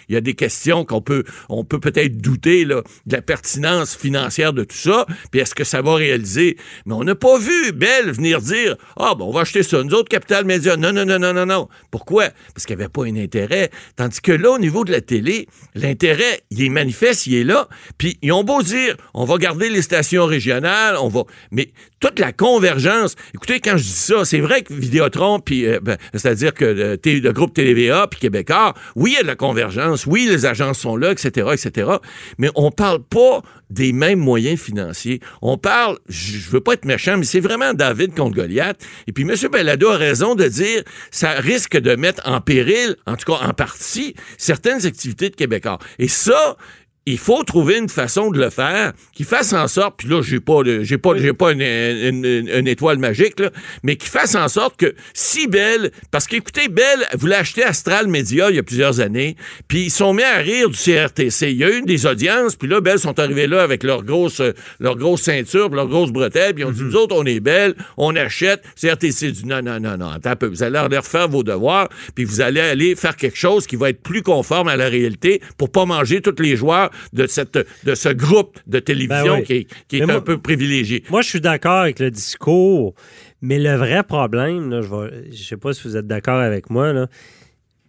il 0.07 0.13
y 0.15 0.17
a 0.17 0.21
des 0.21 0.33
questions 0.33 0.85
qu'on 0.85 1.01
peut, 1.01 1.23
on 1.49 1.63
peut 1.63 1.79
peut-être 1.79 2.17
douter 2.17 2.65
de 2.65 2.83
la 3.07 3.21
pertinence 3.21 3.95
financière 3.95 4.53
de 4.53 4.63
tout 4.63 4.75
ça, 4.75 5.05
puis 5.31 5.41
est-ce 5.41 5.55
que 5.55 5.63
ça 5.63 5.81
va 5.81 5.95
réaliser? 5.95 6.57
Mais 6.85 6.93
on 6.93 7.03
n'a 7.03 7.15
pas 7.15 7.37
vu 7.37 7.71
Bell 7.73 8.11
venir 8.11 8.41
dire 8.41 8.75
Ah, 8.97 9.13
bon, 9.15 9.25
on 9.29 9.31
va 9.31 9.41
acheter 9.41 9.63
ça. 9.63 9.83
Nous 9.83 9.93
autres, 9.93 10.09
Capital 10.09 10.45
Média. 10.45 10.75
Non, 10.77 10.91
non, 10.91 11.05
non, 11.05 11.19
non, 11.19 11.33
non, 11.33 11.45
non. 11.45 11.67
Pourquoi? 11.91 12.29
Parce 12.53 12.65
qu'il 12.65 12.75
n'y 12.75 12.81
avait 12.83 12.89
pas 12.89 13.05
un 13.05 13.15
intérêt. 13.15 13.69
Tandis 13.95 14.21
que 14.21 14.31
là, 14.31 14.51
au 14.51 14.59
niveau 14.59 14.85
de 14.85 14.91
la 14.91 15.01
télé, 15.01 15.47
l'intérêt, 15.75 16.41
il 16.51 16.63
est 16.63 16.69
manifeste, 16.69 17.27
il 17.27 17.35
est 17.35 17.43
là. 17.43 17.67
Puis 17.97 18.17
ils 18.21 18.31
ont 18.31 18.43
beau 18.43 18.61
dire 18.63 18.95
On 19.13 19.25
va 19.25 19.37
garder 19.37 19.69
les 19.69 19.81
stations 19.81 20.25
régionales, 20.25 20.95
on 20.99 21.07
va. 21.07 21.23
Mais 21.51 21.71
toute 21.99 22.19
la 22.19 22.31
convergence. 22.31 23.15
Écoutez, 23.33 23.59
quand 23.59 23.77
je 23.77 23.83
dis 23.83 23.89
ça, 23.89 24.23
c'est 24.23 24.39
vrai 24.39 24.61
que 24.61 24.73
Vidéotron, 24.73 25.39
puis 25.39 25.65
euh, 25.65 25.79
ben, 25.81 25.97
c'est-à-dire 26.13 26.53
que 26.53 26.95
T- 26.95 27.19
le 27.19 27.31
groupe 27.33 27.53
TVA, 27.53 28.07
puis 28.07 28.19
Québécois, 28.21 28.73
oui, 28.95 29.11
il 29.11 29.15
y 29.15 29.17
a 29.17 29.23
de 29.23 29.27
la 29.27 29.35
convergence, 29.35 29.68
oui, 30.07 30.27
les 30.29 30.45
agences 30.45 30.79
sont 30.79 30.95
là, 30.95 31.11
etc., 31.11 31.49
etc., 31.53 31.91
mais 32.37 32.49
on 32.55 32.71
parle 32.71 33.03
pas 33.03 33.41
des 33.69 33.93
mêmes 33.93 34.19
moyens 34.19 34.59
financiers. 34.59 35.19
On 35.41 35.57
parle, 35.57 35.99
je 36.07 36.49
veux 36.49 36.61
pas 36.61 36.73
être 36.73 36.85
méchant, 36.85 37.17
mais 37.17 37.25
c'est 37.25 37.39
vraiment 37.39 37.73
David 37.73 38.15
contre 38.15 38.35
Goliath. 38.35 38.81
Et 39.07 39.11
puis 39.11 39.23
M. 39.23 39.35
Bellado 39.51 39.89
a 39.89 39.97
raison 39.97 40.35
de 40.35 40.47
dire, 40.47 40.83
ça 41.11 41.31
risque 41.33 41.77
de 41.77 41.95
mettre 41.95 42.21
en 42.25 42.41
péril, 42.41 42.95
en 43.05 43.15
tout 43.15 43.31
cas 43.31 43.45
en 43.45 43.53
partie, 43.53 44.15
certaines 44.37 44.85
activités 44.85 45.29
de 45.29 45.35
Québécois. 45.35 45.79
Et 45.99 46.07
ça, 46.07 46.57
il 47.05 47.17
faut 47.17 47.43
trouver 47.43 47.77
une 47.79 47.89
façon 47.89 48.29
de 48.29 48.39
le 48.39 48.49
faire 48.51 48.93
qui 49.15 49.23
fasse 49.23 49.53
en 49.53 49.67
sorte, 49.67 49.95
puis 49.97 50.07
là, 50.09 50.21
j'ai 50.21 50.39
pas, 50.39 50.61
j'ai 50.81 50.97
pas, 50.99 51.17
j'ai 51.17 51.33
pas 51.33 51.53
une, 51.53 51.61
une- 51.61 52.23
une- 52.25 52.49
une 52.49 52.67
étoile 52.67 52.99
magique, 52.99 53.39
là, 53.39 53.49
mais 53.81 53.95
qui 53.95 54.07
fasse 54.07 54.35
en 54.35 54.47
sorte 54.47 54.77
que 54.77 54.93
si 55.13 55.47
Bell, 55.47 55.91
parce 56.11 56.27
qu'écoutez, 56.27 56.67
Bell 56.67 57.07
voulait 57.17 57.37
acheter 57.37 57.63
Astral 57.63 58.07
Media 58.07 58.51
il 58.51 58.57
y 58.57 58.59
a 58.59 58.63
plusieurs 58.63 58.99
années, 58.99 59.37
puis 59.67 59.85
ils 59.85 59.89
sont 59.91 60.13
mis 60.13 60.21
à 60.23 60.37
rire 60.37 60.69
du 60.69 60.77
CRTC. 60.77 61.51
Il 61.51 61.57
y 61.57 61.63
a 61.63 61.71
eu 61.71 61.81
des 61.81 62.05
audiences, 62.05 62.55
puis 62.55 62.67
là, 62.67 62.79
Bell 62.79 62.99
sont 62.99 63.17
arrivés 63.19 63.47
là 63.47 63.63
avec 63.63 63.83
leur 63.83 64.03
grosse, 64.03 64.41
leur 64.79 64.95
grosse 64.95 65.21
ceinture, 65.23 65.67
puis 65.69 65.77
leur 65.77 65.87
grosse 65.87 66.11
bretelle, 66.11 66.53
puis 66.53 66.63
ils 66.63 66.67
ont 66.67 66.71
dit, 66.71 66.83
nous 66.83 66.95
autres, 66.95 67.15
on 67.17 67.25
est 67.25 67.39
Bell, 67.39 67.73
on 67.97 68.15
achète. 68.15 68.61
CRTC 68.79 69.31
dit, 69.31 69.45
non, 69.47 69.63
non, 69.63 69.79
non, 69.79 69.97
non, 69.97 70.09
attends 70.09 70.31
un 70.31 70.35
peu, 70.35 70.47
vous 70.47 70.61
allez 70.61 70.77
aller 70.77 70.97
refaire 70.97 71.27
vos 71.27 71.41
devoirs, 71.43 71.89
puis 72.13 72.23
vous 72.25 72.41
allez 72.41 72.59
aller 72.61 72.95
faire 72.95 73.15
quelque 73.15 73.37
chose 73.37 73.65
qui 73.65 73.77
va 73.77 73.89
être 73.89 74.03
plus 74.03 74.21
conforme 74.21 74.67
à 74.67 74.75
la 74.75 74.89
réalité 74.89 75.41
pour 75.57 75.71
pas 75.71 75.85
manger 75.85 76.21
tous 76.21 76.35
les 76.39 76.55
joueurs 76.55 76.88
de, 77.13 77.27
cette, 77.27 77.57
de 77.83 77.95
ce 77.95 78.09
groupe 78.09 78.59
de 78.67 78.79
télévision 78.79 79.33
Ben 79.35 79.39
oui. 79.39 79.43
qui 79.43 79.53
est, 79.53 79.67
qui 79.87 79.97
est 79.97 79.99
Mais 80.05 80.11
un 80.11 80.15
moi- 80.15 80.23
peu 80.23 80.37
privilégié. 80.37 81.03
Moi, 81.09 81.21
je 81.21 81.29
suis 81.29 81.41
d'accord 81.41 81.81
avec 81.81 81.99
le 81.99 82.11
discours, 82.11 82.93
mais 83.41 83.59
le 83.59 83.75
vrai 83.75 84.03
problème, 84.03 84.69
là, 84.69 84.81
je 84.81 85.29
ne 85.29 85.35
sais 85.35 85.57
pas 85.57 85.73
si 85.73 85.83
vous 85.87 85.95
êtes 85.97 86.07
d'accord 86.07 86.39
avec 86.39 86.69
moi, 86.69 86.93
là, 86.93 87.07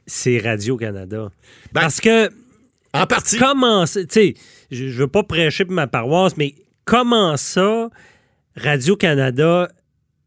c'est 0.06 0.38
Radio-Canada. 0.38 1.30
Ben, 1.72 1.80
Parce 1.82 2.00
que 2.00 2.28
En 2.92 3.06
partie. 3.06 3.38
comment 3.38 3.86
ça- 3.86 4.00
tu 4.02 4.08
sais, 4.10 4.34
je 4.70 4.84
ne 4.86 4.90
veux 4.90 5.06
pas 5.08 5.22
prêcher 5.22 5.64
pour 5.64 5.74
ma 5.74 5.86
paroisse, 5.86 6.36
mais 6.36 6.54
comment 6.84 7.36
ça, 7.36 7.88
Radio-Canada 8.56 9.68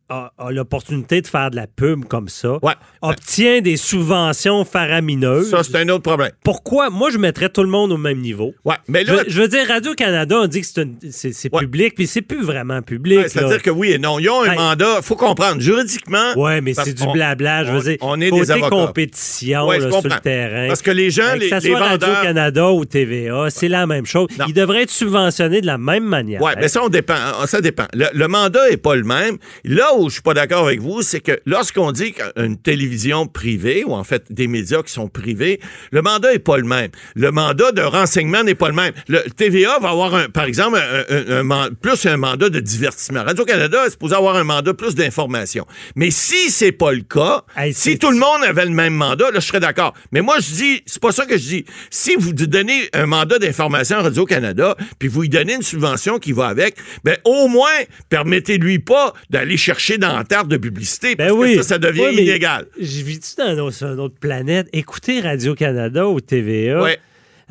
a, 0.09 0.31
a 0.37 0.51
l'opportunité 0.51 1.21
de 1.21 1.27
faire 1.27 1.49
de 1.51 1.55
la 1.55 1.65
pub 1.67 2.05
comme 2.05 2.27
ça, 2.29 2.57
Ouais. 2.61 2.73
obtient 3.01 3.61
des 3.61 3.77
subventions 3.77 4.65
faramineuses. 4.65 5.49
Ça, 5.49 5.63
c'est 5.63 5.75
un 5.77 5.89
autre 5.89 6.03
problème. 6.03 6.31
Pourquoi? 6.43 6.89
Moi, 6.89 7.09
je 7.09 7.17
mettrais 7.17 7.49
tout 7.49 7.63
le 7.63 7.69
monde 7.69 7.91
au 7.91 7.97
même 7.97 8.19
niveau. 8.19 8.53
Ouais, 8.65 8.75
mais 8.87 9.05
Je, 9.05 9.13
là, 9.13 9.23
je 9.27 9.41
veux 9.41 9.47
dire, 9.47 9.67
Radio-Canada, 9.67 10.39
on 10.43 10.47
dit 10.47 10.61
que 10.61 10.67
c'est 10.67 11.53
Ouais. 11.53 11.59
public, 11.61 11.95
puis 11.95 12.07
c'est 12.07 12.21
plus 12.21 12.43
vraiment 12.43 12.81
public. 12.81 13.19
ouais, 13.19 13.29
c'est-à-dire 13.29 13.61
que 13.61 13.69
oui 13.69 13.91
et 13.91 13.97
non. 13.97 14.19
Ils 14.19 14.29
ont 14.29 14.43
un 14.43 14.55
mandat, 14.55 15.01
faut 15.01 15.15
comprendre, 15.15 15.61
juridiquement. 15.61 16.33
Ouais, 16.35 16.61
mais 16.61 16.73
c'est 16.73 16.93
du 16.93 17.07
blabla. 17.11 17.63
Je 17.65 17.71
veux 17.71 17.77
on- 17.77 17.81
dire, 17.83 17.97
on 18.01 18.21
est 18.21 18.29
côté 18.29 18.41
des 18.43 18.51
avocats. 18.51 18.69
compétition 18.69 19.71
là, 19.71 19.79
sur 19.91 20.01
le 20.03 20.19
terrain. 20.21 20.67
Parce 20.67 20.81
que 20.81 20.91
les 20.91 21.09
gens, 21.11 21.33
les, 21.33 21.39
que 21.41 21.49
ça 21.49 21.59
les 21.59 21.69
soit 21.69 21.79
vendeurs. 21.79 22.09
Radio-Canada 22.09 22.71
ou 22.71 22.85
TVA, 22.85 23.49
c'est 23.49 23.67
la 23.69 23.87
même 23.87 24.05
chose. 24.05 24.27
Non. 24.37 24.45
Ils 24.47 24.53
devraient 24.53 24.83
être 24.83 24.91
subventionnés 24.91 25.61
de 25.61 25.65
la 25.67 25.77
même 25.77 26.03
manière. 26.03 26.41
Ouais, 26.41 26.53
mais 26.57 26.67
ça, 26.67 26.83
on 26.83 26.89
dépend. 26.89 27.15
Ça 27.47 27.61
dépend. 27.61 27.85
Le, 27.93 28.05
le 28.13 28.27
mandat 28.27 28.69
est 28.69 28.77
pas 28.77 28.95
le 28.95 29.03
même. 29.03 29.37
Là 29.63 29.92
où 29.99 30.09
je 30.09 30.13
suis 30.15 30.21
pas 30.21 30.33
d'accord 30.33 30.65
avec 30.65 30.79
vous, 30.81 31.01
c'est 31.01 31.19
que 31.19 31.39
lorsqu'on 31.45 31.91
dit 31.91 32.13
qu'une 32.13 32.57
télévision 32.57 33.27
privée, 33.27 33.83
ou 33.85 33.93
en 33.93 34.03
fait 34.03 34.31
des 34.31 34.47
médias 34.47 34.81
qui 34.83 34.91
sont 34.91 35.07
privés, 35.07 35.59
le 35.91 36.01
mandat 36.01 36.33
est 36.33 36.39
pas 36.39 36.57
le 36.57 36.63
même. 36.63 36.89
Le 37.15 37.31
mandat 37.31 37.71
de 37.71 37.81
renseignement 37.81 38.43
n'est 38.43 38.55
pas 38.55 38.67
le 38.69 38.75
même. 38.75 38.93
Le 39.07 39.21
TVA 39.35 39.79
va 39.79 39.89
avoir, 39.89 40.13
un, 40.15 40.29
par 40.29 40.45
exemple, 40.45 40.77
un, 40.77 41.15
un- 41.15 41.37
un 41.39 41.43
man- 41.43 41.75
plus 41.81 42.05
un 42.05 42.17
mandat 42.17 42.49
de 42.49 42.59
divertissement. 42.59 43.23
Radio-Canada 43.23 43.85
est 43.87 43.91
supposé 43.91 44.15
avoir 44.15 44.35
un 44.35 44.43
mandat 44.43 44.73
plus 44.73 44.95
d'information. 44.95 45.65
Mais 45.95 46.11
si 46.11 46.49
c'est 46.49 46.71
pas 46.71 46.91
le 46.91 47.01
cas, 47.01 47.43
Hey, 47.55 47.73
si 47.73 47.97
tout 47.99 48.11
le 48.11 48.17
monde 48.17 48.43
avait 48.47 48.65
le 48.65 48.71
même 48.71 48.93
mandat, 48.93 49.31
là, 49.31 49.39
je 49.39 49.45
serais 49.45 49.59
d'accord. 49.59 49.93
Mais 50.11 50.21
moi, 50.21 50.37
je 50.39 50.51
dis, 50.53 50.83
c'est 50.85 51.01
pas 51.01 51.11
ça 51.11 51.25
que 51.25 51.37
je 51.37 51.43
dis. 51.47 51.65
Si 51.89 52.15
vous 52.17 52.33
donnez 52.33 52.89
un 52.93 53.05
mandat 53.05 53.39
d'information 53.39 53.97
à 53.97 54.01
Radio-Canada, 54.03 54.75
puis 54.99 55.07
vous 55.07 55.21
lui 55.23 55.29
donnez 55.29 55.55
une 55.55 55.61
subvention 55.61 56.19
qui 56.19 56.31
va 56.31 56.47
avec, 56.47 56.75
ben, 57.03 57.17
au 57.25 57.47
moins, 57.47 57.69
permettez-lui 58.09 58.79
pas 58.79 59.13
d'aller 59.29 59.57
chercher 59.57 59.82
dans 59.97 60.15
la 60.17 60.23
tarte 60.23 60.47
de 60.47 60.57
publicité, 60.57 61.15
parce 61.15 61.31
Ben 61.31 61.35
oui. 61.37 61.55
que 61.55 61.61
ça, 61.61 61.69
ça 61.69 61.77
devient 61.77 62.09
illégal. 62.13 62.65
Je 62.79 63.01
vis-tu 63.03 63.35
dans 63.37 63.69
une 63.69 63.99
autre- 63.99 64.15
planète? 64.19 64.67
Écoutez 64.73 65.19
Radio-Canada 65.21 66.07
ou 66.07 66.19
TVA. 66.21 66.85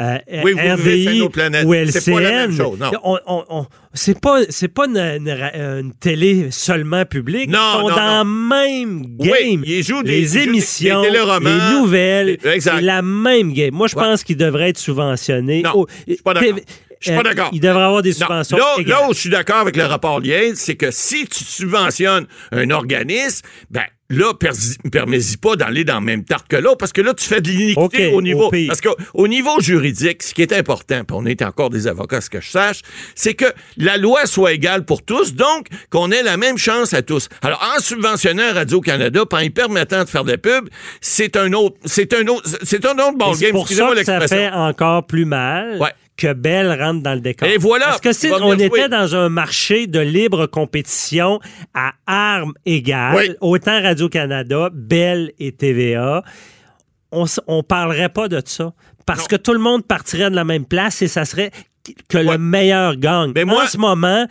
Euh, 0.01 0.19
Oui, 0.43 0.53
vous 0.53 0.59
vivez 0.59 1.03
sur 1.03 1.11
RDI 1.13 1.17
une 1.19 1.23
autre 1.23 1.33
planète. 1.33 1.65
ou 1.67 1.75
C'est 1.91 2.11
pas 2.13 2.21
la 2.23 2.31
même 2.31 2.51
LCN, 2.51 2.57
chose, 2.57 2.79
non. 2.79 2.91
on- 3.05 3.19
on- 3.27 3.45
on- 3.51 3.67
c'est 3.93 4.19
pas 4.19 4.41
c'est 4.49 4.69
pas 4.69 4.87
une, 4.87 4.97
une 4.97 5.31
ra- 5.31 5.55
une 5.55 5.93
télé 5.93 6.51
seulement 6.51 7.05
publique. 7.05 7.51
Non, 7.51 7.59
Ils 7.59 7.73
sont 7.83 7.89
non, 7.91 7.97
dans 7.97 8.25
non. 8.25 8.31
même 8.49 9.05
Oui, 9.19 9.29
game. 9.29 9.63
ils 9.67 9.83
jouent 9.85 10.03
des- 10.03 10.17
ils 10.17 10.21
les 10.23 10.27
jouent 10.27 10.35
des- 10.35 10.43
émissions, 10.45 11.03
des 11.03 11.11
les 11.11 11.73
nouvelles, 11.79 12.39
c'est 12.59 12.81
la 12.81 13.03
même 13.03 13.53
game. 13.53 13.75
Moi, 13.75 13.87
je 13.87 13.95
Ouais. 13.97 14.03
pense 14.03 14.25
qu'ils 14.25 14.39
devraient 14.39 14.71
être 14.71 14.79
subventionnés. 14.79 15.61
Non, 15.63 15.73
Oh, 15.75 15.87
je 16.09 16.15
suis 16.15 16.23
pas 16.23 16.35
d'accord. 16.35 16.59
Je 17.03 17.11
suis 17.11 17.15
pas 17.15 17.21
euh, 17.29 17.35
d'accord. 17.35 17.51
Ils 17.53 17.61
devraient 17.61 17.83
avoir 17.85 18.03
des 18.03 18.11
Non, 18.11 18.17
subventions. 18.17 18.57
là, 18.57 18.75
égales. 18.79 18.89
là 19.01 19.09
où 19.09 19.13
je 19.13 19.19
suis 19.19 19.31
d'accord 19.31 19.57
avec 19.59 19.77
le 19.77 19.85
rapport 19.85 20.21
Liens, 20.21 20.53
c'est 20.55 20.77
que 20.77 20.91
si 20.91 21.27
tu 21.27 21.45
subventionnes 21.45 22.27
un 22.53 22.71
organisme, 22.71 23.45
ben 23.71 23.85
là, 24.13 24.33
permets-y 24.91 25.37
pas 25.39 25.57
d'aller 25.57 25.85
dans 25.85 25.95
la 25.95 26.01
même 26.01 26.25
tarte 26.25 26.47
que 26.49 26.57
l'autre, 26.57 26.77
parce 26.79 26.93
que 26.93 27.01
là, 27.01 27.15
tu 27.15 27.25
fais 27.25 27.41
de 27.41 27.49
l'iniquité 27.49 28.13
au 28.13 28.21
niveau. 28.23 28.49
au 28.49 28.67
parce 28.67 28.81
qu'au 28.81 29.29
niveau 29.29 29.59
juridique, 29.61 30.23
ce 30.23 30.35
qui 30.35 30.43
est 30.43 30.53
important, 30.53 31.05
puis 31.05 31.17
on 31.19 31.25
est 31.27 31.43
encore 31.43 31.71
des 31.71 31.87
avocats, 31.87 32.21
ce 32.21 32.31
que 32.31 32.41
je 32.41 32.51
sache, 32.51 32.81
c'est 33.15 33.35
que 33.35 33.47
la 33.77 33.97
loi 33.97 34.27
soit 34.27 34.53
égale 34.53 34.85
pour 34.85 35.03
tous, 35.03 35.35
donc 35.35 35.67
qu'on 35.91 36.11
ait 36.11 36.23
la 36.23 36.37
même 36.37 36.59
chance 36.59 36.93
à 36.95 37.03
tous. 37.03 37.29
Alors, 37.43 37.67
en 37.77 37.81
subventionnant 37.81 38.53
Radio-Canada, 38.53 39.25
en 39.31 39.39
y 39.39 39.51
permettant 39.51 40.05
de 40.05 40.09
faire 40.09 40.25
de 40.25 40.33
la 40.33 40.39
pub, 40.39 40.69
c'est 41.01 41.37
un 41.37 41.53
autre, 41.55 41.77
c'est 41.87 42.13
un 42.13 42.27
autre, 42.27 42.49
c'est 42.63 42.85
un 42.85 42.99
autre 42.99 43.17
ballgame. 43.17 43.35
C'est 43.35 43.51
pour 43.51 43.69
ça 43.69 43.91
que 43.95 44.05
ça 44.05 44.21
fait 44.29 44.51
encore 44.51 45.07
plus 45.07 45.25
mal 45.25 45.79
Ouais. 45.81 45.91
Que 46.17 46.33
Bell 46.33 46.69
rentre 46.81 47.03
dans 47.03 47.15
le 47.15 47.21
décor. 47.21 47.49
Et 47.49 47.57
voilà, 47.59 47.87
Parce 47.87 48.01
que 48.01 48.13
si 48.13 48.29
on 48.31 48.53
était 48.59 48.89
dans 48.89 49.15
un 49.17 49.29
marché 49.29 49.87
de 49.87 49.99
libre 50.01 50.47
compétition 50.47 51.41
à 51.75 51.93
armes 52.07 52.53
égales, 52.67 53.17
Oui. 53.17 53.35
autant 53.41 53.81
Radio-Canada, 53.83 54.69
Bell 54.73 55.33
et 55.39 55.53
TVA, 55.53 56.23
on 57.11 57.25
on 57.47 57.63
parlerait 57.63 58.09
pas 58.11 58.29
de 58.29 58.41
ça. 58.45 58.73
Parce 59.07 59.21
Non. 59.23 59.27
que 59.27 59.37
tout 59.37 59.53
le 59.53 59.59
monde 59.59 59.85
partirait 59.87 60.31
de 60.31 60.37
la 60.37 60.45
même 60.45 60.65
place 60.65 61.03
et 61.03 61.09
ça 61.09 61.25
serait 61.25 61.51
que 62.09 62.19
Ouais. 62.19 62.25
le 62.25 62.39
meilleur 62.39 62.97
gagne. 62.97 63.33
Mais 63.35 63.45
moi- 63.45 63.65
en 63.65 63.67
ce 63.67 63.79
moment, 63.79 64.27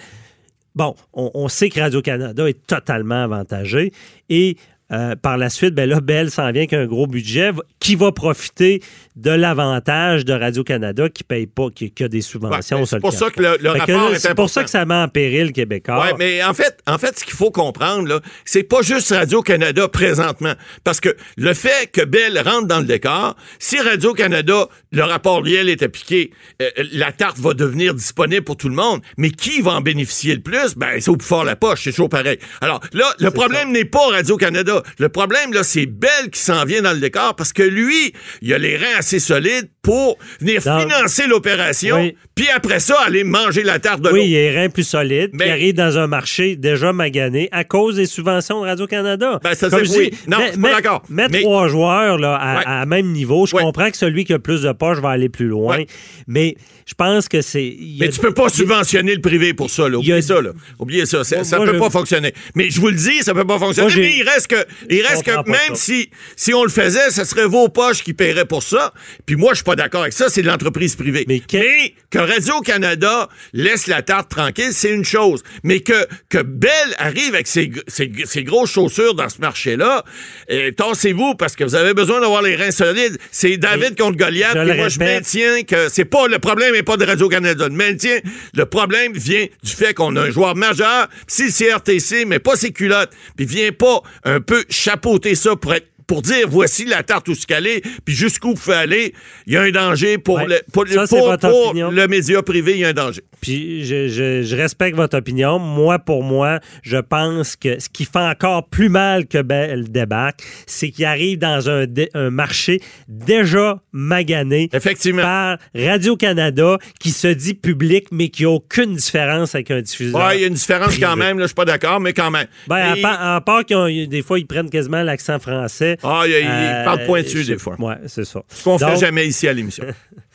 bon, 0.76 0.96
on, 1.14 1.32
on 1.34 1.48
sait 1.50 1.70
que 1.70 1.80
Radio-Canada 1.80 2.48
est 2.48 2.66
totalement 2.66 3.24
avantagé 3.24 3.92
et 4.30 4.56
euh, 4.92 5.16
par 5.16 5.38
la 5.38 5.50
suite, 5.50 5.74
ben 5.74 5.90
là, 5.90 6.02
Bell 6.02 6.32
s'en 6.32 6.52
vient 6.52 6.62
avec 6.62 6.74
un 6.74 6.86
gros 6.86 7.08
budget 7.08 7.52
qui 7.80 7.96
va 7.96 8.12
profiter 8.12 8.82
de 9.16 9.32
l'avantage 9.32 10.26
de 10.26 10.34
Radio-Canada 10.34 11.10
qui 11.10 11.24
paye 11.24 11.48
pas, 11.48 11.70
qui, 11.74 11.92
qui 11.92 12.04
a 12.04 12.08
des 12.08 12.22
subventions 12.22 12.78
Ouais, 12.78 12.84
au 12.84 12.86
c'est 12.86 13.00
pour 13.00 13.14
ça 13.14 13.30
que 13.30 13.42
le, 13.42 13.58
le 13.62 13.70
rapport 13.72 14.12
C'est 14.18 14.36
pour 14.36 14.50
ça 14.50 14.64
que 14.64 14.70
ça 14.70 14.86
met 14.86 14.96
en 14.96 15.08
péril 15.08 15.52
Québécois. 15.52 16.02
Ouais, 16.02 16.14
mais 16.18 16.44
en 16.44 16.54
fait, 16.54 16.80
en 16.88 16.98
fait, 16.98 17.20
ce 17.20 17.26
qu'il 17.26 17.34
faut 17.34 17.52
comprendre, 17.52 18.08
là, 18.08 18.20
c'est 18.46 18.64
pas 18.64 18.82
juste 18.82 19.12
Radio-Canada 19.12 19.88
présentement. 19.88 20.54
Parce 20.84 21.00
que 21.00 21.16
le 21.38 21.54
fait 21.54 21.92
que 21.92 22.04
Bell 22.04 22.40
rentre 22.40 22.68
dans 22.68 22.80
le 22.80 22.86
décor, 22.86 23.36
si 23.60 23.80
Radio-Canada, 23.80 24.68
le 24.92 25.04
rapport 25.04 25.42
Liel 25.42 25.70
est 25.70 25.84
appliqué, 25.84 26.32
euh, 26.62 26.70
la 26.94 27.12
tarte 27.12 27.38
va 27.40 27.54
devenir 27.54 27.94
disponible 27.94 28.44
pour 28.44 28.58
tout 28.58 28.70
le 28.70 28.76
monde. 28.76 29.02
Mais 29.18 29.32
qui 29.32 29.62
va 29.62 29.72
en 29.72 29.82
bénéficier 29.82 30.36
le 30.36 30.42
plus? 30.42 30.76
Ben, 30.76 31.00
c'est 31.00 31.10
au 31.10 31.18
plus 31.18 31.28
fort 31.28 31.44
la 31.44 31.56
poche, 31.56 31.84
c'est 31.84 31.92
toujours 31.92 32.10
pareil. 32.10 32.40
Alors, 32.62 32.80
là, 32.94 33.06
le 33.20 33.32
problème 33.32 33.72
n'est 33.72 33.86
pas 33.86 34.08
Radio-Canada. 34.10 34.81
Le 35.00 35.10
problème, 35.10 35.54
là, 35.54 35.64
c'est 35.64 35.86
Bell 35.86 36.30
qui 36.32 36.40
s'en 36.40 36.66
vient 36.66 36.82
dans 36.82 36.94
le 36.94 37.00
décor 37.00 37.36
parce 37.36 37.54
que 37.54 37.64
lui, 37.64 38.14
il 38.42 38.54
a 38.54 38.58
les 38.58 38.78
reins 38.78 38.98
assez 38.98 39.20
solides 39.20 39.70
pour 39.82 40.18
venir 40.40 40.62
Donc- 40.62 40.82
financer 40.82 41.26
l'opération, 41.28 41.96
Oui. 41.98 42.16
puis 42.36 42.48
après 42.50 42.80
ça, 42.80 42.98
aller 43.06 43.24
manger 43.24 43.64
la 43.64 43.80
tarte 43.80 44.02
de 44.02 44.10
Oui, 44.10 44.20
l'autre. 44.20 44.28
il 44.30 44.36
est 44.36 44.56
rein 44.60 44.70
plus 44.70 44.84
solide, 44.84 45.32
Mais- 45.34 45.46
qui 45.46 45.50
arrive 45.52 45.74
dans 45.74 45.98
un 45.98 46.06
marché 46.08 46.56
déjà 46.56 46.94
magané 46.94 47.50
à 47.52 47.64
cause 47.64 47.96
des 47.96 48.06
subventions 48.06 48.62
de 48.62 48.68
Radio-Canada. 48.68 49.40
Ben, 49.44 49.54
ça, 49.56 49.70
Comme 49.70 49.84
je 49.84 49.92
oui. 49.92 50.10
dis, 50.12 50.18
Non, 50.28 50.38
je 50.46 50.52
suis 50.52 50.62
pas 50.62 50.72
d'accord. 50.76 51.02
Mais- 51.10 51.28
trois 51.30 51.68
joueurs 51.68 52.18
là, 52.20 52.36
à, 52.36 52.58
Ouais. 52.58 52.64
à 52.66 52.86
même 52.86 53.08
niveau. 53.12 53.46
Je 53.48 53.56
Ouais. 53.56 53.64
comprends 53.64 53.90
que 53.90 53.98
celui 53.98 54.24
qui 54.24 54.34
a 54.34 54.40
plus 54.40 54.62
de 54.62 54.72
poches 54.72 55.00
va 55.00 55.10
aller 55.10 55.30
plus 55.30 55.48
loin, 55.48 55.78
Ouais. 55.78 55.88
mais 56.28 56.56
je 56.86 56.94
pense 56.94 57.28
que 57.28 57.42
c'est... 57.42 57.76
Mais 58.00 58.10
tu 58.10 58.20
peux 58.20 58.34
pas 58.34 58.50
subventionner 58.50 59.16
le 59.16 59.22
privé 59.22 59.54
pour 59.56 59.70
ça, 59.72 59.90
là. 59.90 59.96
a- 59.96 60.00
Oubliez 60.00 60.22
ça, 60.22 60.42
là. 60.42 60.52
Oubliez 60.78 61.06
ça. 61.08 61.24
Ça, 61.24 61.38
Moi, 61.38 61.46
ça 61.46 61.58
moi, 61.58 61.66
peut 61.66 61.74
je- 61.74 61.80
pas 61.80 61.90
fonctionner. 61.90 62.34
Mais 62.54 62.70
je 62.70 62.80
vous 62.80 62.90
le 62.90 62.96
dis, 62.96 63.24
ça 63.24 63.34
peut 63.34 63.46
pas 63.46 63.58
fonctionner. 63.58 63.90
Moi, 63.92 64.00
mais 64.04 64.16
il 64.18 64.24
reste 64.30 64.48
que, 64.48 64.64
il 64.90 65.02
reste 65.06 65.24
que 65.24 65.50
même 65.50 65.76
si, 65.76 66.10
si 66.36 66.54
on 66.54 66.64
le 66.64 66.70
faisait, 66.70 67.10
ce 67.10 67.24
serait 67.24 67.48
vos 67.48 67.68
poches 67.70 68.04
qui 68.04 68.14
paieraient 68.14 68.46
pour 68.46 68.62
ça. 68.64 68.94
Puis 69.26 69.36
moi, 69.36 69.54
je 69.54 69.64
pas 69.72 69.76
d'accord 69.76 70.02
avec 70.02 70.14
ça. 70.14 70.28
C'est 70.30 70.42
de 70.42 70.48
l'entreprise 70.48 70.96
privée. 70.96 71.26
Mais 71.28 71.40
que- 71.40 71.90
que 72.10 72.20
Radio-Canada 72.20 73.30
laisse 73.54 73.88
la 73.88 74.02
tarte 74.02 74.30
tranquille, 74.30 74.72
c'est 74.74 74.92
une 74.92 75.06
chose. 75.06 75.44
Mais 75.64 75.80
que, 75.80 76.06
que 76.30 76.40
Bell 76.42 76.72
arrive 76.98 77.34
avec 77.36 77.48
ses, 77.48 77.72
ses, 77.88 78.12
ses 78.26 78.44
grosses 78.44 78.72
chaussures 78.72 79.14
dans 79.16 79.30
ce 79.30 79.40
marché-là, 79.40 80.04
euh, 80.52 80.72
tassez-vous 80.72 81.36
parce 81.36 81.56
que 81.56 81.64
vous 81.64 81.76
avez 81.76 81.94
besoin 81.94 82.20
d'avoir 82.20 82.42
les 82.42 82.56
reins 82.56 82.72
solides. 82.72 83.18
C'est 83.32 83.58
David 83.58 83.98
contre 83.98 84.18
Goliath. 84.18 84.54
je 84.56 84.60
puis 84.60 84.70
le 84.70 84.76
moi, 84.76 84.90
je 84.90 85.00
maintiens 85.00 85.64
que 85.64 85.88
c'est 85.90 86.06
pas 86.06 86.28
le 86.28 86.40
problème 86.40 86.74
n'est 86.74 86.84
pas 86.84 86.98
de 86.98 87.06
Radio-Canada. 87.06 87.68
Le 87.70 87.74
maintien, 87.76 88.20
le 88.54 88.66
problème 88.66 89.14
vient 89.14 89.46
du 89.64 89.72
fait 89.72 89.94
qu'on 89.94 90.16
a 90.18 90.22
un 90.24 90.32
joueur 90.32 90.56
majeur, 90.56 91.08
si 91.28 91.44
le 91.46 91.52
CRTC 91.52 92.26
met 92.26 92.40
pas 92.40 92.56
ses 92.56 92.72
culottes, 92.72 93.12
puis 93.38 93.46
vient 93.46 93.72
pas 93.72 94.02
un 94.26 94.42
peu 94.42 94.64
chapeauter 94.70 95.36
ça 95.36 95.56
pour 95.56 95.74
être 95.74 95.88
pour 96.12 96.22
dire 96.22 96.46
voici 96.50 96.84
la 96.84 97.04
tarte 97.04 97.30
où 97.30 97.36
se 97.36 97.48
caler, 97.48 97.82
puis 98.04 98.14
jusqu'où 98.14 98.50
vous 98.50 98.56
pouvez 98.56 98.76
aller, 98.76 99.14
il 99.48 99.54
y 99.54 99.56
a 99.58 99.62
un 99.62 99.72
danger 99.72 100.18
pour, 100.18 100.36
Ouais. 100.36 100.46
le, 100.46 100.60
pour, 100.74 100.86
Ça, 100.86 101.08
c'est 101.08 101.16
pour- 101.18 101.28
votre 101.30 101.50
pour 101.50 101.68
opinion. 101.70 101.90
le 101.90 102.06
média 102.10 102.44
privé, 102.44 102.74
il 102.74 102.80
y 102.80 102.84
a 102.86 102.90
un 102.90 102.94
danger. 102.94 103.22
Puis 103.40 103.86
je, 103.86 104.10
je- 104.10 104.42
je 104.44 104.56
respecte 104.58 104.98
votre 104.98 105.18
opinion. 105.18 105.58
Moi, 105.58 106.00
pour 106.00 106.22
moi, 106.24 106.60
je 106.84 106.98
pense 106.98 107.56
que 107.56 107.80
ce 107.80 107.88
qui 107.88 108.04
fait 108.04 108.20
encore 108.20 108.68
plus 108.68 108.90
mal 108.90 109.26
que 109.26 109.42
Bell 109.42 109.90
débarque, 109.90 110.42
c'est 110.68 110.90
qu'il 110.90 111.06
arrive 111.06 111.40
dans 111.40 111.70
un, 111.70 111.86
marché 112.30 112.82
déjà 113.08 113.82
magané 113.94 114.70
Effectivement. 114.74 115.22
par 115.22 115.58
Radio-Canada 115.74 116.78
qui 117.00 117.12
se 117.12 117.28
dit 117.28 117.54
public, 117.54 118.08
mais 118.12 118.30
qui 118.30 118.44
n'a 118.44 118.50
aucune 118.50 118.96
différence 118.96 119.56
avec 119.56 119.72
un 119.72 119.82
diffuseur. 119.82 120.20
Ouais, 120.26 120.38
il 120.38 120.42
y 120.42 120.44
a 120.44 120.48
une 120.48 120.54
différence 120.56 120.98
quand 120.98 121.16
même, 121.16 121.38
là, 121.40 121.44
je 121.46 121.48
suis 121.50 121.56
pas 121.56 121.66
d'accord, 121.66 122.00
mais 122.00 122.12
quand 122.14 122.32
même. 122.32 122.48
Ben, 122.68 122.76
à, 122.76 122.98
Et- 122.98 123.02
part, 123.02 123.22
à 123.36 123.42
part 123.42 123.66
qu'ils 123.66 124.10
des 124.10 124.22
fois, 124.22 124.40
ils 124.40 124.46
prennent 124.48 124.70
quasiment 124.70 125.04
l'accent 125.04 125.40
français. 125.40 125.98
Ah, 126.04 126.24
il, 126.26 126.32
il 126.32 126.48
Euh, 126.48 126.84
parle 126.86 127.06
pointu 127.06 127.44
je- 127.44 127.54
des 127.54 127.58
fois. 127.58 127.76
Ouais, 127.80 127.96
c'est 128.08 128.26
ça. 128.26 128.42
Ce 128.50 128.64
qu'on 128.64 128.78
fait 128.80 128.86
Donc, 128.86 128.98
jamais 129.00 129.28
ici 129.28 129.48
à 129.48 129.54
l'émission. 129.54 129.86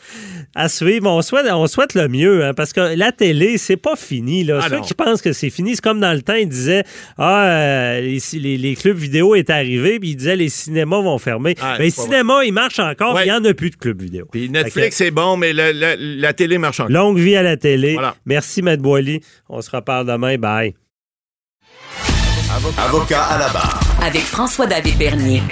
à 0.55 0.69
suivre. 0.69 1.09
On 1.11 1.21
souhaite, 1.23 1.47
on 1.51 1.67
souhaite 1.67 1.95
le 1.95 2.07
mieux, 2.09 2.45
hein, 2.45 2.55
parce 2.55 2.73
que 2.73 2.95
la 2.97 3.11
télé, 3.13 3.59
c'est 3.59 3.77
pas 3.77 3.97
fini. 3.97 4.45
Là. 4.45 4.61
Ah 4.63 4.69
Ceux 4.71 4.77
non. 4.77 4.83
qui 4.83 4.95
pensent 4.95 5.23
que 5.23 5.33
c'est 5.33 5.51
fini, 5.51 5.75
c'est 5.75 5.83
comme 5.83 5.99
dans 6.01 6.13
le 6.13 6.23
temps, 6.23 6.35
ils 6.35 6.49
disaient 6.49 6.85
Ah, 7.19 7.47
euh, 7.47 8.01
les, 8.01 8.19
les- 8.39 8.57
les 8.59 8.77
clubs 8.77 8.97
vidéo 8.97 9.35
est 9.35 9.51
arrivé, 9.51 9.99
puis 9.99 10.11
ils 10.11 10.17
disaient 10.17 10.37
les 10.37 10.49
cinémas 10.49 11.01
vont 11.01 11.19
fermer. 11.19 11.57
Ah, 11.61 11.75
mais 11.79 11.87
les 11.87 11.91
cinémas, 11.91 12.45
ils 12.45 12.53
marchent 12.53 12.79
encore, 12.79 13.15
Ouais. 13.15 13.23
il 13.27 13.31
n'y 13.31 13.33
en 13.33 13.45
a 13.45 13.53
plus 13.55 13.71
de 13.71 13.77
clubs 13.77 14.01
vidéo. 14.01 14.27
Puis 14.31 14.49
Netflix, 14.49 14.97
c'est 14.97 15.11
bon, 15.11 15.37
mais 15.37 15.53
la, 15.53 15.73
la- 15.73 15.97
la 15.99 16.33
télé 16.33 16.59
marche 16.59 16.79
encore. 16.81 16.93
Longue 16.93 17.19
vie 17.19 17.35
à 17.37 17.43
la 17.43 17.57
télé. 17.57 17.95
Voilà. 17.95 18.15
Merci, 18.25 18.63
Matt 18.63 18.81
Boily. 18.81 19.21
On 19.49 19.61
se 19.61 19.71
reparle 19.71 20.07
demain. 20.07 20.37
Bye. 20.39 20.75
Avocat 22.79 23.23
à 23.25 23.39
la 23.39 23.49
barre. 23.49 23.81
Avec 24.07 24.23
François-David 24.23 24.99
Bernier. 24.99 25.43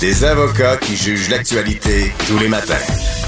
Des 0.00 0.24
avocats 0.24 0.76
qui 0.76 0.96
jugent 0.96 1.30
l'actualité 1.30 2.12
tous 2.26 2.36
les 2.36 2.48
matins. 2.48 2.74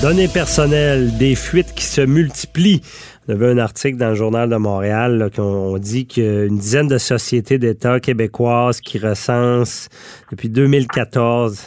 Données 0.03 0.27
personnelles, 0.27 1.17
des 1.17 1.37
fuites 1.37 1.73
qui 1.77 1.85
se 1.85 2.01
multiplient. 2.01 2.81
On 3.29 3.35
avait 3.35 3.53
un 3.53 3.59
article 3.59 3.99
dans 3.99 4.09
le 4.09 4.17
Journal 4.17 4.51
de 4.51 4.57
Montréal 4.57 5.19
là, 5.19 5.31
qu'on 5.31 5.45
on 5.45 5.79
dit 5.79 6.09
qu'une 6.09 6.59
dizaine 6.59 6.89
de 6.89 6.99
sociétés 6.99 7.59
d'État 7.59 8.01
québécoises 8.01 8.81
qui 8.81 8.99
recensent 8.99 9.89
depuis 10.33 10.49
2014 10.49 11.61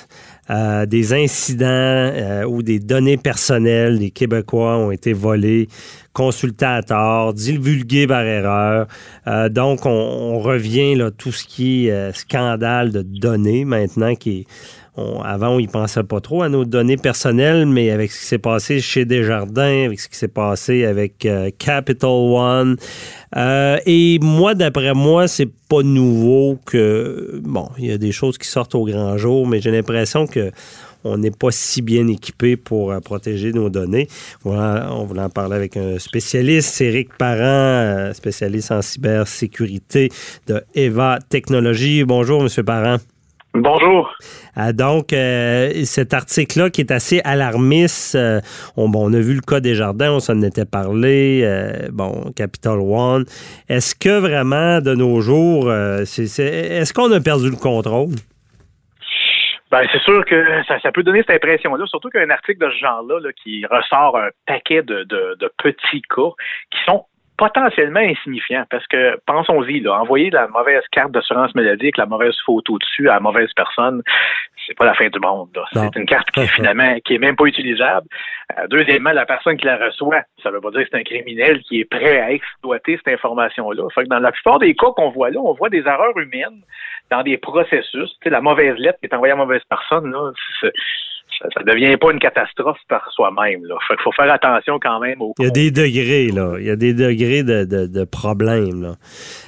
euh, 0.49 0.85
des 0.85 1.13
incidents 1.13 1.65
euh, 1.67 2.43
où 2.43 2.63
des 2.63 2.79
données 2.79 3.17
personnelles 3.17 3.99
des 3.99 4.11
Québécois 4.11 4.77
ont 4.77 4.91
été 4.91 5.13
volées, 5.13 5.69
consultées 6.11 6.65
à 6.65 6.83
tort, 6.83 7.33
divulguées 7.33 8.07
par 8.07 8.23
erreur. 8.23 8.87
Euh, 9.27 9.49
donc, 9.49 9.85
on, 9.85 10.39
revient 10.39 10.95
là 10.95 11.11
tout 11.11 11.31
ce 11.31 11.45
qui 11.45 11.87
est 11.87 11.91
euh, 11.91 12.11
scandale 12.11 12.91
de 12.91 13.01
données 13.01 13.63
maintenant 13.63 14.15
qui 14.15 14.39
est 14.41 14.47
avant, 14.95 15.55
on 15.55 15.59
y 15.59 15.67
pensait 15.67 16.03
pas 16.03 16.21
trop 16.21 16.43
à 16.43 16.49
nos 16.49 16.65
données 16.65 16.97
personnelles, 16.97 17.65
mais 17.65 17.89
avec 17.89 18.11
ce 18.11 18.19
qui 18.19 18.25
s'est 18.25 18.37
passé 18.37 18.79
chez 18.79 19.05
Desjardins, 19.05 19.85
avec 19.85 19.99
ce 19.99 20.07
qui 20.07 20.17
s'est 20.17 20.27
passé 20.27 20.85
avec 20.85 21.25
euh, 21.25 21.49
Capital 21.57 22.09
One, 22.09 22.77
euh, 23.35 23.77
et 23.87 24.19
moi, 24.21 24.53
d'après 24.53 24.93
moi, 24.93 25.27
c'est 25.27 25.49
pas 25.67 25.81
nouveau 25.81 26.59
que 26.65 27.41
bon, 27.43 27.69
il 27.79 27.85
y 27.85 27.91
a 27.91 27.97
des 27.97 28.11
choses 28.11 28.37
qui 28.37 28.47
sortent 28.47 28.75
au 28.75 28.85
grand 28.85 29.17
jour, 29.17 29.47
mais 29.47 29.61
j'ai 29.61 29.71
l'impression 29.71 30.27
que 30.27 30.51
on 31.05 31.17
n'est 31.17 31.31
pas 31.31 31.51
si 31.51 31.81
bien 31.81 32.07
équipé 32.07 32.55
pour 32.55 32.91
euh, 32.91 32.99
protéger 32.99 33.51
nos 33.51 33.69
données. 33.69 34.07
Voilà, 34.43 34.89
on 34.93 35.05
voulait 35.05 35.23
en 35.23 35.29
parler 35.29 35.55
avec 35.55 35.75
un 35.75 35.97
spécialiste, 35.97 36.79
Éric 36.79 37.17
Parent, 37.17 38.13
spécialiste 38.13 38.71
en 38.71 38.81
cybersécurité 38.81 40.09
de 40.47 40.63
Eva 40.75 41.19
Technologies. 41.27 42.03
Bonjour, 42.03 42.41
Monsieur 42.41 42.63
Parent. 42.63 42.99
Bonjour. 43.55 44.11
Ah, 44.55 44.73
donc, 44.73 45.13
euh, 45.13 45.69
cet 45.85 46.15
article-là 46.15 46.71
qui 46.71 46.81
est 46.81 46.91
assez 46.91 47.21
alarmiste, 47.23 48.15
euh, 48.15 48.41
on, 48.77 48.89
bon, 48.89 49.11
on 49.11 49.13
a 49.13 49.19
vu 49.19 49.35
le 49.35 49.41
cas 49.41 49.59
des 49.59 49.75
jardins, 49.75 50.11
on 50.11 50.19
s'en 50.19 50.41
était 50.41 50.65
parlé, 50.65 51.41
euh, 51.43 51.89
bon, 51.91 52.31
Capital 52.35 52.79
One. 52.79 53.25
Est-ce 53.69 53.93
que 53.93 54.19
vraiment, 54.19 54.81
de 54.81 54.95
nos 54.95 55.21
jours, 55.21 55.71
est-ce 55.71 56.93
qu'on 56.93 57.11
a 57.11 57.19
perdu 57.19 57.51
le 57.51 57.55
contrôle? 57.55 58.15
Ben, 59.69 59.81
c'est 59.91 60.01
sûr 60.01 60.25
que 60.25 60.63
ça, 60.67 60.79
ça 60.79 60.91
peut 60.91 61.03
donner 61.03 61.23
cette 61.27 61.43
impression-là, 61.43 61.85
surtout 61.87 62.09
qu'un 62.09 62.29
article 62.31 62.59
de 62.59 62.71
ce 62.71 62.77
genre-là 62.77 63.19
là, 63.19 63.29
qui 63.33 63.65
ressort 63.67 64.17
un 64.17 64.29
paquet 64.47 64.81
de, 64.81 65.03
de, 65.03 65.35
de 65.39 65.51
petits 65.57 66.01
cas 66.01 66.31
qui 66.71 66.79
sont 66.87 67.05
potentiellement 67.43 67.99
insignifiants 67.99 68.63
parce 68.69 68.87
que 68.87 69.19
pensons-y 69.25 69.81
là, 69.81 69.99
envoyer 69.99 70.29
la 70.29 70.47
mauvaise 70.47 70.83
carte 70.91 71.11
d'assurance 71.11 71.53
maladie 71.55 71.87
avec 71.87 71.97
la 71.97 72.05
mauvaise 72.05 72.35
photo 72.45 72.77
dessus 72.77 73.09
à 73.09 73.15
la 73.15 73.19
mauvaise 73.19 73.51
personne, 73.53 74.01
c'est 74.65 74.77
pas 74.77 74.85
la 74.85 74.93
fin 74.93 75.09
du 75.09 75.19
monde. 75.19 75.49
C'est 75.73 75.99
une 75.99 76.05
carte 76.05 76.31
qui 76.31 76.47
finalement 76.47 76.95
qui 77.03 77.15
est 77.15 77.17
même 77.17 77.35
pas 77.35 77.43
utilisable. 77.45 78.07
Euh, 78.57 78.67
deuxièmement, 78.69 79.11
la 79.11 79.25
personne 79.25 79.57
qui 79.57 79.65
la 79.65 79.75
reçoit, 79.75 80.21
ça 80.41 80.51
veut 80.51 80.61
pas 80.61 80.71
dire 80.71 80.83
que 80.83 80.87
c'est 80.91 80.99
un 80.99 81.03
criminel 81.03 81.61
qui 81.63 81.81
est 81.81 81.85
prêt 81.85 82.21
à 82.21 82.31
exploiter 82.31 82.95
cette 82.97 83.13
information-là. 83.13 83.89
Fait 83.93 84.03
que 84.03 84.09
dans 84.09 84.19
la 84.19 84.31
plupart 84.31 84.59
des 84.59 84.73
cas 84.73 84.91
qu'on 84.95 85.09
voit 85.09 85.29
là, 85.29 85.39
on 85.41 85.53
voit 85.53 85.69
des 85.69 85.79
erreurs 85.85 86.17
humaines 86.17 86.61
dans 87.11 87.23
des 87.23 87.37
processus. 87.37 88.09
Tu 88.09 88.23
sais, 88.23 88.29
la 88.29 88.39
mauvaise 88.39 88.77
lettre 88.77 88.99
qui 89.01 89.07
est 89.07 89.13
envoyée 89.13 89.33
à 89.33 89.35
la 89.35 89.43
mauvaise 89.43 89.63
personne, 89.69 90.11
là, 90.11 90.31
c'est- 90.61 90.71
ça, 91.43 91.49
ça 91.53 91.63
devient 91.63 91.95
pas 91.97 92.11
une 92.11 92.19
catastrophe 92.19 92.79
par 92.89 93.07
soi-même. 93.11 93.65
Là. 93.65 93.75
Fait 93.87 93.93
qu'il 93.95 94.03
faut 94.03 94.11
faire 94.13 94.31
attention 94.31 94.79
quand 94.81 94.99
même 94.99 95.21
au. 95.21 95.33
Il 95.39 95.45
y 95.45 95.47
a 95.47 95.51
des 95.51 95.69
degrés, 95.71 96.29
là. 96.29 96.55
Il 96.59 96.65
y 96.65 96.69
a 96.71 96.75
des 96.75 96.93
degrés 96.93 97.43
de, 97.43 97.65
de, 97.65 97.85
de 97.85 98.03
problèmes, 98.05 98.81
là. 98.81 98.95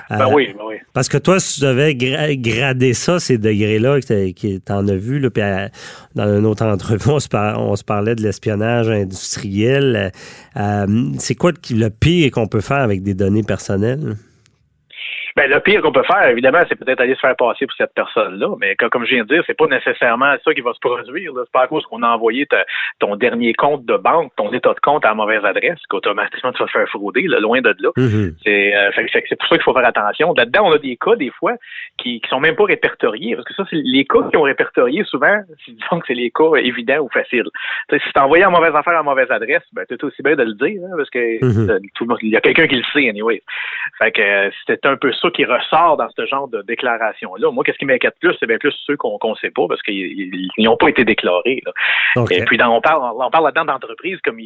Ben 0.09 0.21
Euh, 0.27 0.33
oui, 0.33 0.49
ben 0.55 0.63
oui. 0.67 0.75
Parce 0.93 1.09
que 1.09 1.17
toi, 1.17 1.39
si 1.39 1.59
tu 1.59 1.65
devais 1.65 1.93
gra- 1.93 2.35
grader 2.39 2.93
ça, 2.93 3.19
ces 3.19 3.37
degrés-là, 3.39 3.99
que 4.01 4.57
t'en 4.59 4.87
as 4.87 4.95
vu, 4.95 5.19
là, 5.19 5.29
puis 5.31 5.41
à- 5.41 5.69
dans 6.13 6.37
une 6.37 6.45
autre 6.45 6.65
entrevue, 6.65 7.09
on 7.09 7.19
se, 7.19 7.27
par- 7.27 7.59
on 7.59 7.75
se 7.75 7.83
parlait 7.83 8.13
de 8.15 8.21
l'espionnage 8.21 8.89
industriel. 8.89 10.11
Euh, 10.57 10.61
euh, 10.61 10.85
c'est 11.17 11.35
quoi 11.35 11.51
le 11.71 11.89
pire 11.89 12.29
qu'on 12.31 12.47
peut 12.47 12.61
faire 12.61 12.77
avec 12.77 13.01
des 13.03 13.13
données 13.13 13.43
personnelles? 13.43 14.15
Ben, 15.35 15.49
le 15.49 15.59
pire 15.59 15.81
qu'on 15.81 15.91
peut 15.91 16.03
faire, 16.03 16.29
évidemment, 16.29 16.59
c'est 16.69 16.77
peut-être 16.79 17.01
aller 17.01 17.13
se 17.15 17.19
faire 17.19 17.35
passer 17.35 17.65
pour 17.67 17.75
cette 17.75 17.93
personne-là, 17.93 18.55
mais 18.57 18.75
comme, 18.77 18.89
comme 18.89 19.05
je 19.05 19.15
viens 19.15 19.23
de 19.25 19.27
dire, 19.33 19.43
c'est 19.45 19.57
pas 19.57 19.67
nécessairement 19.67 20.33
ça 20.43 20.53
qui 20.53 20.61
va 20.61 20.73
se 20.73 20.79
produire. 20.79 21.33
C'est 21.35 21.51
pas 21.51 21.63
à 21.63 21.67
cause 21.67 21.85
qu'on 21.87 22.03
a 22.03 22.07
envoyé 22.07 22.45
ta- 22.45 22.65
ton 22.99 23.17
dernier 23.17 23.53
compte 23.53 23.85
de 23.85 23.97
banque, 23.97 24.31
ton 24.37 24.53
état 24.53 24.73
de 24.73 24.79
compte 24.79 25.03
à 25.03 25.09
la 25.09 25.13
mauvaise 25.15 25.43
adresse, 25.43 25.79
qu'automatiquement 25.89 26.53
tu 26.53 26.59
vas 26.59 26.67
te 26.67 26.71
faire 26.71 26.87
frauder, 26.87 27.23
là, 27.23 27.39
loin 27.41 27.59
de 27.59 27.75
là. 27.79 27.89
C'est 28.45 28.75
euh, 28.75 28.91
que 28.91 29.09
c'est 29.27 29.35
pour 29.37 29.47
ça 29.49 29.55
qu'il 29.57 29.63
faut 29.63 29.73
faire 29.73 29.85
attention. 29.85 30.33
Là-dedans, 30.37 30.67
on 30.67 30.71
a 30.71 30.77
des 30.77 30.95
cas, 30.95 31.15
des 31.17 31.31
fois, 31.31 31.53
qui, 31.97 32.21
qui 32.21 32.29
sont 32.29 32.39
même 32.39 32.55
pas 32.55 32.63
répertoriés, 32.65 33.35
parce 33.35 33.45
que 33.47 33.53
ça, 33.55 33.65
c'est 33.69 33.75
les 33.83 34.05
cas 34.05 34.19
qui 34.31 34.37
ont 34.37 34.43
répertoriés, 34.43 35.03
souvent, 35.03 35.41
c'est- 35.65 35.73
disons 35.73 35.99
que 35.99 36.07
c'est 36.07 36.13
les 36.13 36.31
cas 36.31 36.55
évidents 36.61 36.99
ou 36.99 37.09
faciles. 37.09 37.43
Tu 37.89 37.97
sais, 37.97 38.03
si 38.05 38.13
t'as 38.13 38.23
envoyé 38.23 38.45
en 38.45 38.51
mauvaise 38.51 38.73
affaire 38.73 38.97
à 38.97 39.03
mauvaise 39.03 39.29
adresse, 39.31 39.63
ben, 39.73 39.83
t'es 39.85 40.01
aussi 40.01 40.23
bien 40.23 40.35
de 40.37 40.43
le 40.43 40.53
dire, 40.53 40.79
hein, 40.85 40.93
parce 40.95 41.09
que 41.09 41.43
Mhm. 41.43 41.69
euh, 41.69 41.79
tout 41.95 42.05
le 42.05 42.07
monde- 42.09 42.19
il 42.21 42.29
y 42.29 42.37
a 42.37 42.41
quelqu'un 42.41 42.67
qui 42.67 42.75
le 42.77 42.83
sait, 42.93 43.09
anyway. 43.09 43.41
Fait 43.99 44.11
que 44.13 44.21
euh, 44.21 44.49
c'était 44.65 44.87
un 44.87 44.95
peu 44.95 45.11
ça 45.11 45.24
ça 45.25 45.31
qui 45.31 45.45
ressort 45.45 45.97
dans 45.97 46.09
ce 46.09 46.25
genre 46.25 46.47
de 46.47 46.61
déclaration-là. 46.61 47.51
Moi, 47.51 47.63
qu'est-ce 47.63 47.77
qui 47.77 47.85
m'inquiète 47.85 48.15
plus, 48.19 48.35
c'est 48.39 48.47
bien 48.47 48.57
plus 48.57 48.73
ceux 48.85 48.97
qu'on 48.97 49.17
ne 49.23 49.35
sait 49.35 49.51
pas 49.51 49.67
parce 49.67 49.81
qu'ils 49.81 50.49
n'ont 50.59 50.77
pas 50.77 50.89
été 50.89 51.03
déclarés. 51.03 51.61
Et 52.31 52.43
puis, 52.45 52.57
dans, 52.57 52.75
on 52.75 52.81
parle, 52.81 53.01
on 53.19 53.29
parle 53.29 53.45
là-dedans 53.45 53.65
d'entreprises 53.65 54.19
comme 54.23 54.39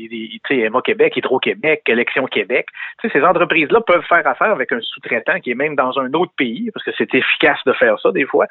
Emma 0.50 0.82
Québec, 0.82 1.18
Hydro-Québec, 1.18 1.84
Élection 1.88 2.26
Québec. 2.26 2.68
ces 3.02 3.24
entreprises-là 3.24 3.82
peuvent 3.82 4.06
faire 4.08 4.26
affaire 4.26 4.52
avec 4.52 4.72
un 4.72 4.82
sous-traitant 4.82 5.40
qui 5.40 5.52
est 5.52 5.56
même 5.56 5.76
dans 5.76 5.98
un 6.00 6.12
autre 6.14 6.32
pays 6.38 6.72
parce 6.74 6.86
que 6.86 6.92
c'est 6.98 7.14
efficace 7.14 7.60
de 7.66 7.74
faire 7.74 8.00
ça 8.00 8.12
des 8.12 8.26
fois. 8.26 8.46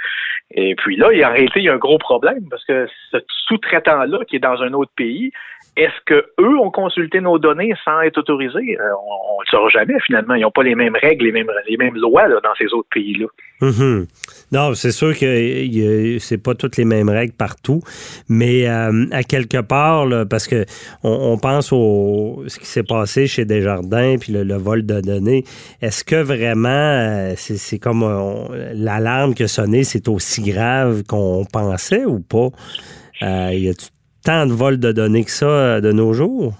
Et 0.50 0.74
puis 0.74 0.96
là, 0.96 1.06
en 1.06 1.32
réalité, 1.32 1.60
il 1.60 1.64
y 1.64 1.68
a 1.68 1.74
un 1.74 1.78
gros 1.78 1.98
problème 1.98 2.48
parce 2.50 2.64
que 2.64 2.88
ce 3.10 3.18
sous-traitant-là 3.48 4.24
qui 4.26 4.36
est 4.36 4.40
dans 4.40 4.62
un 4.62 4.72
autre 4.72 4.92
pays, 4.96 5.32
est-ce 5.76 6.00
que 6.06 6.26
eux 6.40 6.58
ont 6.58 6.70
consulté 6.70 7.20
nos 7.20 7.38
données 7.38 7.72
sans 7.84 8.00
être 8.00 8.18
autorisés? 8.18 8.76
Euh, 8.80 8.92
on 9.06 9.38
ne 9.38 9.44
le 9.44 9.50
saura 9.50 9.68
jamais 9.68 9.98
finalement. 10.00 10.34
Ils 10.34 10.42
n'ont 10.42 10.50
pas 10.50 10.64
les 10.64 10.74
mêmes 10.74 10.96
règles, 11.00 11.26
les 11.26 11.32
mêmes, 11.32 11.50
les 11.68 11.76
mêmes 11.76 11.94
lois 11.94 12.17
dans 12.26 12.54
ces 12.56 12.72
autres 12.74 12.88
pays-là. 12.92 13.26
Mm-hmm. 13.60 14.06
Non, 14.52 14.74
c'est 14.74 14.92
sûr 14.92 15.18
que 15.18 16.18
c'est 16.20 16.38
pas 16.38 16.54
toutes 16.54 16.76
les 16.76 16.84
mêmes 16.84 17.08
règles 17.08 17.32
partout, 17.32 17.82
mais 18.28 18.68
euh, 18.68 19.06
à 19.10 19.22
quelque 19.22 19.60
part, 19.60 20.06
parce 20.28 20.46
que 20.46 20.64
on, 21.02 21.38
pense 21.38 21.72
au 21.72 22.44
ce 22.46 22.58
qui 22.58 22.66
s'est 22.66 22.82
passé 22.82 23.26
chez 23.26 23.44
Desjardins 23.44 24.16
puis 24.18 24.32
le, 24.32 24.56
vol 24.56 24.86
de 24.86 25.00
données. 25.00 25.44
Est-ce 25.82 26.04
que 26.04 26.16
vraiment 26.16 26.68
euh, 26.68 27.34
c'est 27.36 27.78
comme 27.78 28.04
l'alarme 28.74 29.34
qui 29.34 29.42
a 29.42 29.48
sonné, 29.48 29.84
c'est 29.84 30.08
aussi 30.08 30.42
grave 30.42 31.02
qu'on 31.04 31.44
pensait 31.44 32.04
ou 32.04 32.20
pas? 32.20 32.50
Euh, 33.22 33.50
y 33.52 33.68
a 33.68 33.72
tant 34.24 34.46
de 34.46 34.52
vols 34.52 34.78
de 34.78 34.92
données 34.92 35.24
que 35.24 35.30
ça 35.30 35.46
euh, 35.46 35.80
de 35.80 35.92
nos 35.92 36.12
jours? 36.12 36.54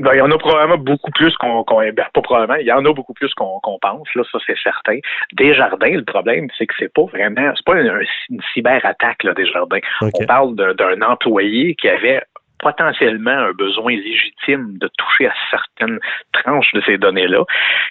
Ben, 0.00 0.12
il 0.14 0.18
y 0.18 0.22
en 0.22 0.30
a 0.30 0.38
probablement 0.38 0.78
beaucoup 0.78 1.10
plus 1.10 1.36
qu'on, 1.36 1.64
ben, 1.68 1.94
pas 1.94 2.22
probablement, 2.22 2.58
il 2.58 2.66
y 2.66 2.72
en 2.72 2.84
a 2.84 2.92
beaucoup 2.92 3.12
plus 3.12 3.32
qu'on, 3.34 3.60
pense, 3.80 4.08
là, 4.14 4.22
ça 4.30 4.38
c'est 4.46 4.58
certain. 4.62 4.98
Desjardins, 5.32 5.96
le 5.96 6.04
problème, 6.04 6.48
c'est 6.56 6.66
que 6.66 6.74
c'est 6.78 6.92
pas 6.92 7.04
vraiment, 7.04 7.52
c'est 7.54 7.64
pas 7.64 7.80
une, 7.80 8.06
cyberattaque, 8.54 9.22
là, 9.24 9.34
Desjardins. 9.34 9.80
On 10.00 10.24
parle 10.26 10.54
d'un 10.56 11.02
employé 11.02 11.74
qui 11.74 11.88
avait 11.88 12.22
potentiellement 12.60 13.30
un 13.30 13.52
besoin 13.52 13.94
légitime 13.94 14.78
de 14.78 14.88
toucher 14.98 15.26
à 15.26 15.34
certaines 15.50 15.98
tranches 16.32 16.72
de 16.72 16.80
ces 16.82 16.98
données-là, 16.98 17.44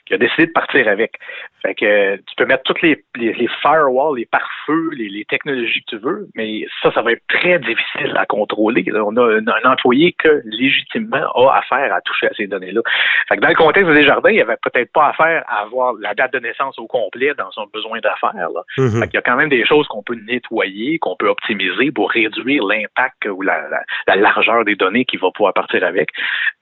qui 0.05 0.13
a 0.13 0.17
décidé 0.17 0.47
de 0.47 0.51
partir 0.51 0.87
avec. 0.87 1.13
Fait 1.61 1.75
que 1.75 2.15
tu 2.15 2.35
peux 2.37 2.45
mettre 2.45 2.63
toutes 2.63 2.81
les, 2.81 3.03
les, 3.15 3.49
firewalls, 3.61 4.15
les 4.15 4.25
pare-feux, 4.25 4.91
les, 4.93 5.09
les, 5.09 5.25
technologies 5.25 5.81
que 5.81 5.97
tu 5.97 6.01
veux, 6.01 6.27
mais 6.35 6.65
ça, 6.81 6.91
ça 6.93 7.01
va 7.01 7.11
être 7.11 7.23
très 7.27 7.59
difficile 7.59 8.15
à 8.15 8.25
contrôler. 8.25 8.85
On 8.93 9.17
a 9.17 9.39
un, 9.39 9.69
employé 9.69 10.13
que 10.13 10.41
légitimement 10.45 11.29
a 11.35 11.57
affaire 11.57 11.93
à 11.93 11.99
toucher 12.01 12.27
à 12.27 12.33
ces 12.37 12.47
données-là. 12.47 12.81
Fait 13.27 13.35
que 13.35 13.41
dans 13.41 13.49
le 13.49 13.55
contexte 13.55 13.91
des 13.91 14.05
jardins, 14.05 14.29
il 14.29 14.35
n'y 14.35 14.41
avait 14.41 14.55
peut-être 14.61 14.91
pas 14.93 15.09
affaire 15.09 15.43
à 15.47 15.63
avoir 15.63 15.93
la 15.99 16.13
date 16.13 16.31
de 16.31 16.39
naissance 16.39 16.79
au 16.79 16.87
complet 16.87 17.33
dans 17.37 17.51
son 17.51 17.65
besoin 17.73 17.99
d'affaires. 17.99 18.49
Mm-hmm. 18.77 18.99
Fait 18.99 19.07
qu'il 19.07 19.15
y 19.15 19.17
a 19.17 19.21
quand 19.21 19.35
même 19.35 19.49
des 19.49 19.65
choses 19.65 19.87
qu'on 19.87 20.03
peut 20.03 20.17
nettoyer, 20.27 20.97
qu'on 20.99 21.17
peut 21.17 21.27
optimiser 21.27 21.91
pour 21.91 22.09
réduire 22.09 22.63
l'impact 22.63 23.25
ou 23.25 23.41
la, 23.41 23.67
la 24.07 24.15
largeur 24.15 24.58
des 24.63 24.75
données 24.75 25.05
qui 25.05 25.17
va 25.17 25.29
pouvoir 25.33 25.53
partir 25.53 25.83
avec. 25.83 26.09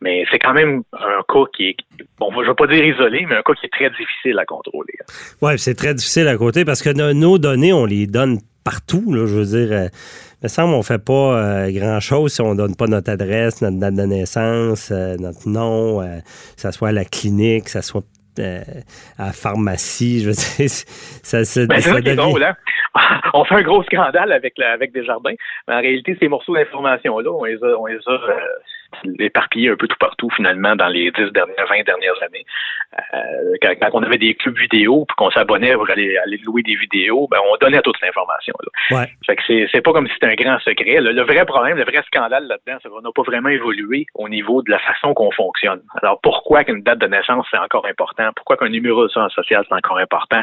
Mais 0.02 0.26
c'est 0.32 0.40
quand 0.40 0.54
même 0.54 0.84
un 0.94 1.22
cas 1.28 1.46
qui 1.56 1.70
est, 1.70 1.78
bon, 2.20 2.32
je 2.34 2.40
ne 2.40 2.46
vais 2.48 2.56
pas 2.56 2.68
dire 2.68 2.86
isolé, 2.86 3.26
mais 3.28 3.36
un 3.36 3.42
cas 3.42 3.54
qui 3.54 3.66
est 3.66 3.74
très 3.74 3.90
difficile 3.90 4.38
à 4.40 4.46
contrôler. 4.46 4.94
Oui, 5.42 5.58
c'est 5.58 5.76
très 5.76 5.94
difficile 5.94 6.28
à 6.28 6.38
côté 6.38 6.66
parce 6.66 6.82
que 6.82 6.90
nos 7.14 7.38
données, 7.38 7.74
on 7.74 7.86
les 7.86 8.08
donne 8.08 8.40
partout. 8.64 9.06
Je 9.08 9.20
veux 9.20 9.46
dire, 9.46 9.72
euh, 9.72 9.88
il 10.42 10.44
me 10.44 10.48
semble 10.50 10.74
qu'on 10.74 10.80
ne 10.80 10.84
fait 10.84 11.04
pas 11.04 11.14
euh, 11.14 11.72
grand-chose 11.72 12.34
si 12.34 12.42
on 12.42 12.52
ne 12.52 12.58
donne 12.58 12.76
pas 12.76 12.88
notre 12.88 13.10
adresse, 13.10 13.62
notre 13.62 13.80
date 13.80 13.96
de 13.96 14.04
naissance, 14.04 14.90
euh, 14.92 15.16
notre 15.18 15.48
nom, 15.48 16.02
que 16.02 16.62
ce 16.62 16.72
soit 16.72 16.90
à 16.90 16.92
la 16.92 17.06
clinique, 17.06 17.66
que 17.66 17.72
ce 17.72 17.82
soit 17.82 18.04
à 18.40 19.26
la 19.26 19.32
pharmacie. 19.32 20.22
Je 20.22 20.28
veux 20.28 20.34
dire, 20.34 20.70
ça, 21.24 21.46
ça, 21.46 21.66
ben, 21.66 21.80
ça 21.80 22.02
drôle, 22.02 22.44
hein? 22.44 22.56
on 23.34 23.44
fait 23.46 23.56
un 23.56 23.62
gros 23.64 23.84
scandale 23.84 24.32
avec, 24.32 24.54
la, 24.58 24.72
avec 24.72 24.92
Desjardins, 24.92 25.36
mais 25.68 25.74
en 25.74 25.80
réalité, 25.80 26.18
ces 26.20 26.28
morceaux 26.28 26.56
d'information-là, 26.56 27.30
on 27.32 27.44
les 27.44 27.64
a, 27.64 27.78
on 27.78 27.86
les 27.86 27.98
a 28.06 28.20
éparpillé 29.20 29.70
un 29.70 29.76
peu 29.76 29.88
tout 29.88 29.98
partout 30.00 30.30
finalement 30.36 30.76
dans 30.76 30.88
les 30.88 31.12
10 31.12 31.32
dernières, 31.32 31.68
20 31.68 31.84
dernières 31.86 32.24
années. 32.24 32.46
Euh, 33.14 33.56
quand, 33.62 33.90
on 33.94 34.04
avait 34.04 34.18
des 34.18 34.36
clubs 34.36 34.58
vidéo 34.58 35.06
puis 35.08 35.16
qu'on 35.16 35.30
s'abonnait 35.32 35.74
pour 35.74 35.90
aller, 35.90 36.18
aller 36.18 36.38
louer 36.38 36.64
des 36.64 36.76
vidéos, 36.76 37.28
ben 37.30 37.38
on 37.52 37.58
donnait 37.58 37.82
toute 37.82 38.00
l'information. 38.02 38.54
Ouais. 38.92 39.10
Fait 39.26 39.36
que 39.36 39.44
c'est, 39.46 39.68
c'est 39.72 39.82
pas 39.82 39.92
comme 39.92 40.08
si 40.08 40.14
c'était 40.14 40.28
un 40.28 40.36
grand 40.36 40.60
secret. 40.60 41.00
Le, 41.02 41.22
vrai 41.24 41.46
problème, 41.46 41.78
le 41.78 41.84
vrai 41.84 42.02
scandale 42.08 42.48
là-dedans, 42.48 42.80
c'est 42.82 42.90
qu'on 42.90 43.02
n'a 43.02 43.12
pas 43.14 43.24
vraiment 43.24 43.50
évolué 43.50 44.06
au 44.16 44.30
niveau 44.30 44.62
de 44.62 44.72
la 44.72 44.80
façon 44.80 45.14
qu'on 45.14 45.32
fonctionne. 45.32 45.82
Alors 46.02 46.20
pourquoi 46.22 46.64
qu'une 46.64 46.82
date 46.82 47.00
de 47.00 47.08
naissance 47.08 47.46
c'est 47.52 47.58
encore 47.58 47.86
important? 47.86 48.30
Pourquoi 48.36 48.58
qu'un 48.58 48.70
numéro 48.70 49.04
de 49.04 49.10
social 49.10 49.66
c'est 49.68 49.76
encore 49.76 49.98
important? 49.98 50.42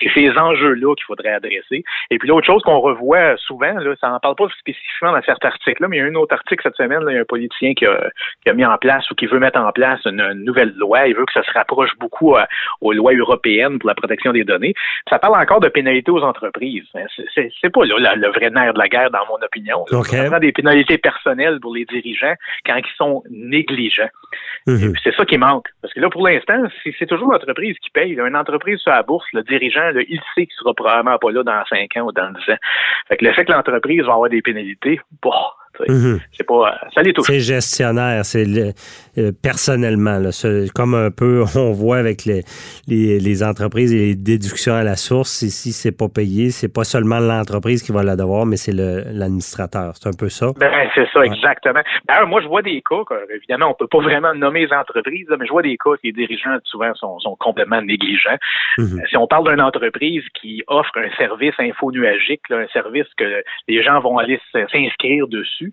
C'est 0.00 0.10
ces 0.14 0.30
enjeux-là 0.38 0.94
qu'il 0.94 1.04
faudrait 1.04 1.32
adresser. 1.32 1.84
Et 2.10 2.18
puis 2.18 2.28
l'autre 2.28 2.46
chose 2.46 2.62
qu'on 2.62 2.80
revoit 2.80 3.36
souvent, 3.36 3.78
là, 3.78 3.94
ça 4.00 4.08
n'en 4.08 4.20
parle 4.20 4.36
pas 4.36 4.48
spécifiquement 4.58 5.12
dans 5.12 5.22
certains 5.22 5.48
articles-là, 5.48 5.88
mais 5.88 5.98
il 5.98 6.00
y 6.00 6.02
a 6.02 6.06
un 6.06 6.14
autre 6.14 6.34
article 6.34 6.62
cette 6.62 6.76
semaine, 6.76 7.04
là, 7.04 7.12
il 7.12 7.14
y 7.14 7.18
a 7.18 7.20
un 7.20 7.24
politicien 7.24 7.74
qui 7.74 7.81
qui 8.42 8.48
a, 8.48 8.54
mis 8.54 8.64
en 8.64 8.76
place 8.78 9.10
ou 9.10 9.14
qui 9.14 9.26
veut 9.26 9.38
mettre 9.38 9.60
en 9.60 9.72
place 9.72 10.00
une, 10.04 10.32
nouvelle 10.44 10.72
loi. 10.76 11.06
Il 11.06 11.14
veut 11.14 11.24
que 11.24 11.32
ça 11.32 11.42
se 11.42 11.50
rapproche 11.52 11.90
beaucoup 11.98 12.36
euh, 12.36 12.44
aux 12.80 12.92
lois 12.92 13.12
européennes 13.14 13.78
pour 13.78 13.88
la 13.88 13.94
protection 13.94 14.32
des 14.32 14.44
données. 14.44 14.74
Ça 15.08 15.18
parle 15.18 15.40
encore 15.40 15.60
de 15.60 15.68
pénalités 15.68 16.10
aux 16.10 16.22
entreprises. 16.22 16.84
C'est 17.34 17.72
pas 17.72 17.84
là, 17.84 18.14
le 18.14 18.28
vrai 18.28 18.50
nerf 18.50 18.74
de 18.74 18.78
la 18.78 18.88
guerre, 18.88 19.10
dans 19.10 19.26
mon 19.28 19.44
opinion. 19.44 19.84
Ça 19.86 20.24
prend 20.28 20.38
des 20.38 20.52
pénalités 20.52 20.98
personnelles 20.98 21.58
pour 21.60 21.74
les 21.74 21.84
dirigeants 21.84 22.34
quand 22.66 22.76
ils 22.76 22.96
sont 22.96 23.22
négligents. 23.30 24.10
Mhm. 24.66 24.94
C'est 25.02 25.14
ça 25.14 25.24
qui 25.24 25.38
manque. 25.38 25.68
Parce 25.80 25.92
que 25.94 26.00
là, 26.00 26.08
pour 26.10 26.26
l'instant, 26.26 26.62
c'est 26.98 27.06
toujours 27.06 27.32
l'entreprise 27.32 27.76
qui 27.78 27.90
paye. 27.90 28.12
Une 28.12 28.36
entreprise 28.36 28.78
sur 28.78 28.92
la 28.92 29.02
bourse, 29.02 29.26
le 29.32 29.42
dirigeant, 29.42 29.90
il 30.08 30.20
sait 30.34 30.46
qu'il 30.46 30.56
sera 30.56 30.74
probablement 30.74 31.18
pas 31.18 31.30
là 31.30 31.42
dans 31.42 31.64
5 31.68 31.96
ans 31.96 32.06
ou 32.06 32.12
dans 32.12 32.30
10 32.30 32.52
ans. 32.52 32.56
Fait 33.08 33.16
que 33.16 33.24
le 33.24 33.32
fait 33.32 33.44
que 33.44 33.52
l'entreprise 33.52 34.02
va 34.04 34.14
avoir 34.14 34.30
des 34.30 34.42
pénalités, 34.42 35.00
bon, 35.20 35.32
Mhm. 35.88 36.20
C'est 36.36 36.44
pas, 36.44 36.78
ça 36.94 37.02
les 37.02 37.12
touche. 37.12 37.26
C'est 37.26 37.40
gestionnaire, 37.40 38.24
c'est 38.24 38.44
euh, 39.18 39.30
personnellement, 39.42 40.18
là, 40.18 40.30
comme 40.74 40.94
un 40.94 41.10
peu 41.10 41.44
on 41.56 41.72
voit 41.72 41.98
avec 41.98 42.24
les, 42.24 42.42
les, 42.88 43.42
entreprises 43.42 43.92
et 43.92 43.98
les 43.98 44.14
déductions 44.14 44.74
à 44.74 44.82
la 44.82 44.96
source. 44.96 45.42
Ici, 45.42 45.72
c'est 45.72 45.96
pas 45.96 46.08
payé, 46.08 46.50
c'est 46.50 46.72
pas 46.72 46.84
seulement 46.84 47.18
l'entreprise 47.18 47.82
qui 47.82 47.92
va 47.92 48.02
la 48.02 48.16
devoir, 48.16 48.46
mais 48.46 48.56
c'est 48.56 48.72
l'administrateur. 48.72 49.92
C'est 49.96 50.08
un 50.08 50.16
peu 50.18 50.28
ça. 50.28 50.52
Ben, 50.56 50.70
c'est 50.94 51.08
ça, 51.12 51.24
exactement. 51.24 51.80
D'ailleurs, 52.06 52.26
moi, 52.26 52.40
je 52.40 52.46
vois 52.46 52.62
des 52.62 52.82
cas, 52.82 53.02
évidemment, 53.34 53.70
on 53.70 53.74
peut 53.74 53.86
pas 53.86 54.00
vraiment 54.02 54.34
nommer 54.34 54.66
les 54.66 54.72
entreprises, 54.72 55.26
mais 55.38 55.46
je 55.46 55.52
vois 55.52 55.62
des 55.62 55.76
cas 55.76 55.92
que 55.92 56.00
les 56.04 56.12
dirigeants, 56.12 56.58
souvent, 56.64 56.94
sont, 56.94 57.18
sont 57.18 57.36
complètement 57.36 57.82
négligents. 57.82 58.38
Mhm. 58.78 59.00
Euh, 59.00 59.06
si 59.08 59.16
on 59.16 59.26
parle 59.26 59.50
d'une 59.50 59.60
entreprise 59.60 60.24
qui 60.40 60.62
offre 60.68 60.96
un 60.96 61.10
service 61.16 61.54
infonuagique, 61.58 62.42
un 62.50 62.66
service 62.68 63.08
que 63.16 63.42
les 63.68 63.82
gens 63.82 64.00
vont 64.00 64.18
aller 64.18 64.40
s'inscrire 64.52 65.28
dessus, 65.28 65.72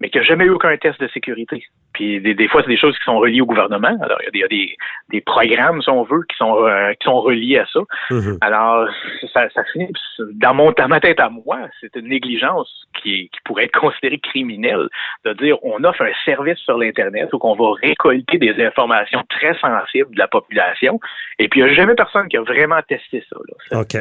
mais 0.00 0.10
qui 0.10 0.18
n'a 0.18 0.24
jamais 0.24 0.44
eu 0.44 0.50
aucun 0.50 0.76
test 0.76 1.00
de 1.00 1.08
sécurité. 1.08 1.64
Puis 1.92 2.20
des, 2.20 2.48
fois, 2.48 2.62
c'est 2.62 2.68
des 2.68 2.78
choses 2.78 2.96
qui 2.96 3.04
sont 3.04 3.18
reliées 3.18 3.40
au 3.40 3.46
gouvernement. 3.46 3.96
Alors, 4.02 4.18
il 4.32 4.38
y 4.38 4.44
a 4.44 4.48
des, 4.48 4.76
des, 5.10 5.20
programmes, 5.20 5.82
si 5.82 5.90
on 5.90 6.04
veut, 6.04 6.22
qui 6.28 6.36
sont, 6.36 6.64
euh, 6.64 6.92
qui 6.92 7.04
sont 7.04 7.20
reliés 7.20 7.58
à 7.58 7.66
ça. 7.66 7.80
Mm-hmm. 8.10 8.38
Alors, 8.40 8.88
ça, 9.32 9.48
ça 9.50 9.64
finit, 9.72 9.88
dans, 10.34 10.54
mon, 10.54 10.70
dans 10.72 10.88
ma 10.88 11.00
tête 11.00 11.18
à 11.18 11.28
moi, 11.28 11.58
c'est 11.80 11.94
une 11.96 12.08
négligence 12.08 12.86
qui, 13.02 13.28
qui 13.30 13.38
pourrait 13.44 13.64
être 13.64 13.78
considérée 13.78 14.18
criminelle 14.18 14.88
de 15.24 15.32
dire 15.34 15.56
on 15.64 15.82
offre 15.82 16.02
un 16.02 16.12
service 16.24 16.58
sur 16.58 16.78
l'Internet 16.78 17.30
où 17.32 17.38
on 17.42 17.54
va 17.54 17.72
récolter 17.82 18.38
des 18.38 18.64
informations 18.64 19.24
très 19.28 19.58
sensibles 19.58 20.14
de 20.14 20.18
la 20.18 20.28
population. 20.28 21.00
Et 21.38 21.48
puis, 21.48 21.60
il 21.60 21.64
n'y 21.64 21.70
a 21.70 21.74
jamais 21.74 21.94
personne 21.94 22.28
qui 22.28 22.36
a 22.36 22.42
vraiment 22.42 22.80
testé 22.88 23.24
ça. 23.28 23.36
Là. 23.48 23.80
OK. 23.80 23.96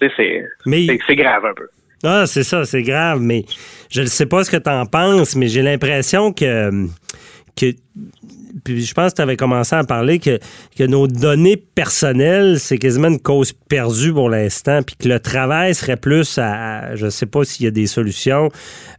C'est 0.00 1.16
grave 1.16 1.44
un 1.44 1.54
peu. 1.54 1.68
Ah, 2.02 2.24
c'est 2.26 2.44
ça, 2.44 2.64
c'est 2.64 2.82
grave, 2.82 3.20
mais 3.20 3.44
je 3.90 4.02
ne 4.02 4.06
sais 4.06 4.26
pas 4.26 4.42
ce 4.42 4.50
que 4.50 4.56
tu 4.56 4.70
en 4.70 4.86
penses, 4.86 5.36
mais 5.36 5.48
j'ai 5.48 5.62
l'impression 5.62 6.32
que, 6.32 6.86
puis 8.64 8.84
je 8.84 8.94
pense 8.94 9.12
que 9.12 9.16
tu 9.16 9.22
avais 9.22 9.36
commencé 9.36 9.74
à 9.74 9.84
parler 9.84 10.18
que, 10.18 10.38
que 10.76 10.84
nos 10.84 11.06
données 11.06 11.56
personnelles, 11.56 12.58
c'est 12.58 12.78
quasiment 12.78 13.08
une 13.08 13.20
cause 13.20 13.52
perdue 13.52 14.12
pour 14.12 14.28
l'instant, 14.28 14.82
puis 14.82 14.96
que 14.96 15.08
le 15.08 15.20
travail 15.20 15.74
serait 15.74 15.96
plus 15.96 16.38
à, 16.38 16.94
je 16.96 17.08
sais 17.08 17.26
pas 17.26 17.44
s'il 17.44 17.64
y 17.64 17.68
a 17.68 17.70
des 17.70 17.86
solutions 17.86 18.48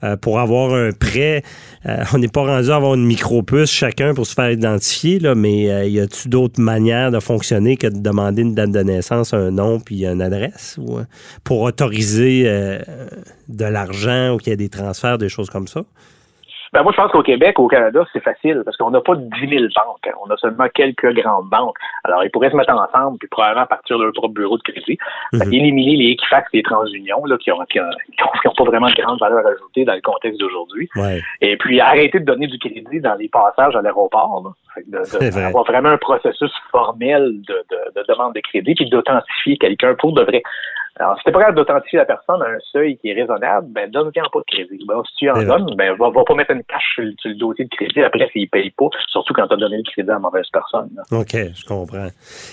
euh, 0.03 0.15
pour 0.15 0.39
avoir 0.39 0.73
un 0.73 0.91
prêt. 0.91 1.43
Euh, 1.85 2.03
on 2.13 2.19
n'est 2.19 2.27
pas 2.27 2.41
rendu 2.41 2.71
à 2.71 2.75
avoir 2.75 2.95
une 2.95 3.05
micro-puce 3.05 3.71
chacun 3.71 4.13
pour 4.13 4.25
se 4.25 4.33
faire 4.33 4.51
identifier, 4.51 5.19
là, 5.19 5.35
mais 5.35 5.69
euh, 5.69 5.85
y 5.85 5.99
a-tu 5.99 6.29
d'autres 6.29 6.61
manières 6.61 7.11
de 7.11 7.19
fonctionner 7.19 7.77
que 7.77 7.87
de 7.87 7.99
demander 7.99 8.41
une 8.43 8.55
date 8.55 8.71
de 8.71 8.81
naissance, 8.81 9.33
un 9.33 9.51
nom, 9.51 9.79
puis 9.79 10.05
une 10.05 10.21
adresse, 10.21 10.77
ou, 10.79 10.99
pour 11.43 11.61
autoriser 11.61 12.43
de 13.47 13.65
l'argent 13.65 14.33
ou 14.33 14.37
qu'il 14.37 14.51
y 14.51 14.53
ait 14.53 14.57
des 14.57 14.69
transferts, 14.69 15.17
des 15.17 15.29
choses 15.29 15.49
comme 15.49 15.67
ça? 15.67 15.83
Ben 16.73 16.83
moi, 16.83 16.93
je 16.95 17.01
pense 17.01 17.11
qu'au 17.11 17.21
Québec, 17.21 17.59
au 17.59 17.67
Canada, 17.67 18.05
c'est 18.13 18.23
facile 18.23 18.61
parce 18.63 18.77
qu'on 18.77 18.91
n'a 18.91 19.01
pas 19.01 19.15
10 19.15 19.29
000 19.49 19.63
banques. 19.75 20.07
hein. 20.07 20.11
On 20.25 20.29
a 20.31 20.37
seulement 20.37 20.67
quelques 20.73 21.11
grandes 21.15 21.49
banques. 21.49 21.75
Alors, 22.05 22.23
ils 22.23 22.29
pourraient 22.31 22.49
se 22.49 22.55
mettre 22.55 22.73
ensemble 22.73 23.17
puis 23.17 23.27
probablement 23.27 23.65
partir 23.65 23.97
de 23.99 24.03
leur 24.05 24.13
propre 24.13 24.33
bureau 24.33 24.57
de 24.57 24.63
crédit. 24.63 24.97
Mhm. 25.33 25.53
Éliminer 25.53 25.97
les 25.97 26.11
Equifax 26.11 26.47
et 26.53 26.57
les 26.57 26.63
TransUnion 26.63 27.25
là, 27.25 27.37
qui 27.37 27.49
n'ont 27.49 27.59
qui 27.69 27.79
ont, 27.81 27.83
qui 28.41 28.47
ont 28.47 28.53
pas 28.55 28.63
vraiment 28.63 28.87
de 28.89 28.95
grande 28.95 29.19
valeur 29.19 29.45
ajoutée 29.45 29.83
dans 29.83 29.95
le 29.95 30.01
contexte 30.01 30.39
d'aujourd'hui. 30.39 30.89
Ouais. 30.95 31.21
Et 31.41 31.57
puis, 31.57 31.81
arrêter 31.81 32.19
de 32.19 32.25
donner 32.25 32.47
du 32.47 32.57
crédit 32.57 33.01
dans 33.01 33.15
les 33.15 33.27
passages 33.27 33.75
à 33.75 33.81
l'aéroport. 33.81 34.53
vrai. 35.29 35.43
avoir 35.43 35.65
vraiment 35.65 35.89
un 35.89 35.97
processus 35.97 36.51
formel 36.71 37.41
de, 37.47 37.53
de- 37.69 37.99
de 37.99 38.05
demande 38.07 38.33
de 38.33 38.39
crédit 38.39 38.75
puis 38.75 38.89
d'authentifier 38.89 39.57
quelqu'un 39.57 39.93
pour 39.95 40.13
de 40.13 40.21
vrai. 40.23 40.41
Alors, 40.99 41.17
si 41.17 41.23
t'es 41.23 41.31
pas 41.31 41.39
capable 41.39 41.57
d'authentifier 41.57 41.99
la 41.99 42.05
personne 42.05 42.41
à 42.41 42.45
un 42.45 42.59
seuil 42.71 42.97
qui 42.97 43.09
est 43.09 43.13
raisonnable, 43.13 43.67
ben 43.71 43.89
donne-lui 43.89 44.11
pas 44.11 44.39
de 44.39 44.43
crédit. 44.55 44.83
Ben, 44.87 45.01
si 45.07 45.15
tu 45.15 45.29
en 45.29 45.41
donnes, 45.41 45.73
ben 45.77 45.95
va, 45.97 46.09
va 46.09 46.23
pas 46.25 46.35
mettre 46.35 46.51
une 46.51 46.63
cache 46.65 46.83
sur, 46.95 47.03
le- 47.03 47.13
sur 47.17 47.29
le 47.29 47.35
dossier 47.37 47.65
de 47.65 47.69
crédit 47.69 48.01
après 48.01 48.27
s'il 48.33 48.49
paye 48.49 48.69
pas, 48.71 48.87
surtout 49.07 49.33
quand 49.33 49.47
tu 49.47 49.53
as 49.53 49.57
donné 49.57 49.77
le 49.77 49.83
crédit 49.83 50.09
à 50.09 50.13
la 50.13 50.19
mauvaise 50.19 50.45
personne. 50.51 50.89
là. 50.95 51.03
OK, 51.17 51.31
je 51.33 51.65
comprends. 51.65 52.09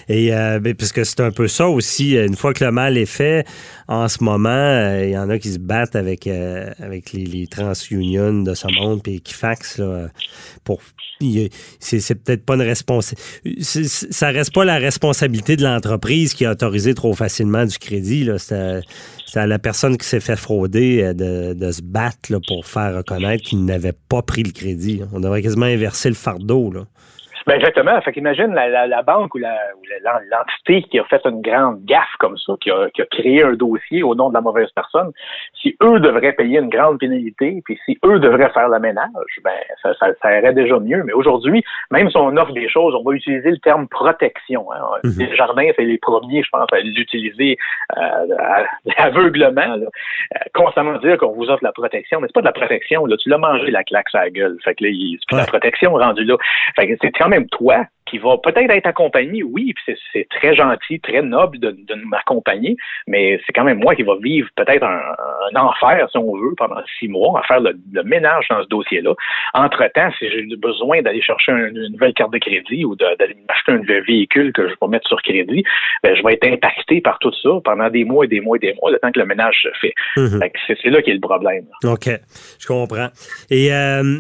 Et 0.09 0.33
euh, 0.33 0.61
ben, 0.61 0.75
puisque 0.75 1.05
c'est 1.05 1.21
un 1.21 1.33
peu 1.33 1.49
ça 1.49 1.69
aussi, 1.69 2.17
une 2.17 2.37
fois 2.37 2.53
que 2.55 2.65
le 2.65 2.71
mal 2.71 2.97
est 2.97 3.07
fait, 3.13 3.45
en 3.89 4.07
ce 4.09 4.23
moment, 4.23 4.49
euh, 4.49 5.05
il 5.05 5.11
y 5.11 5.19
en 5.19 5.29
a 5.31 5.39
qui 5.39 5.49
se 5.49 5.59
battent 5.59 5.97
avec, 5.97 6.27
euh, 6.29 6.71
avec 6.81 7.13
les, 7.13 7.25
les 7.25 7.47
TransUnion 7.49 8.43
de 8.45 8.55
ce 8.55 8.69
monde 8.69 9.03
puis 9.03 9.17
Equifax 9.17 9.79
là, 9.79 10.07
pour 10.65 10.81
c'est 11.81 12.15
peut-être 12.15 12.45
pas 12.45 12.55
une 12.55 12.63
responsabilité. 12.63 13.23
Ça 13.63 14.29
reste 14.29 14.53
pas 14.53 14.65
la 14.65 14.79
responsabilité 14.79 15.57
de 15.57 15.65
l'entreprise 15.65 16.35
qui 16.35 16.45
a 16.45 16.53
autorisé 16.53 16.95
trop 16.95 17.15
facilement 17.15 17.65
du 17.65 17.79
crédit. 17.79 18.25
là. 18.25 18.39
C'est 18.39 18.55
à, 18.55 18.81
c'est 19.27 19.41
à 19.41 19.47
la 19.47 19.59
personne 19.59 19.97
qui 19.99 20.07
s'est 20.07 20.21
fait 20.21 20.37
frauder 20.37 21.03
euh, 21.03 21.13
de, 21.13 21.55
de 21.55 21.73
se 21.73 21.83
battre 21.83 22.31
là, 22.31 22.39
pour 22.47 22.67
faire 22.67 22.97
reconnaître 22.97 23.45
qu'il 23.45 23.65
n'avait 23.65 23.95
pas 24.09 24.23
pris 24.23 24.43
le 24.43 24.53
crédit. 24.53 25.01
On 25.13 25.21
devrait 25.21 25.43
quasiment 25.43 25.67
inverser 25.67 26.09
le 26.09 26.15
fardeau. 26.15 26.71
Là. 26.71 26.87
Ben 27.49 27.55
exactement. 27.55 28.01
Fait 28.03 28.13
qu'imagine 28.13 28.53
la, 28.55 28.69
la, 28.69 28.87
la 28.87 29.03
banque 29.03 29.35
ou 29.35 29.39
la- 29.39 29.57
ou 29.77 29.83
la- 30.05 30.21
l'entité 30.31 30.83
qui 30.83 30.99
a 30.99 31.05
fait 31.05 31.21
une 31.25 31.41
grande 31.41 31.83
gaffe 31.85 32.15
comme 32.19 32.37
ça, 32.37 32.53
qui 32.61 32.71
a, 32.71 32.89
qui 32.91 33.03
a 33.03 33.07
créé 33.07 33.43
un 33.43 33.55
dossier 33.55 34.03
au 34.03 34.15
nom 34.15 34.29
de 34.29 34.35
la 34.35 34.41
mauvaise 34.43 34.69
personne, 34.75 35.11
si 35.61 35.77
eux 35.83 35.99
devraient 35.99 36.35
payer 36.35 36.59
une 36.59 36.69
grande 36.69 36.99
pénalité, 36.99 37.63
puis 37.65 37.79
si 37.87 37.99
eux 38.05 38.19
devraient 38.21 38.51
faire 38.51 38.69
le 38.69 38.79
ménage, 38.79 39.09
ben 39.43 39.51
ça, 39.83 39.95
ça, 39.99 40.09
ça 40.23 40.39
irait 40.39 40.53
déjà 40.53 40.79
mieux. 40.79 41.03
Mais 41.05 41.13
aujourd'hui, 41.15 41.65
même 41.91 42.11
si 42.11 42.17
on 42.19 42.37
offre 42.37 42.53
des 42.53 42.69
choses, 42.69 42.95
on 42.95 43.03
va 43.03 43.15
utiliser 43.17 43.51
le 43.51 43.59
terme 43.59 43.89
protection. 43.89 44.71
Hein. 44.73 44.81
Mhm. 45.05 45.13
Les 45.19 45.35
jardins, 45.37 45.71
c'est 45.75 45.85
les 45.85 45.99
premiers, 45.99 46.43
je 46.43 46.51
pense, 46.51 46.69
à 46.73 46.81
l'utiliser 46.81 47.57
euh, 47.97 48.37
à- 48.39 48.65
aveuglement, 49.05 49.77
là. 49.77 49.87
Euh, 49.87 50.39
constamment 50.55 50.99
dire 50.99 51.17
qu'on 51.19 51.33
vous 51.33 51.49
offre 51.49 51.65
la 51.65 51.73
protection, 51.73 52.21
mais 52.21 52.27
c'est 52.29 52.35
pas 52.35 52.41
de 52.41 52.47
la 52.47 52.53
protection. 52.53 53.07
Là, 53.07 53.17
tu 53.17 53.29
l'as 53.29 53.39
mangé 53.39 53.71
la 53.71 53.85
claque 53.85 54.09
sur 54.11 54.19
la 54.19 54.31
gueule. 54.31 54.57
Fait 54.63 54.75
que 54.75 54.85
là, 54.85 54.91
c'est 54.93 55.27
plus 55.27 55.35
de 55.37 55.41
la 55.41 55.47
protection 55.47 55.93
rendue 55.95 56.25
là. 56.25 56.37
Fait 56.77 56.87
que 56.89 56.95
c'est 57.01 57.11
quand 57.13 57.29
même 57.29 57.38
toi 57.47 57.85
qui 58.07 58.17
va 58.17 58.39
peut-être 58.39 58.71
être 58.71 58.87
accompagné, 58.87 59.43
oui, 59.43 59.75
c'est- 59.85 60.27
très 60.31 60.55
gentil, 60.57 60.99
très 60.99 61.21
noble 61.21 61.59
de, 61.59 61.73
de 61.73 61.95
m'accompagner, 62.07 62.75
mais 63.07 63.39
c'est 63.45 63.53
quand 63.53 63.65
même 63.65 63.79
moi 63.81 63.95
qui 63.95 64.03
va 64.03 64.15
vivre 64.17 64.49
peut-être 64.57 64.83
un, 64.83 64.99
un 65.53 65.61
enfer, 65.61 66.09
si 66.11 66.17
on 66.17 66.35
veut, 66.35 66.55
pendant 66.57 66.81
six 66.99 67.07
mois, 67.09 67.39
à 67.41 67.43
faire 67.43 67.61
le, 67.61 67.79
le 67.93 68.03
ménage 68.05 68.47
dans 68.49 68.63
ce 68.63 68.69
dossier-là. 68.69 69.13
Entre-temps, 69.53 70.11
si 70.19 70.27
j'ai 70.31 70.57
besoin 70.57 71.03
d'aller 71.03 71.21
chercher 71.21 71.53
un- 71.53 71.67
une 71.69 71.89
nouvelle 71.93 72.15
carte 72.15 72.33
de 72.33 72.39
crédit 72.39 72.87
ou 72.87 72.97
d'aller 72.97 73.37
m'acheter 73.47 73.73
un 73.73 74.01
véhicule 74.03 74.55
que 74.55 74.69
je 74.69 74.75
vais 74.81 74.89
mettre 74.89 75.07
sur 75.07 75.21
crédit, 75.21 75.63
ben, 76.03 76.15
je 76.17 76.23
vais 76.23 76.33
être 76.33 76.47
impacté 76.47 77.03
par 77.03 77.19
tout 77.19 77.33
ça 77.43 77.51
pendant 77.63 77.91
des 77.91 78.05
mois 78.05 78.25
et 78.25 78.29
des 78.29 78.41
mois 78.41 78.57
et 78.57 78.61
des 78.61 78.75
mois, 78.81 78.91
le 78.91 78.99
temps 79.01 79.13
que 79.13 79.21
le 79.21 79.27
ménage 79.27 79.61
se 79.63 79.69
fait. 79.83 79.93
Mhm. 80.17 80.41
Fait 80.41 80.77
C'est 80.83 80.89
là 80.91 81.03
qui 81.03 81.11
est 81.11 81.15
le 81.15 81.21
problème. 81.21 81.67
OK, 81.85 82.09
je 82.59 82.67
comprends. 82.67 83.09
Et 83.51 83.71
euh, 83.73 84.19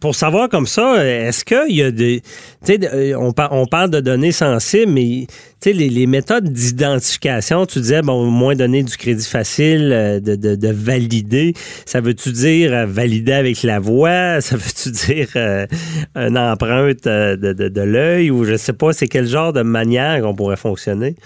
pour 0.00 0.14
savoir 0.14 0.48
comme 0.48 0.66
ça, 0.66 1.04
est-ce 1.04 1.44
qu'il 1.44 1.76
y 1.76 1.82
a 1.82 1.90
des... 1.90 2.22
Euh, 2.68 3.14
on, 3.18 3.32
par- 3.32 3.52
on 3.52 3.66
parle 3.66 3.90
de 3.90 4.00
données 4.00 4.32
sensibles, 4.32 4.92
mais 4.92 5.26
les, 5.64 5.72
les 5.88 6.06
méthodes 6.06 6.52
d'identification, 6.52 7.66
tu 7.66 7.80
disais, 7.80 8.02
bon, 8.02 8.24
moins 8.26 8.54
donner 8.54 8.82
du 8.82 8.96
crédit 8.96 9.26
facile, 9.26 9.90
euh, 9.92 10.20
de, 10.20 10.36
de, 10.36 10.54
de 10.54 10.68
valider. 10.68 11.54
Ça 11.86 12.00
veut-tu 12.00 12.32
dire 12.32 12.72
euh, 12.72 12.86
valider 12.86 13.32
avec 13.32 13.62
la 13.62 13.80
voix? 13.80 14.40
Ça 14.40 14.56
veut-tu 14.56 14.90
dire 14.90 15.28
une 16.14 16.38
empreinte 16.38 17.04
de, 17.04 17.52
de, 17.52 17.68
de 17.68 17.80
l'œil? 17.80 18.30
Ou 18.30 18.44
je 18.44 18.56
sais 18.56 18.72
pas, 18.72 18.92
c'est 18.92 19.08
quel 19.08 19.26
genre 19.26 19.52
de 19.52 19.62
manière 19.62 20.22
qu'on 20.22 20.34
pourrait 20.34 20.56
fonctionner? 20.56 21.16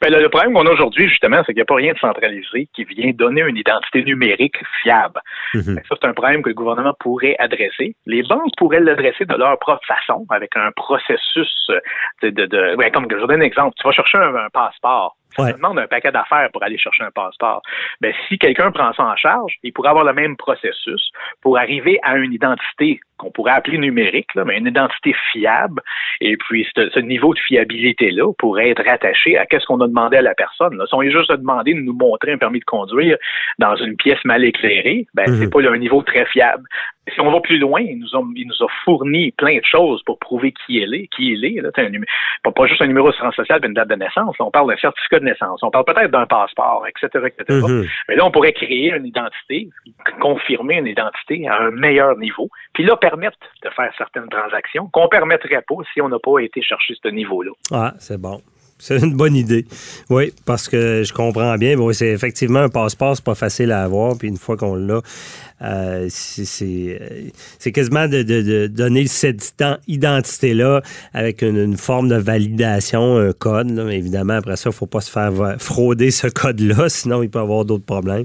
Ben, 0.00 0.12
le, 0.12 0.20
le 0.20 0.28
problème 0.28 0.52
qu'on 0.54 0.66
a 0.66 0.70
aujourd'hui, 0.70 1.08
justement, 1.08 1.38
c'est 1.38 1.46
qu'il 1.52 1.56
n'y 1.56 1.62
a 1.62 1.66
pas 1.66 1.74
rien 1.74 1.92
de 1.92 1.98
centralisé 1.98 2.68
qui 2.74 2.84
vient 2.84 3.10
donner 3.12 3.42
une 3.42 3.56
identité 3.56 4.02
numérique 4.04 4.56
fiable. 4.82 5.20
Mhm. 5.54 5.80
Ça, 5.88 5.96
c'est 6.00 6.08
un 6.08 6.12
problème 6.14 6.42
que 6.42 6.48
le 6.50 6.54
gouvernement 6.54 6.94
pourrait 7.00 7.36
adresser. 7.38 7.96
Les 8.06 8.22
banques 8.22 8.52
pourraient 8.56 8.80
l'adresser 8.80 9.24
de 9.24 9.34
leur 9.34 9.58
propre 9.58 9.84
façon, 9.86 10.24
avec 10.30 10.56
un 10.56 10.70
processus 10.72 11.52
euh, 11.70 11.80
de... 12.22 12.30
de, 12.30 12.46
de 12.46 12.76
ouais, 12.76 12.90
comme 12.90 13.06
je 13.10 13.16
vous 13.16 13.26
donne 13.26 13.42
un 13.42 13.44
exemple. 13.44 13.74
Tu 13.80 13.86
vas 13.86 13.92
chercher 13.92 14.18
un, 14.18 14.34
un 14.34 14.48
passeport. 14.52 15.16
Ça 15.36 15.42
Ouais. 15.42 15.52
demande 15.52 15.78
un 15.78 15.86
paquet 15.86 16.10
d'affaires 16.10 16.48
pour 16.52 16.62
aller 16.62 16.78
chercher 16.78 17.04
un 17.04 17.10
passeport. 17.10 17.60
Ben, 18.00 18.12
si 18.26 18.38
quelqu'un 18.38 18.70
prend 18.72 18.92
ça 18.94 19.04
en 19.04 19.14
charge, 19.16 19.56
il 19.62 19.72
pourrait 19.72 19.90
avoir 19.90 20.04
le 20.04 20.14
même 20.14 20.36
processus 20.36 21.10
pour 21.42 21.58
arriver 21.58 21.98
à 22.02 22.16
une 22.16 22.32
identité 22.32 22.98
qu'on 23.18 23.30
pourrait 23.30 23.52
appeler 23.52 23.78
numérique, 23.78 24.34
là, 24.34 24.44
mais 24.44 24.56
une 24.58 24.66
identité 24.66 25.14
fiable. 25.32 25.82
Et 26.20 26.36
puis, 26.36 26.66
ce, 26.76 26.88
ce 26.90 27.00
niveau 27.00 27.34
de 27.34 27.38
fiabilité-là 27.40 28.32
pourrait 28.38 28.70
être 28.70 28.84
rattaché 28.84 29.36
à 29.36 29.46
qu'est-ce 29.46 29.66
qu'on 29.66 29.80
a 29.80 29.86
demandé 29.88 30.16
à 30.16 30.22
la 30.22 30.34
personne. 30.34 30.76
Là. 30.76 30.86
Si 30.86 30.94
on 30.94 31.00
lui 31.00 31.08
a 31.14 31.18
juste 31.18 31.32
demandé 31.32 31.74
de 31.74 31.80
nous 31.80 31.92
montrer 31.92 32.32
un 32.32 32.38
permis 32.38 32.60
de 32.60 32.64
conduire 32.64 33.16
dans 33.58 33.76
une 33.76 33.96
pièce 33.96 34.24
mal 34.24 34.44
éclairée, 34.44 35.06
ben, 35.14 35.24
Mhm. 35.28 35.34
c'est 35.40 35.50
pas 35.50 35.60
là, 35.60 35.70
un 35.72 35.78
niveau 35.78 36.02
très 36.02 36.24
fiable. 36.26 36.64
Si 37.14 37.20
on 37.22 37.30
va 37.30 37.40
plus 37.40 37.58
loin, 37.58 37.80
il 37.80 37.98
nous 37.98 38.14
a, 38.14 38.22
il 38.36 38.46
nous 38.46 38.62
a 38.66 38.68
fourni 38.84 39.32
plein 39.32 39.56
de 39.56 39.64
choses 39.64 40.02
pour 40.04 40.18
prouver 40.18 40.52
qui 40.52 40.74
il 40.74 40.94
est, 40.94 41.06
qui 41.06 41.32
il 41.32 41.42
est. 41.44 41.62
Là. 41.62 41.70
Un 41.78 41.90
pas, 42.44 42.52
pas 42.52 42.66
juste 42.66 42.82
un 42.82 42.86
numéro 42.86 43.10
de 43.10 43.14
séance 43.16 43.34
sociale, 43.34 43.60
mais 43.62 43.68
une 43.68 43.74
date 43.74 43.88
de 43.88 43.94
naissance. 43.94 44.36
Là, 44.38 44.44
on 44.44 44.50
parle 44.50 44.68
d'un 44.68 44.76
certificat 44.76 45.18
de 45.20 45.24
naissance. 45.24 45.62
On 45.62 45.70
parle 45.70 45.86
peut-être 45.86 46.10
d'un 46.10 46.26
passeport, 46.26 46.84
etc., 46.86 47.24
etc. 47.28 47.60
Mhm. 47.66 47.86
Mais 48.10 48.16
là, 48.16 48.26
on 48.26 48.30
pourrait 48.30 48.52
créer 48.52 48.92
une 48.94 49.06
identité, 49.06 49.70
confirmer 50.20 50.76
une 50.76 50.86
identité 50.86 51.48
à 51.48 51.62
un 51.62 51.70
meilleur 51.70 52.16
niveau, 52.18 52.48
puis 52.74 52.84
là, 52.84 52.96
permettre 53.08 53.38
de 53.62 53.70
faire 53.70 53.92
certaines 53.96 54.28
transactions 54.28 54.88
qu'on 54.92 55.08
permettrait 55.08 55.62
pas 55.62 55.74
si 55.92 56.00
on 56.00 56.08
n'a 56.08 56.18
pas 56.18 56.38
été 56.40 56.62
chercher 56.62 56.94
ce 57.02 57.08
niveau-là. 57.08 57.52
Ah, 57.72 57.94
c'est 57.98 58.20
bon. 58.20 58.40
C'est 58.78 58.98
une 58.98 59.14
bonne 59.14 59.34
idée. 59.34 59.66
Oui, 60.08 60.32
parce 60.46 60.68
que 60.68 61.02
je 61.04 61.12
comprends 61.12 61.56
bien. 61.56 61.76
Oui, 61.76 61.94
c'est 61.94 62.08
effectivement 62.10 62.60
un 62.60 62.68
passeport, 62.68 63.16
c'est 63.16 63.24
pas 63.24 63.34
facile 63.34 63.72
à 63.72 63.82
avoir. 63.82 64.16
Puis 64.16 64.28
une 64.28 64.36
fois 64.36 64.56
qu'on 64.56 64.76
l'a, 64.76 65.00
euh, 65.62 66.06
c'est- 66.08 66.98
euh, 67.00 67.28
c'est 67.58 67.72
quasiment 67.72 68.06
de, 68.06 68.22
de- 68.22 68.42
de 68.42 68.66
donner 68.68 69.06
cette 69.08 69.42
ident- 69.58 69.78
identité-là 69.88 70.82
avec 71.12 71.42
une, 71.42 71.56
une 71.56 71.76
forme 71.76 72.08
de 72.08 72.14
validation, 72.14 73.16
un 73.18 73.32
code. 73.32 73.70
là. 73.70 73.90
Évidemment, 73.92 74.34
après 74.34 74.54
ça, 74.56 74.70
il 74.70 74.76
faut 74.76 74.86
pas 74.86 75.00
se 75.00 75.10
faire 75.10 75.32
frauder 75.58 76.12
ce 76.12 76.28
code-là, 76.28 76.88
sinon 76.88 77.22
il 77.24 77.30
peut 77.30 77.40
y 77.40 77.42
avoir 77.42 77.64
d'autres 77.64 77.84
problèmes. 77.84 78.24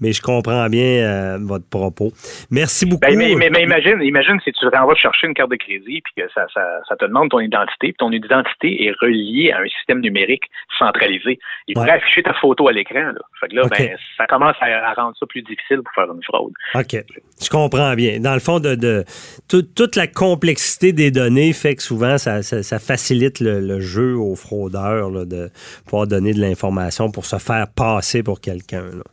Mais 0.00 0.12
je 0.12 0.20
comprends 0.20 0.68
bien 0.68 0.82
euh, 1.06 1.38
votre 1.40 1.64
propos. 1.66 2.12
Merci 2.50 2.84
beaucoup. 2.84 3.00
Ben, 3.00 3.16
mais, 3.16 3.34
mais- 3.34 3.48
mais 3.48 3.62
imagine, 3.62 4.02
imagine 4.02 4.38
si 4.44 4.52
tu 4.52 4.66
vas 4.66 4.94
chercher 4.94 5.26
une 5.26 5.32
carte 5.34 5.50
de 5.50 5.56
crédit 5.56 6.02
puis 6.02 6.12
que 6.18 6.22
ça, 6.34 6.46
ça, 6.52 6.60
ça 6.86 6.96
te 6.96 7.06
demande 7.06 7.30
ton 7.30 7.40
identité, 7.40 7.88
puis 7.88 7.96
ton 7.98 8.12
identité 8.12 8.84
est 8.84 8.92
reliée 9.00 9.52
à 9.52 9.60
un 9.60 9.66
système 9.68 9.85
numérique 9.94 10.44
centralisé. 10.78 11.38
Il 11.68 11.74
pourrait 11.74 11.86
Ouais. 11.92 11.96
afficher 11.96 12.22
ta 12.22 12.34
photo 12.34 12.68
à 12.68 12.72
l'écran. 12.72 13.00
Là. 13.00 13.20
Fait 13.40 13.48
que 13.48 13.54
là, 13.56 13.62
OK. 13.64 13.70
ben, 13.78 13.96
ça 14.16 14.26
commence 14.26 14.56
à, 14.60 14.66
à 14.66 14.94
rendre 14.94 15.14
ça 15.18 15.26
plus 15.26 15.42
difficile 15.42 15.78
pour 15.78 15.92
faire 15.94 16.12
une 16.12 16.22
fraude. 16.24 16.52
OK. 16.74 17.04
Je 17.42 17.48
comprends 17.50 17.94
bien. 17.94 18.18
Dans 18.20 18.34
le 18.34 18.40
fond, 18.40 18.60
de, 18.60 18.74
de 18.74 19.04
tout- 19.48 19.62
toute 19.62 19.96
la 19.96 20.06
complexité 20.06 20.92
des 20.92 21.10
données 21.10 21.52
fait 21.52 21.74
que 21.76 21.82
souvent, 21.82 22.18
ça, 22.18 22.42
ça- 22.42 22.62
ça 22.62 22.78
facilite 22.78 23.40
le, 23.40 23.60
le 23.60 23.80
jeu 23.80 24.16
aux 24.16 24.34
fraudeurs 24.36 25.10
là, 25.10 25.24
de 25.24 25.50
pouvoir 25.84 26.06
donner 26.06 26.32
de 26.34 26.40
l'information 26.40 27.10
pour 27.10 27.26
se 27.26 27.36
faire 27.38 27.66
passer 27.68 28.22
pour 28.22 28.40
quelqu'un. 28.40 28.82
là. 28.82 29.04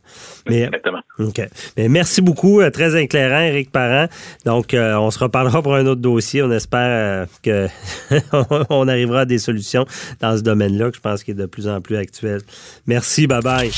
Mais, 0.48 0.62
Exactement. 0.62 1.00
OK. 1.18 1.40
Mais 1.76 1.88
merci 1.88 2.20
beaucoup. 2.22 2.60
euh, 2.60 2.70
Très 2.70 3.00
éclairant, 3.00 3.40
Éric 3.40 3.70
Parent. 3.70 4.06
Donc, 4.44 4.74
euh, 4.74 4.94
on 4.96 5.10
se 5.10 5.18
reparlera 5.18 5.62
pour 5.62 5.74
un 5.74 5.86
autre 5.86 6.00
dossier. 6.00 6.42
On 6.42 6.50
espère 6.50 7.26
euh, 7.26 7.26
que 7.42 7.68
on 8.70 8.88
arrivera 8.88 9.20
à 9.20 9.24
des 9.24 9.38
solutions 9.38 9.84
dans 10.20 10.36
ce 10.36 10.42
domaine-là, 10.68 10.90
que 10.90 10.96
je 10.96 11.00
pense 11.00 11.22
qu'il 11.22 11.32
est 11.32 11.42
de 11.42 11.46
plus 11.46 11.68
en 11.68 11.80
plus 11.80 11.96
actuel. 11.96 12.40
Merci. 12.86 13.26
Bye-bye. 13.26 13.70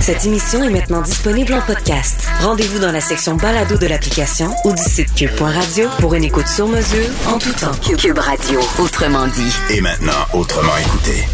Cette 0.00 0.24
émission 0.24 0.62
est 0.62 0.70
maintenant 0.70 1.02
disponible 1.02 1.52
en 1.52 1.60
podcast. 1.60 2.26
Rendez-vous 2.40 2.78
dans 2.78 2.92
la 2.92 3.00
section 3.00 3.36
balado 3.36 3.76
de 3.76 3.86
l'application 3.86 4.50
ou 4.64 4.72
du 4.72 4.82
site 4.82 5.12
cube.radio 5.14 5.88
pour 5.98 6.14
une 6.14 6.24
écoute 6.24 6.46
sur 6.46 6.68
mesure 6.68 7.08
en 7.26 7.38
tout 7.38 7.52
temps. 7.52 7.72
Cube 7.96 8.18
Radio, 8.18 8.60
autrement 8.78 9.26
dit. 9.26 9.52
Et 9.70 9.80
maintenant, 9.80 10.24
autrement 10.32 10.76
écouté. 10.78 11.26